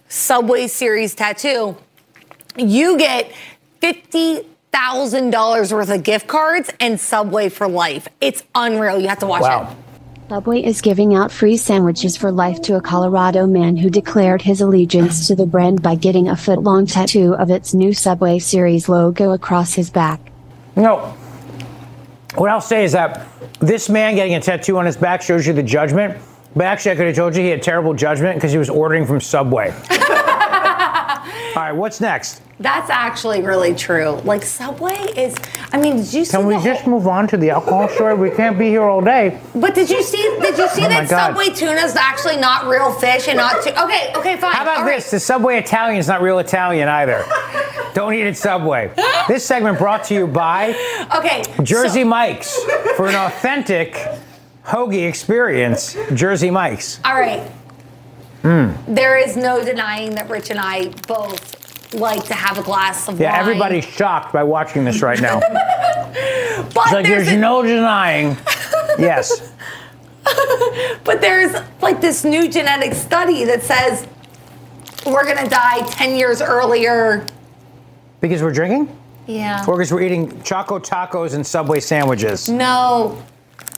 Subway 0.08 0.66
series 0.68 1.14
tattoo. 1.14 1.76
You 2.56 2.98
get 2.98 3.32
$50,000 4.72 5.72
worth 5.72 5.90
of 5.90 6.02
gift 6.02 6.26
cards 6.26 6.70
and 6.80 6.98
Subway 7.00 7.48
for 7.48 7.68
life. 7.68 8.08
It's 8.20 8.42
unreal. 8.54 8.98
You 8.98 9.08
have 9.08 9.18
to 9.20 9.26
watch 9.26 9.42
it. 9.70 9.76
Subway 10.28 10.62
is 10.62 10.80
giving 10.80 11.14
out 11.14 11.32
free 11.32 11.56
sandwiches 11.56 12.16
for 12.16 12.30
life 12.30 12.62
to 12.62 12.76
a 12.76 12.80
Colorado 12.80 13.48
man 13.48 13.76
who 13.76 13.90
declared 13.90 14.42
his 14.42 14.60
allegiance 14.60 15.26
to 15.26 15.34
the 15.34 15.44
brand 15.44 15.82
by 15.82 15.96
getting 15.96 16.28
a 16.28 16.36
foot 16.36 16.62
long 16.62 16.86
tattoo 16.86 17.34
of 17.34 17.50
its 17.50 17.74
new 17.74 17.92
Subway 17.92 18.38
series 18.38 18.88
logo 18.88 19.32
across 19.32 19.74
his 19.74 19.90
back. 19.90 20.20
No. 20.76 21.16
What 22.36 22.48
I'll 22.48 22.60
say 22.60 22.84
is 22.84 22.92
that 22.92 23.26
this 23.58 23.88
man 23.88 24.14
getting 24.14 24.36
a 24.36 24.40
tattoo 24.40 24.78
on 24.78 24.86
his 24.86 24.96
back 24.96 25.20
shows 25.20 25.48
you 25.48 25.52
the 25.52 25.64
judgment. 25.64 26.16
But 26.54 26.66
actually, 26.66 26.92
I 26.92 26.96
could 26.96 27.06
have 27.06 27.16
told 27.16 27.34
you 27.34 27.42
he 27.42 27.48
had 27.48 27.62
terrible 27.62 27.94
judgment 27.94 28.36
because 28.36 28.52
he 28.52 28.58
was 28.58 28.70
ordering 28.70 29.06
from 29.06 29.20
Subway. 29.20 29.74
All 31.56 31.62
right, 31.62 31.72
what's 31.72 32.00
next? 32.00 32.42
That's 32.60 32.90
actually 32.90 33.42
really 33.42 33.74
true. 33.74 34.20
Like 34.24 34.42
Subway 34.44 34.94
is, 35.16 35.34
I 35.72 35.80
mean, 35.80 35.96
did 35.96 36.12
you 36.12 36.24
see 36.26 36.36
Can 36.36 36.46
we 36.46 36.60
just 36.62 36.86
move 36.86 37.08
on 37.08 37.26
to 37.28 37.36
the 37.38 37.50
alcohol 37.50 37.88
story? 37.88 38.14
We 38.14 38.30
can't 38.30 38.58
be 38.58 38.68
here 38.68 38.82
all 38.82 39.00
day. 39.00 39.40
But 39.54 39.74
did 39.74 39.88
you 39.88 40.02
see? 40.02 40.18
Did 40.40 40.58
you 40.58 40.68
see 40.68 40.84
Oh 40.84 40.88
that 40.88 41.08
Subway 41.08 41.48
tuna 41.48 41.80
is 41.80 41.96
actually 41.96 42.36
not 42.36 42.66
real 42.66 42.92
fish 42.92 43.28
and 43.28 43.38
not? 43.38 43.62
Tu- 43.62 43.70
okay, 43.70 44.12
okay, 44.14 44.36
fine. 44.36 44.52
How 44.52 44.62
about 44.62 44.78
All 44.78 44.84
right. 44.84 44.96
this? 44.96 45.10
The 45.10 45.18
Subway 45.18 45.58
Italian 45.58 45.98
is 45.98 46.06
not 46.06 46.20
real 46.20 46.38
Italian 46.38 46.88
either. 46.88 47.24
Don't 47.94 48.12
eat 48.14 48.26
at 48.26 48.36
Subway. 48.36 48.92
This 49.26 49.44
segment 49.44 49.78
brought 49.78 50.04
to 50.04 50.14
you 50.14 50.26
by 50.26 50.74
Okay. 51.16 51.42
Jersey 51.62 52.04
Mike's 52.04 52.62
for 52.96 53.08
an 53.08 53.14
authentic 53.16 53.94
hoagie 54.64 55.08
experience. 55.08 55.96
Jersey 56.14 56.50
Mike's. 56.50 57.00
All 57.04 57.14
right. 57.14 57.50
Mm. 58.42 58.76
There 58.94 59.18
is 59.18 59.36
no 59.36 59.64
denying 59.64 60.14
that 60.14 60.28
Rich 60.30 60.50
and 60.50 60.58
I 60.58 60.88
both 61.06 61.92
like 61.94 62.24
to 62.26 62.34
have 62.34 62.56
a 62.58 62.62
glass 62.62 63.08
of 63.08 63.20
Yeah, 63.20 63.30
wine. 63.30 63.34
Yeah, 63.36 63.40
everybody's 63.40 63.84
shocked 63.84 64.32
by 64.32 64.42
watching 64.44 64.84
this 64.84 65.02
right 65.02 65.20
now. 65.20 65.40
But 66.74 66.92
like 66.92 67.06
there's, 67.06 67.26
there's 67.26 67.38
no 67.40 67.62
denying. 67.62 68.36
Yes. 68.98 69.52
but 71.04 71.20
there's 71.20 71.56
like 71.80 72.00
this 72.00 72.22
new 72.24 72.48
genetic 72.50 72.92
study 72.92 73.44
that 73.44 73.62
says 73.62 74.06
we're 75.06 75.24
gonna 75.24 75.48
die 75.48 75.80
ten 75.90 76.16
years 76.16 76.42
earlier. 76.42 77.24
Because 78.20 78.42
we're 78.42 78.52
drinking? 78.52 78.94
Yeah. 79.26 79.64
Or 79.66 79.76
because 79.76 79.92
we're 79.92 80.02
eating 80.02 80.42
Choco 80.42 80.78
Tacos 80.78 81.34
and 81.34 81.46
Subway 81.46 81.80
sandwiches? 81.80 82.48
No. 82.48 83.16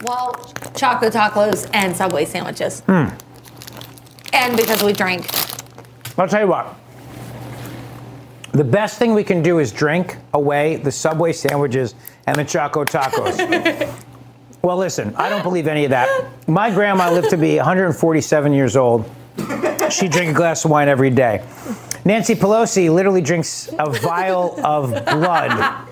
Well, 0.03 0.33
choco 0.75 1.09
tacos 1.11 1.71
and 1.75 1.95
Subway 1.97 2.25
sandwiches, 2.25 2.81
Hmm. 2.81 3.09
And 4.33 4.57
because 4.57 4.83
we 4.83 4.93
drank. 4.93 5.27
I'll 6.19 6.29
tell 6.29 6.41
you 6.41 6.49
what. 6.49 6.77
The 8.53 8.65
best 8.65 8.99
thing 8.99 9.15
we 9.15 9.25
can 9.25 9.43
do 9.43 9.61
is 9.61 9.73
drink 9.73 10.19
away 10.35 10.77
the 10.77 10.93
Subway 10.93 11.33
sandwiches 11.33 11.95
and 12.27 12.37
the 12.37 12.45
Choco 12.45 12.85
Tacos. 12.85 13.95
well, 14.63 14.77
listen, 14.77 15.15
I 15.17 15.31
don't 15.31 15.43
believe 15.43 15.67
any 15.67 15.85
of 15.85 15.91
that. 15.91 16.29
My 16.47 16.71
grandma 16.71 17.11
lived 17.11 17.31
to 17.31 17.39
be 17.39 17.57
147 17.57 18.53
years 18.53 18.77
old. 18.77 19.11
She 19.91 20.09
drank 20.09 20.31
a 20.31 20.35
glass 20.35 20.65
of 20.65 20.71
wine 20.71 20.89
every 20.89 21.11
day. 21.11 21.43
Nancy 22.05 22.35
Pelosi 22.35 22.93
literally 22.93 23.23
drinks 23.23 23.71
a 23.79 23.89
vial 23.89 24.59
of 24.65 24.91
blood, 25.07 25.87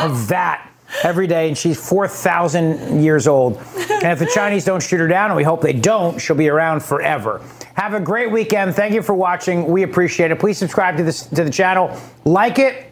of 0.00 0.28
that, 0.28 0.70
every 1.02 1.26
day, 1.26 1.48
and 1.48 1.56
she's 1.56 1.78
4,000 1.88 3.02
years 3.02 3.26
old. 3.28 3.58
And 3.90 4.04
if 4.04 4.18
the 4.18 4.30
Chinese 4.34 4.64
don't 4.64 4.82
shoot 4.82 4.98
her 4.98 5.08
down, 5.08 5.30
and 5.30 5.36
we 5.36 5.42
hope 5.42 5.60
they 5.60 5.72
don't, 5.72 6.18
she'll 6.18 6.36
be 6.36 6.48
around 6.48 6.82
forever. 6.82 7.40
Have 7.74 7.94
a 7.94 8.00
great 8.00 8.30
weekend. 8.30 8.74
Thank 8.74 8.94
you 8.94 9.02
for 9.02 9.14
watching. 9.14 9.66
We 9.66 9.82
appreciate 9.82 10.30
it. 10.30 10.38
Please 10.38 10.58
subscribe 10.58 10.96
to 10.96 11.02
this 11.02 11.26
to 11.26 11.44
the 11.44 11.50
channel. 11.50 11.96
Like 12.24 12.58
it, 12.58 12.90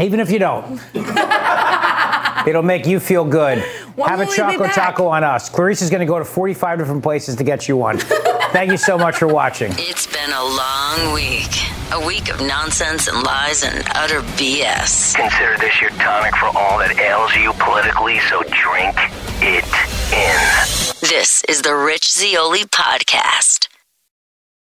even 0.00 0.18
if 0.18 0.30
you 0.30 0.38
don't. 0.38 0.80
It'll 2.46 2.62
make 2.62 2.86
you 2.86 3.00
feel 3.00 3.24
good. 3.24 3.62
When 3.96 4.08
Have 4.08 4.20
a 4.20 4.24
will 4.24 4.32
Choco? 4.32 4.66
Taco 4.66 5.06
on 5.06 5.24
us. 5.24 5.48
Clarice's 5.48 5.88
going 5.88 6.00
to 6.00 6.06
go 6.06 6.18
to 6.18 6.24
45 6.24 6.78
different 6.78 7.02
places 7.02 7.36
to 7.36 7.44
get 7.44 7.68
you 7.68 7.76
one. 7.76 7.98
Thank 8.52 8.70
you 8.70 8.76
so 8.76 8.98
much 8.98 9.16
for 9.16 9.28
watching. 9.28 9.72
It's 9.76 10.06
been 10.06 10.30
a 10.30 10.44
long 10.44 11.14
week. 11.14 11.50
A 11.92 12.06
week 12.06 12.30
of 12.30 12.40
nonsense 12.40 13.08
and 13.08 13.22
lies 13.22 13.62
and 13.62 13.84
utter 13.94 14.20
BS. 14.36 15.14
Consider 15.14 15.56
this 15.58 15.80
your 15.80 15.90
tonic 15.90 16.34
for 16.36 16.46
all 16.56 16.78
that 16.78 16.98
ails 16.98 17.34
you 17.36 17.52
politically, 17.54 18.18
so 18.20 18.42
drink 18.50 18.96
it 19.42 19.64
in. 20.12 21.08
This 21.08 21.44
is 21.48 21.62
the 21.62 21.74
Rich 21.74 22.10
Zeoli 22.12 22.64
Podcast. 22.64 23.68